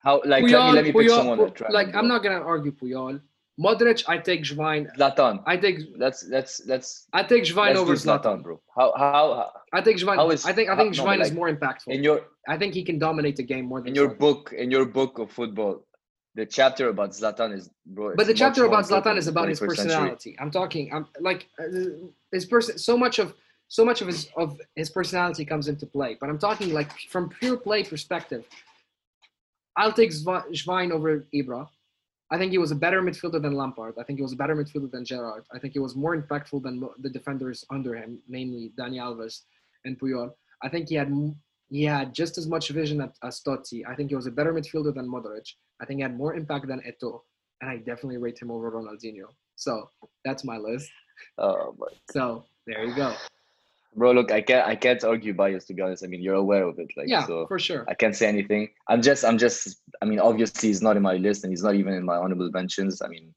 [0.00, 2.72] how like Puyol, let me, let me pick someone that like I'm not gonna argue
[2.72, 3.20] Puyol.
[3.58, 4.88] Modric, I take Schwein.
[4.96, 5.42] Zlatan.
[5.46, 7.06] I take that's that's that's.
[7.12, 8.22] I take Schwein over Zlatan.
[8.22, 8.60] Zlatan, bro.
[8.74, 9.12] How how?
[9.12, 10.32] how I think Schwein.
[10.32, 11.88] Is, I think I think Schwein no, like, is more impactful.
[11.88, 13.88] In your, I think he can dominate the game more than.
[13.88, 15.86] In your book, in your book of football,
[16.34, 18.16] the chapter about Zlatan is bro.
[18.16, 20.30] But the chapter about Zlatan is about his personality.
[20.30, 20.36] Century.
[20.40, 20.92] I'm talking.
[20.92, 22.76] I'm like uh, his person.
[22.76, 23.34] So much of
[23.68, 26.16] so much of his of his personality comes into play.
[26.20, 28.44] But I'm talking like from pure play perspective.
[29.76, 31.68] I'll take Schwein over Ibra.
[32.34, 33.94] I think he was a better midfielder than Lampard.
[33.96, 35.44] I think he was a better midfielder than Gerrard.
[35.54, 39.42] I think he was more impactful than the defenders under him, namely Dani Alves
[39.84, 40.32] and Puyol.
[40.60, 41.12] I think he had
[41.70, 43.82] he had just as much vision as, as Totti.
[43.88, 45.46] I think he was a better midfielder than Modric.
[45.80, 47.20] I think he had more impact than Eto'o,
[47.60, 49.26] and I definitely rate him over Ronaldinho.
[49.54, 49.88] So
[50.24, 50.90] that's my list.
[51.38, 51.86] Oh my.
[52.10, 53.14] So there you go.
[53.96, 56.04] Bro, look, I can't I can't argue bias to be honest.
[56.04, 57.84] I mean, you're aware of it, like yeah, so for sure.
[57.88, 58.70] I can't say anything.
[58.88, 61.74] I'm just I'm just I mean, obviously he's not in my list and he's not
[61.74, 63.00] even in my honorable mentions.
[63.02, 63.34] I mean,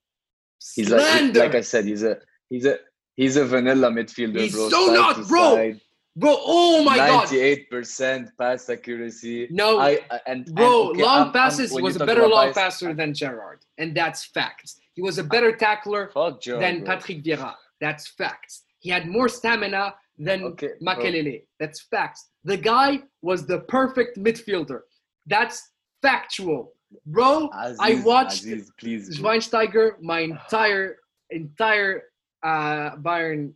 [0.74, 2.18] he's like, like I said, he's a
[2.50, 2.78] he's a
[3.16, 4.68] he's a vanilla midfielder, he's bro.
[4.68, 5.54] So not, bro.
[5.54, 5.80] Side.
[6.16, 8.26] Bro, oh my 98% god.
[8.26, 9.46] 98% pass accuracy.
[9.52, 9.78] No.
[9.78, 12.92] I, and Bro, and, okay, long I'm, passes I'm, was a better long bias, passer
[12.92, 14.80] than Gerrard, And that's facts.
[14.94, 16.10] He was a better tackler
[16.44, 16.84] than.
[16.84, 17.54] Patrick Vieira.
[17.80, 18.64] That's facts.
[18.80, 21.42] He had more stamina than okay, Makelele.
[21.60, 22.30] That's facts.
[22.44, 24.80] The guy was the perfect midfielder.
[25.26, 25.70] That's
[26.02, 26.72] factual.
[27.06, 30.96] Bro, Aziz, I watched Aziz, please, Schweinsteiger my entire
[31.30, 32.04] entire
[32.42, 33.52] uh Bayern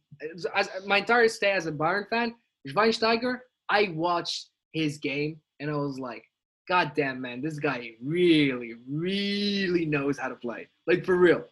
[0.55, 2.35] as, my entire stay as a Bayern fan.
[2.69, 3.39] Schweinsteiger,
[3.71, 6.25] I watched his game and I was like,
[6.69, 10.69] God damn man, this guy really, really knows how to play.
[10.87, 11.45] Like for real.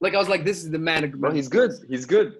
[0.00, 1.10] Like I was like, this is the man.
[1.10, 1.72] Bro, he's good.
[1.86, 2.36] He's good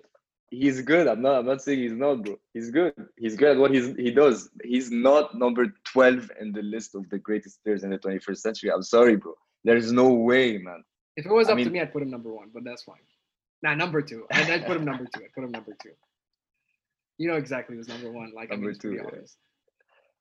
[0.51, 1.07] he's good.
[1.07, 1.39] I'm not.
[1.39, 2.39] I'm not saying he's not, bro.
[2.53, 2.93] He's good.
[3.17, 4.51] He's good at what he's he does.
[4.63, 8.71] He's not number twelve in the list of the greatest players in the 21st century.
[8.73, 9.35] I'm sorry, bro.
[9.65, 10.83] There's no way, man.
[11.17, 12.83] If it was I up mean, to me, I'd put him number one, but that's
[12.83, 12.97] fine.
[13.63, 14.27] Nah, number two.
[14.33, 15.23] I'd, I'd put him number two.
[15.25, 15.91] I'd put him number two.
[17.19, 18.33] You know exactly who's number one.
[18.35, 19.03] Like number I mean, two, yeah.
[19.07, 19.37] honest.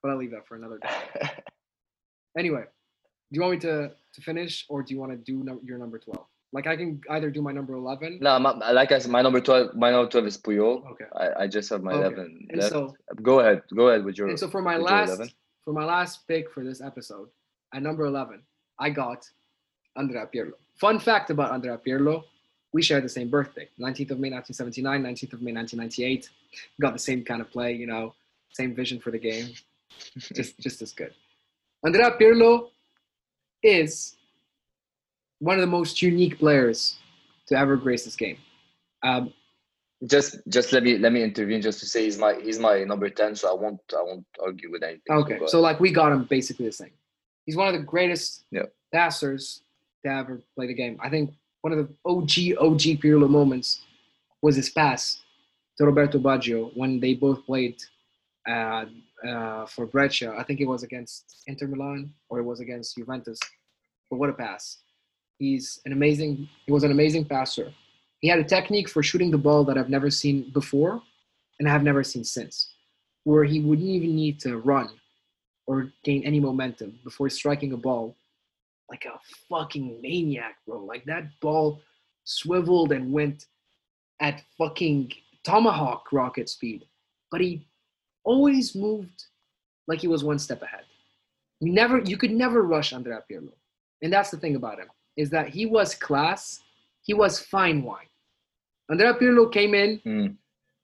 [0.01, 1.29] But I'll leave that for another day.
[2.37, 2.63] anyway,
[3.31, 5.77] do you want me to to finish, or do you want to do no, your
[5.77, 6.25] number twelve?
[6.51, 8.17] Like I can either do my number eleven.
[8.21, 9.75] No, my, like I said, my number twelve.
[9.75, 10.83] My number twelve is Puyol.
[10.91, 11.05] Okay.
[11.15, 12.01] I, I just have my okay.
[12.01, 12.73] eleven and left.
[12.73, 13.61] So, go ahead.
[13.75, 14.29] Go ahead with your.
[14.29, 15.21] And so for my last
[15.63, 17.29] for my last pick for this episode,
[17.73, 18.41] at number eleven,
[18.79, 19.29] I got
[19.95, 20.53] Andrea Pirlo.
[20.79, 22.23] Fun fact about Andrea Pirlo:
[22.73, 26.29] we share the same birthday, 19th of May 1979, 19th of May 1998.
[26.81, 28.15] Got the same kind of play, you know,
[28.53, 29.53] same vision for the game,
[30.33, 31.13] just just as good.
[31.85, 32.69] Andrea Pirlo
[33.61, 34.15] is
[35.39, 36.97] one of the most unique players
[37.47, 38.37] to ever grace this game.
[39.03, 39.33] Um,
[40.07, 43.09] just just let me let me intervene just to say he's my he's my number
[43.09, 45.11] 10 so i won't i won't argue with anything.
[45.11, 46.91] Okay so like we got him basically the same.
[47.45, 48.63] He's one of the greatest yeah.
[48.93, 49.61] passers
[50.05, 50.97] to ever play the game.
[51.03, 52.29] I think one of the og
[52.65, 53.81] og pirlo moments
[54.41, 55.21] was his pass
[55.77, 57.75] to roberto baggio when they both played
[58.47, 58.85] uh,
[59.27, 63.39] uh, for brescia i think it was against inter milan or it was against juventus.
[64.09, 64.77] But what a pass
[65.39, 66.49] He's an amazing.
[66.65, 67.73] He was an amazing passer.
[68.19, 71.01] He had a technique for shooting the ball that I've never seen before,
[71.57, 72.73] and I have never seen since,
[73.23, 74.89] where he wouldn't even need to run
[75.65, 78.17] or gain any momentum before striking a ball,
[78.89, 79.17] like a
[79.47, 80.83] fucking maniac, bro.
[80.83, 81.79] Like that ball
[82.25, 83.45] swiveled and went
[84.19, 85.13] at fucking
[85.45, 86.85] tomahawk rocket speed,
[87.31, 87.65] but he
[88.25, 89.27] always moved
[89.87, 90.83] like he was one step ahead.
[91.61, 93.53] You never, you could never rush Andrea Pirlo,
[94.01, 94.89] and that's the thing about him
[95.19, 96.61] is that he was class,
[97.01, 98.07] he was fine wine.
[98.89, 100.35] Andrea Pirlo came in, mm.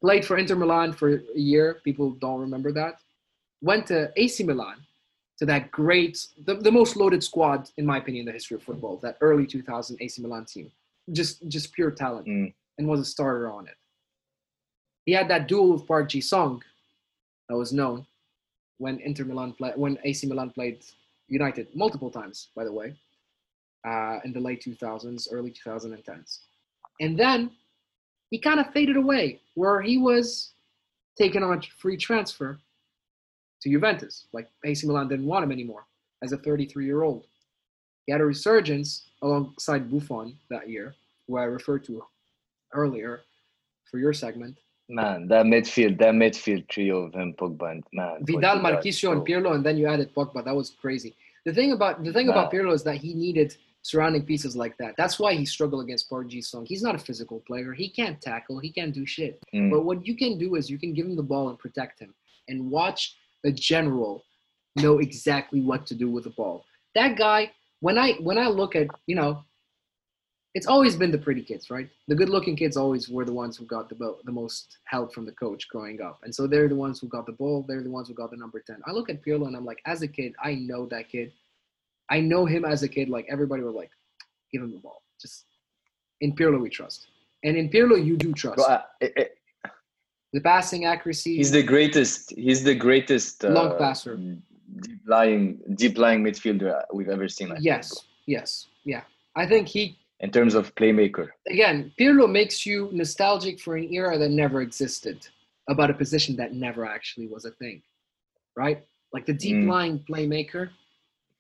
[0.02, 1.80] played for Inter Milan for a year.
[1.86, 2.96] People don't remember that.
[3.62, 4.76] Went to AC Milan,
[5.40, 8.64] to that great, the, the most loaded squad, in my opinion, in the history of
[8.64, 10.70] football, that early 2000 AC Milan team.
[11.14, 12.54] Just, just pure talent, mm.
[12.78, 13.78] and was a starter on it.
[15.06, 16.62] He had that duel with Park Ji Sung,
[17.48, 18.06] that was known
[18.80, 20.84] when Inter Milan play, when AC Milan played
[21.30, 22.96] United multiple times, by the way
[23.86, 26.40] uh, in the late 2000s, early 2010s.
[27.00, 27.52] And then
[28.32, 30.54] he kind of faded away, where he was
[31.18, 32.58] taken on a free transfer
[33.62, 34.28] to Juventus.
[34.34, 35.86] Like AC Milan didn't want him anymore
[36.24, 37.26] as a 33 year old.
[38.06, 40.96] He had a resurgence alongside Buffon that year,
[41.28, 42.04] who I referred to
[42.74, 43.22] earlier
[43.90, 44.58] for your segment.
[44.88, 48.20] Man, that midfield, that midfield trio of him, Pogba, and man.
[48.22, 50.46] Vidal, Marchisio, and Pirlo, and then you added Pogba.
[50.46, 51.16] That was crazy.
[51.44, 52.38] The thing about the thing man.
[52.38, 54.96] about Pirlo is that he needed surrounding pieces like that.
[54.98, 56.66] That's why he struggled against Park Ji Sung.
[56.66, 57.72] He's not a physical player.
[57.72, 58.58] He can't tackle.
[58.58, 59.40] He can't do shit.
[59.54, 59.70] Mm.
[59.70, 62.12] But what you can do is you can give him the ball and protect him,
[62.48, 64.24] and watch the general
[64.76, 66.66] know exactly what to do with the ball.
[66.96, 67.52] That guy,
[67.82, 69.44] when I when I look at you know,
[70.56, 71.88] it's always been the pretty kids, right?
[72.08, 75.32] The good-looking kids always were the ones who got the the most help from the
[75.34, 77.64] coach growing up, and so they're the ones who got the ball.
[77.68, 78.82] They're the ones who got the number ten.
[78.88, 81.32] I look at Pirlo and I'm like, as a kid, I know that kid.
[82.10, 83.10] I know him as a kid.
[83.10, 83.92] Like everybody was like,
[84.52, 85.02] give him the ball.
[85.22, 85.46] Just
[86.22, 87.08] in Pirlo we trust,
[87.44, 88.58] and in Pirlo you do trust.
[88.58, 89.38] Well, uh, it, it,
[90.34, 91.38] the passing accuracy.
[91.38, 92.34] He's the greatest.
[92.36, 97.52] He's the greatest uh, long passer, deep lying, deep lying midfielder we've ever seen.
[97.52, 98.06] I yes, think.
[98.28, 99.02] yes, yeah.
[99.36, 101.30] I think he in terms of playmaker.
[101.48, 105.28] Again, Pirlo makes you nostalgic for an era that never existed,
[105.70, 107.82] about a position that never actually was a thing,
[108.56, 108.84] right?
[109.14, 109.70] Like the deep mm.
[109.70, 110.08] lying mm.
[110.08, 110.70] playmaker,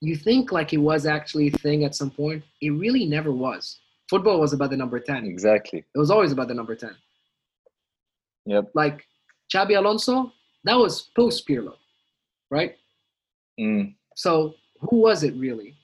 [0.05, 2.43] you think like it was actually a thing at some point.
[2.61, 3.79] It really never was.
[4.09, 5.25] Football was about the number 10.
[5.25, 5.79] Exactly.
[5.79, 6.91] It was always about the number 10.
[8.45, 8.71] Yep.
[8.73, 9.05] Like
[9.53, 10.31] Xabi Alonso,
[10.63, 11.75] that was post Pirlo,
[12.51, 12.75] right?
[13.59, 13.95] Mm.
[14.15, 15.75] So who was it really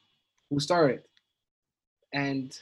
[0.50, 1.02] who started?
[2.14, 2.56] And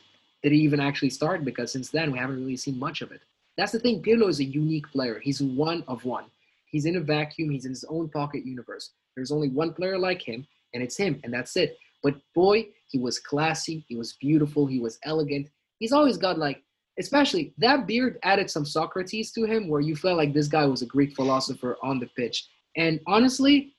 [0.44, 1.44] did he even actually start?
[1.44, 3.22] Because since then, we haven't really seen much of it.
[3.58, 4.02] That's the thing.
[4.02, 5.20] Pirlo is a unique player.
[5.20, 6.26] He's one of one.
[6.66, 7.50] He's in a vacuum.
[7.50, 8.92] He's in his own pocket universe.
[9.16, 11.78] There's only one player like him, and it's him, and that's it.
[12.04, 13.86] But boy, he was classy.
[13.88, 14.66] He was beautiful.
[14.66, 15.50] He was elegant.
[15.80, 16.64] He's always got like,
[17.00, 20.82] especially that beard added some Socrates to him, where you felt like this guy was
[20.82, 22.48] a Greek philosopher on the pitch.
[22.76, 23.74] And honestly,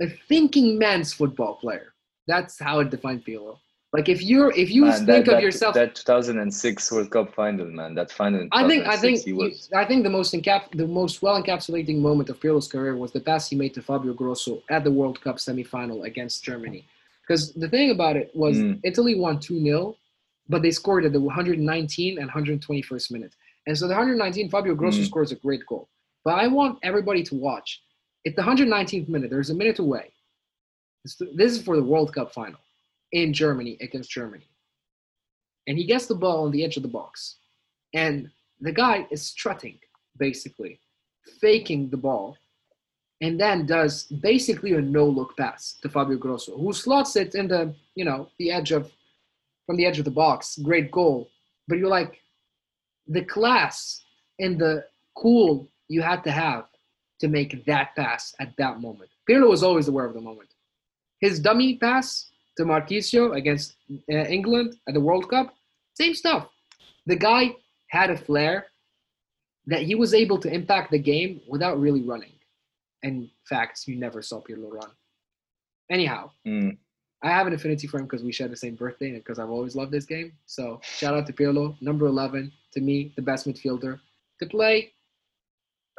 [0.00, 1.94] a thinking man's football player.
[2.26, 3.58] That's how it defined Pirlo.
[3.94, 7.66] Like if you're if you man, think that, of yourself that 2006 World Cup final,
[7.66, 8.48] man, that final.
[8.50, 9.70] I think I think was...
[9.72, 13.20] I think the most encap the most well encapsulating moment of Pirlo's career was the
[13.20, 16.84] pass he made to Fabio Grosso at the World Cup semifinal against Germany.
[17.22, 18.80] Because the thing about it was mm.
[18.82, 19.94] Italy won 2-0,
[20.48, 23.34] but they scored at the 119 and 121st minute.
[23.68, 25.06] And so the 119 Fabio Grosso mm.
[25.06, 25.88] scores a great goal.
[26.24, 27.80] But I want everybody to watch.
[28.26, 30.10] At the 119th minute, there's a minute away.
[31.04, 32.58] This is for the World Cup final
[33.14, 34.48] in Germany against Germany.
[35.66, 37.36] And he gets the ball on the edge of the box.
[37.94, 38.30] And
[38.60, 39.78] the guy is strutting,
[40.18, 40.80] basically,
[41.40, 42.36] faking the ball,
[43.20, 47.72] and then does basically a no-look pass to Fabio Grosso, who slots it in the,
[47.94, 48.90] you know, the edge of
[49.64, 50.58] from the edge of the box.
[50.58, 51.30] Great goal.
[51.68, 52.20] But you're like,
[53.06, 54.02] the class
[54.40, 54.84] and the
[55.16, 56.66] cool you had to have
[57.20, 59.08] to make that pass at that moment.
[59.30, 60.50] Pirlo was always aware of the moment.
[61.20, 63.76] His dummy pass to Marchisio against
[64.10, 65.54] uh, England at the World Cup,
[65.94, 66.48] same stuff.
[67.06, 67.54] The guy
[67.88, 68.66] had a flair
[69.66, 72.32] that he was able to impact the game without really running.
[73.02, 74.90] In fact, you never saw Pirlo run.
[75.90, 76.76] Anyhow, mm.
[77.22, 79.50] I have an affinity for him because we share the same birthday and because I've
[79.50, 80.32] always loved this game.
[80.46, 83.98] So shout out to Pirlo, number 11, to me, the best midfielder
[84.40, 84.92] to play.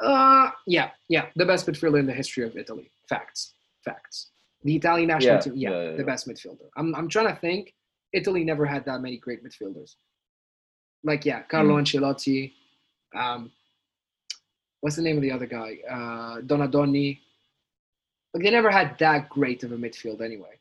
[0.01, 2.91] Uh, yeah, yeah, the best midfielder in the history of Italy.
[3.07, 3.53] Facts,
[3.83, 4.31] facts.
[4.65, 6.67] The Italian national yeah, team, yeah, yeah, yeah, the best midfielder.
[6.75, 7.73] I'm, I'm trying to think.
[8.13, 9.95] Italy never had that many great midfielders.
[11.03, 11.81] Like, yeah, Carlo mm.
[11.81, 12.51] Ancelotti.
[13.15, 13.51] Um,
[14.81, 15.77] what's the name of the other guy?
[15.89, 17.19] Uh, Donadoni.
[18.33, 20.59] Like, they never had that great of a midfield anyway.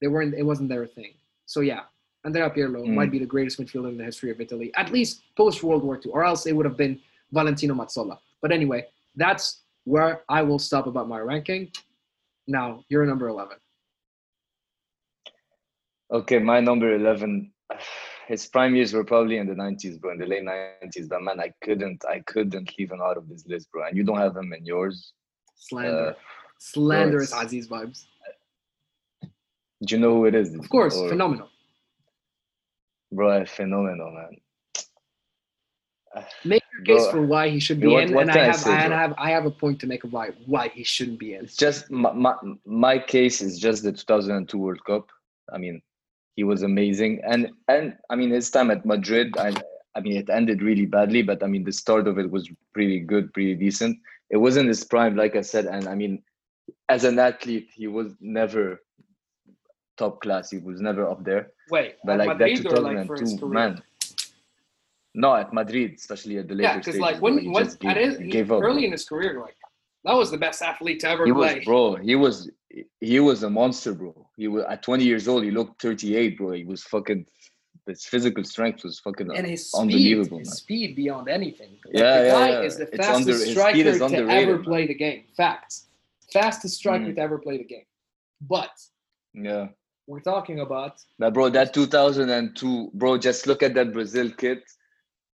[0.00, 0.34] They weren't.
[0.34, 1.14] It wasn't their thing.
[1.46, 1.80] So yeah,
[2.24, 2.94] Andrea Pirlo mm.
[2.94, 6.00] might be the greatest midfielder in the history of Italy, at least post World War
[6.04, 7.00] II, or else it would have been
[7.32, 8.18] Valentino Mazzola.
[8.40, 11.70] But anyway, that's where I will stop about my ranking.
[12.46, 13.58] Now you're number eleven.
[16.10, 17.52] Okay, my number eleven.
[18.28, 21.08] His prime years were probably in the nineties, bro, in the late nineties.
[21.08, 23.86] But man, I couldn't, I couldn't leave him out of this list, bro.
[23.86, 25.12] And you don't have him in yours.
[25.56, 26.14] Slander, uh,
[26.58, 28.04] slanderous Aziz vibes.
[29.84, 30.54] Do you know who it is?
[30.54, 31.48] Of course, or, phenomenal.
[33.10, 34.36] Bro, phenomenal, man.
[36.44, 38.58] Make your case for why he should be what, in, what and I have, I,
[38.58, 41.34] say, I have, I have a point to make of why why he shouldn't be
[41.34, 41.44] in.
[41.44, 42.34] It's just my, my,
[42.66, 45.08] my case is just the 2002 World Cup.
[45.52, 45.80] I mean,
[46.36, 49.36] he was amazing, and and I mean his time at Madrid.
[49.38, 49.54] I
[49.94, 53.00] I mean it ended really badly, but I mean the start of it was pretty
[53.00, 53.98] good, pretty decent.
[54.28, 56.22] It wasn't his prime, like I said, and I mean,
[56.88, 58.82] as an athlete, he was never
[59.96, 60.50] top class.
[60.50, 61.52] He was never up there.
[61.70, 63.82] Wait, but like that 2002 like man
[65.14, 68.86] no, at Madrid, especially at the later Yeah, because like when when gave, his, early
[68.86, 69.56] in his career, like
[70.04, 71.56] that was the best athlete to ever he play.
[71.56, 72.50] Was, bro, he was
[73.00, 74.28] he was a monster, bro.
[74.36, 75.44] He was at 20 years old.
[75.44, 76.52] He looked 38, bro.
[76.52, 77.26] He was fucking.
[77.86, 80.38] His physical strength was fucking and his speed, unbelievable.
[80.38, 81.70] His speed beyond anything.
[81.84, 85.24] Like, yeah, the guy yeah, is the fastest under, striker to ever play the game.
[85.36, 85.86] Facts.
[86.32, 87.16] Fastest striker mm.
[87.16, 87.84] to ever play the game.
[88.40, 88.70] But
[89.34, 89.68] yeah,
[90.06, 91.02] we're talking about.
[91.18, 93.18] That bro, that 2002, bro.
[93.18, 94.62] Just look at that Brazil kid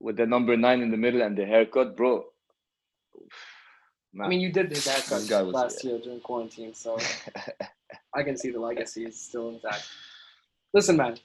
[0.02, 2.24] with the number nine in the middle and the haircut, bro.
[4.12, 4.26] Man.
[4.26, 5.92] I mean, you did the haircut was, last yeah.
[5.92, 6.98] year during quarantine, so
[8.14, 9.88] I can see the legacy is still intact.
[10.74, 11.16] Listen, man.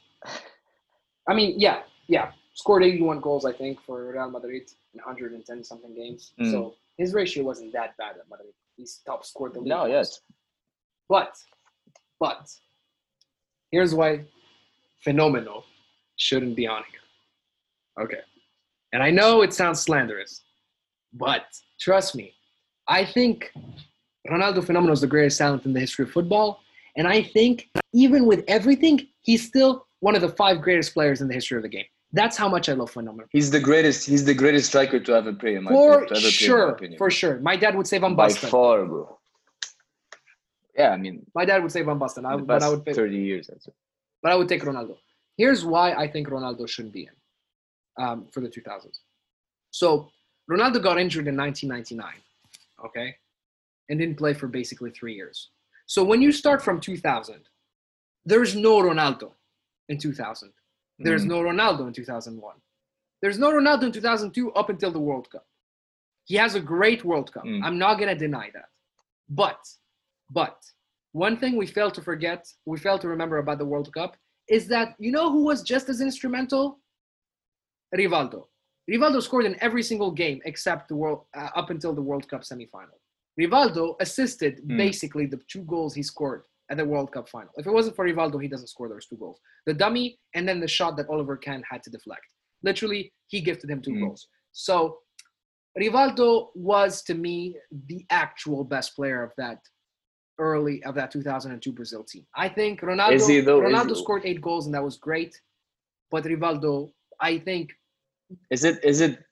[1.28, 2.32] I mean, yeah, yeah.
[2.54, 6.34] Scored 81 goals, I think, for Real Madrid in 110 something games.
[6.40, 6.52] Mm.
[6.52, 8.54] So his ratio wasn't that bad at Madrid.
[8.76, 9.70] He's top scored the league.
[9.70, 10.22] No, yes.
[11.10, 11.36] But,
[12.20, 12.50] but,
[13.72, 14.26] here's why
[15.06, 15.64] Fenomeno
[16.16, 18.06] shouldn't be on here.
[18.06, 18.22] Okay.
[18.94, 20.44] And I know it sounds slanderous,
[21.14, 21.44] but
[21.80, 22.34] trust me,
[22.88, 23.52] I think
[24.30, 26.62] Ronaldo Fenomeno is the greatest talent in the history of football.
[26.96, 31.28] And I think even with everything, he's still one of the five greatest players in
[31.28, 31.86] the history of the game.
[32.14, 33.26] That's how much I love Fenomeno.
[33.32, 34.08] He's the greatest.
[34.08, 35.56] He's the greatest striker to ever play.
[35.56, 37.40] In my for opinion, sure, for sure.
[37.42, 38.44] My dad would say Van Basten.
[38.44, 39.20] By far, bro.
[40.78, 42.26] Yeah, I mean, my dad would say Van Basten.
[42.26, 43.48] I, but I would pick, thirty years.
[43.48, 43.74] That's it.
[44.24, 44.96] But I would take Ronaldo.
[45.36, 47.10] Here's why I think Ronaldo shouldn't be in
[47.98, 49.00] um, for the 2000s.
[49.72, 50.10] So
[50.50, 52.14] Ronaldo got injured in 1999.
[52.86, 53.16] Okay,
[53.90, 55.50] and didn't play for basically three years.
[55.88, 57.36] So when you start from 2000,
[58.26, 59.32] there's no Ronaldo
[59.90, 60.52] in 2000.
[61.00, 61.28] There's mm.
[61.28, 62.56] no Ronaldo in 2001.
[63.22, 65.46] There's no Ronaldo in 2002 up until the World Cup.
[66.26, 67.46] He has a great World Cup.
[67.46, 67.64] Mm.
[67.64, 68.70] I'm not going to deny that.
[69.30, 69.60] But,
[70.30, 70.58] but,
[71.14, 74.18] one thing we fail to forget, we fail to remember about the World Cup
[74.50, 76.80] is that you know who was just as instrumental?
[77.96, 78.46] Rivaldo.
[78.90, 82.42] Rivaldo scored in every single game except the world uh, up until the World Cup
[82.42, 82.98] semifinal.
[83.40, 84.78] Rivaldo assisted mm.
[84.78, 87.50] basically the two goals he scored at the World Cup final.
[87.58, 89.40] If it wasn't for Rivaldo, he doesn't score those two goals.
[89.66, 92.26] The dummy and then the shot that Oliver Kahn had to deflect.
[92.64, 94.06] Literally, he gifted him two mm.
[94.06, 94.28] goals.
[94.54, 94.98] So
[95.80, 97.56] Rivaldo was to me
[97.88, 99.60] the actual best player of that
[100.40, 102.26] early of that 2002 Brazil team.
[102.36, 105.40] I think Ronaldo Ronaldo scored eight goals and that was great,
[106.12, 107.72] but Rivaldo, I think.
[108.52, 108.84] Is it?
[108.84, 109.24] Is it?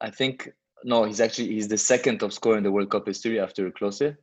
[0.00, 0.52] I think
[0.84, 4.16] no, he's actually he's the second top scorer in the World Cup history after Klose.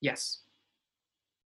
[0.00, 0.40] Yes.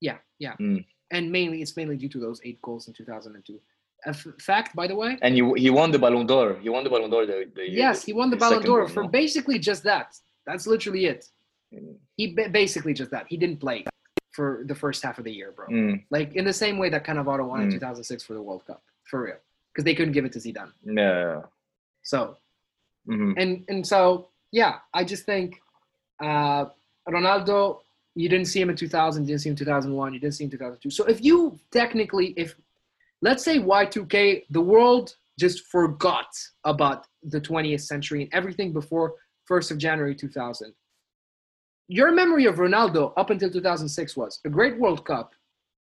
[0.01, 0.85] Yeah, yeah, mm.
[1.11, 3.59] and mainly it's mainly due to those eight goals in 2002.
[4.07, 5.19] A f- fact, by the way.
[5.23, 6.57] And he, he won the Ballon d'Or.
[6.61, 9.03] He won the Ballon d'Or the, the Yes, he won the, the Ballon d'Or for
[9.03, 9.09] no?
[9.09, 10.17] basically just that.
[10.47, 11.27] That's literally it.
[11.75, 11.97] Mm.
[12.17, 13.27] He basically just that.
[13.29, 13.85] He didn't play
[14.31, 15.67] for the first half of the year, bro.
[15.67, 16.05] Mm.
[16.11, 17.73] Like in the same way that Cannavaro won in hmm.
[17.73, 19.37] 2006 for the World Cup, for real,
[19.79, 20.73] because they couldn't give it to Zidane.
[20.85, 21.43] Yeah.
[22.03, 22.37] So,
[23.09, 23.35] mm-hmm.
[23.39, 25.61] and and so yeah, I just think
[26.21, 26.65] uh,
[27.09, 27.79] Ronaldo,
[28.17, 30.45] you didn't see him in 2000, you didn't see him in 2001, you didn't see
[30.45, 30.91] him in 2002.
[30.91, 32.57] So if you technically, if
[33.23, 36.27] let's say Y2K, the world just forgot
[36.65, 39.15] about the 20th century and everything before
[39.49, 40.75] 1st of January 2000.
[41.87, 45.31] Your memory of Ronaldo up until 2006 was a great World Cup,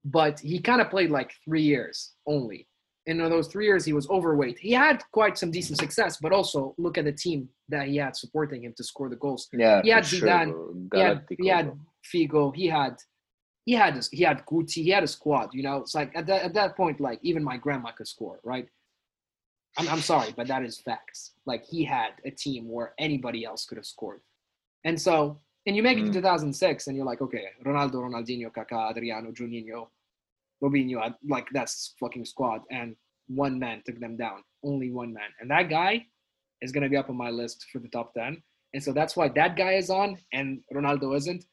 [0.05, 2.69] but he kind of played like three years only
[3.07, 4.59] in those three years he was overweight.
[4.59, 8.17] He had quite some decent success, but also look at the team that he had
[8.17, 9.49] supporting him to score the goals.
[9.53, 11.73] Yeah, he had Zidane, he, had, he had
[12.05, 12.97] Figo, he had
[13.67, 15.51] he had he had Guti, he had a squad.
[15.53, 18.41] You know, it's like at that at that point, like even my grandma could score,
[18.45, 18.67] right?
[19.79, 21.33] I'm I'm sorry, but that is facts.
[21.47, 24.21] Like he had a team where anybody else could have scored,
[24.85, 26.03] and so and you make mm.
[26.03, 26.23] it to mm.
[26.23, 29.89] 2006, and you're like, okay, Ronaldo, Ronaldinho, Kaká, Adriano, Juninho,
[30.63, 32.97] Robinho, like that's fucking squad, and
[33.29, 34.43] one man took them down.
[34.65, 36.07] Only one man, and that guy
[36.63, 38.43] is gonna be up on my list for the top ten.
[38.73, 41.45] And so that's why that guy is on, and Ronaldo isn't.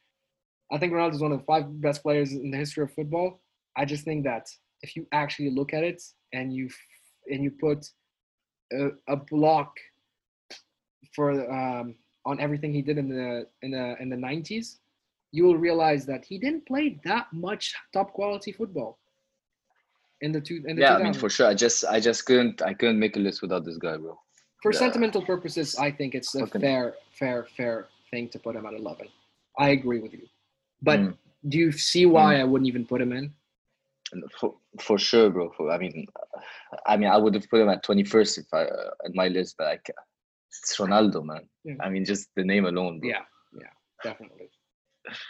[0.72, 3.42] I think Ronaldo is one of the five best players in the history of football.
[3.78, 4.48] I just think that
[4.82, 6.02] if you actually look at it
[6.34, 6.70] and you
[7.32, 7.88] and you put
[8.74, 9.74] a, a block
[11.16, 14.78] for um, on everything he did in the in the in the 90s
[15.32, 18.98] you will realize that he didn't play that much top quality football
[20.22, 20.64] in the two.
[20.66, 21.00] In the yeah, 2000s.
[21.00, 21.48] I mean for sure.
[21.48, 24.20] I just I just couldn't I couldn't make a list without this guy, bro.
[24.64, 24.80] For yeah.
[24.80, 26.60] sentimental purposes, I think it's a okay.
[26.60, 29.08] fair fair fair thing to put him at eleven.
[29.58, 30.28] I agree with you,
[30.82, 31.18] but mm.
[31.48, 32.42] do you see why mm.
[32.42, 33.34] I wouldn't even put him in?
[34.40, 35.52] For, for sure, bro.
[35.58, 36.06] For, I mean,
[36.86, 39.28] I mean, I would have put him at twenty first if I uh, at my
[39.28, 39.80] list, but I,
[40.50, 41.48] it's Ronaldo, man.
[41.64, 41.76] Yeah.
[41.82, 43.00] I mean, just the name alone.
[43.00, 43.10] Bro.
[43.10, 43.24] Yeah,
[43.60, 43.74] yeah,
[44.04, 44.50] definitely.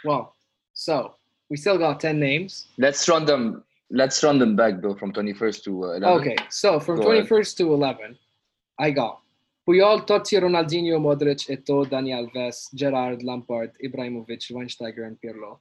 [0.04, 0.34] Well,
[0.74, 1.14] so
[1.48, 2.68] we still got 10 names.
[2.78, 3.64] Let's run them.
[3.90, 6.08] Let's run them back though from 21st to uh, 11.
[6.20, 7.56] Okay, so from Go 21st ahead.
[7.56, 8.18] to 11,
[8.78, 9.20] I got
[9.66, 15.58] Puyol, Totti, Ronaldinho, Modric, Eto'o, Dani Alves, Gerrard, Lampard, Ibrahimovic, Schweinsteiger, and Pirlo.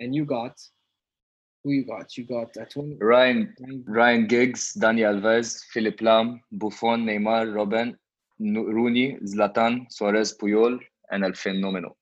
[0.00, 0.60] And you got
[1.64, 2.16] who you got?
[2.16, 3.54] You got uh, 20, Ryan,
[3.86, 7.96] Ryan Giggs, Dani Alves, Philipp Lahm, Buffon, Neymar, Robben,
[8.40, 10.78] Rooney, Zlatan, Suarez, Puyol,
[11.10, 11.94] and El Fenomeno.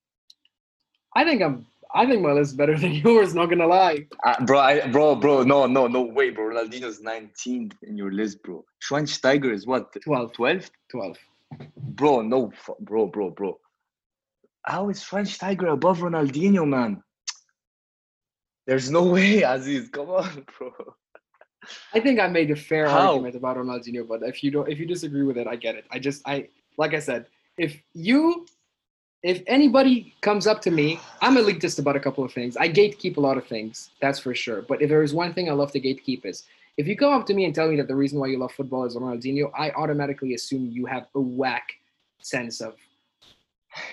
[1.16, 1.66] I think I'm.
[1.94, 3.34] I think my list is better than yours.
[3.34, 4.58] Not gonna lie, uh, bro.
[4.60, 6.44] I, bro, bro, no, no, no way, bro.
[6.50, 8.64] Ronaldinho's 19th in your list, bro.
[8.86, 9.96] Schweinsteiger is what?
[10.02, 10.32] 12.
[10.34, 10.70] 12?
[10.90, 11.16] 12.
[11.76, 13.58] Bro, no, bro, bro, bro.
[14.66, 17.02] How is Schweinsteiger above Ronaldinho, man?
[18.66, 19.88] There's no way, Aziz.
[19.88, 20.72] Come on, bro.
[21.94, 23.12] I think I made a fair How?
[23.12, 25.86] argument about Ronaldinho, but if you don't, if you disagree with it, I get it.
[25.90, 27.26] I just, I like I said,
[27.56, 28.44] if you,
[29.26, 32.56] if anybody comes up to me, I'm elitist about a couple of things.
[32.56, 34.62] I gatekeep a lot of things, that's for sure.
[34.62, 36.44] But if there is one thing I love to gatekeep is
[36.76, 38.52] if you come up to me and tell me that the reason why you love
[38.52, 41.72] football is Ronaldinho, I automatically assume you have a whack
[42.20, 42.76] sense of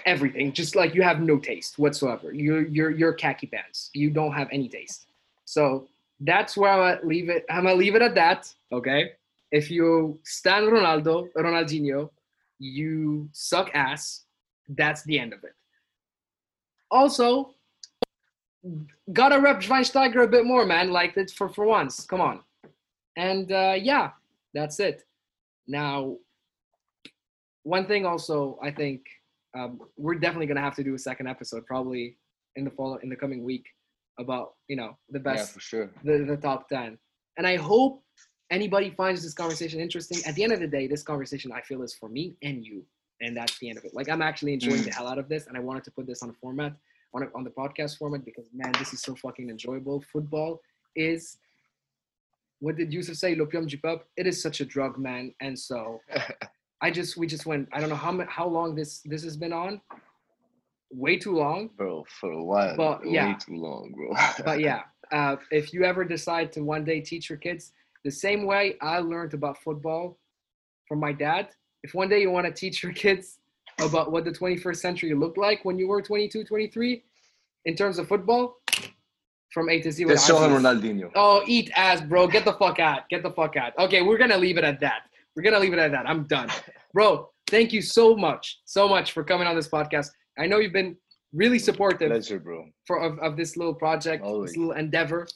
[0.05, 0.53] everything.
[0.53, 2.31] Just like you have no taste whatsoever.
[2.31, 3.89] You're you're you're khaki pants.
[3.93, 5.07] You don't have any taste.
[5.45, 5.88] So
[6.19, 7.43] that's where I'm leave it.
[7.49, 8.53] I'm gonna leave it at that.
[8.72, 9.14] Okay.
[9.51, 12.11] If you stand Ronaldo, Ronaldinho,
[12.60, 14.23] you suck ass.
[14.68, 15.53] That's the end of it.
[16.91, 17.53] Also,
[19.11, 20.91] gotta rep Schweinsteiger a bit more, man.
[20.91, 22.06] Like it's for for once.
[22.06, 22.41] Come on.
[23.18, 24.11] And uh, yeah,
[24.53, 25.03] that's it.
[25.68, 26.18] Now,
[27.64, 29.02] one thing also, I think
[29.57, 32.18] um, we're definitely gonna have to do a second episode, probably
[32.56, 33.65] in the fall in the coming week,
[34.19, 36.98] about you know the best, yeah, for sure, the the top ten.
[37.38, 38.03] And I hope
[38.52, 40.19] anybody finds this conversation interesting.
[40.27, 42.85] At the end of the day, this conversation I feel is for me and you,
[43.22, 43.94] and that's the end of it.
[43.94, 44.85] Like I'm actually enjoying mm.
[44.85, 46.73] the hell out of this, and I wanted to put this on a format
[47.14, 50.03] on a, on the podcast format because man, this is so fucking enjoyable.
[50.11, 50.61] Football
[50.95, 51.38] is
[52.60, 53.35] what did Yusuf say?
[53.35, 54.06] L'opium du peuple.
[54.15, 55.34] It is such a drug, man.
[55.41, 55.99] And so
[56.81, 57.68] I just we just went.
[57.73, 59.81] I don't know how how long this this has been on.
[60.91, 62.06] Way too long, bro.
[62.07, 64.15] For a while, but yeah, way too long, bro.
[64.45, 64.81] but yeah,
[65.11, 67.72] uh, if you ever decide to one day teach your kids
[68.03, 70.18] the same way I learned about football
[70.88, 71.49] from my dad,
[71.84, 73.39] if one day you want to teach your kids
[73.80, 77.03] about what the 21st century looked like when you were 22, 23,
[77.65, 78.57] in terms of football,
[79.53, 80.05] from A to Z.
[80.05, 81.11] Just show him Ronaldinho.
[81.15, 82.27] Oh, eat ass, bro.
[82.27, 83.07] Get the fuck out.
[83.10, 83.73] Get the fuck out.
[83.77, 85.03] Okay, we're gonna leave it at that.
[85.35, 86.10] We're gonna leave it at that.
[86.10, 86.49] I'm done,
[86.93, 87.30] bro.
[87.47, 90.07] Thank you so much, so much for coming on this podcast.
[90.39, 90.97] I know you've been
[91.34, 92.10] really supportive.
[92.10, 92.65] Pleasure, bro.
[92.88, 94.51] For of, of this little project, Always.
[94.51, 95.27] this little endeavor.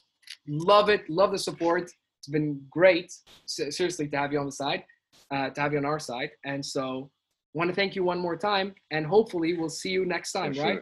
[0.48, 1.08] Love it.
[1.10, 1.84] Love the support.
[1.84, 3.14] It's been great,
[3.46, 4.84] seriously, to have you on the side,
[5.32, 6.30] uh, to have you on our side.
[6.46, 7.10] And so,
[7.54, 10.62] want to thank you one more time, and hopefully, we'll see you next time, for
[10.62, 10.80] right?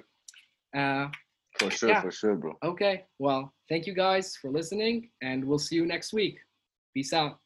[0.76, 1.04] Sure.
[1.04, 1.08] Uh,
[1.60, 2.02] for sure, yeah.
[2.02, 2.54] for sure, bro.
[2.64, 3.04] Okay.
[3.20, 6.38] Well, thank you guys for listening, and we'll see you next week.
[6.94, 7.40] Peace out.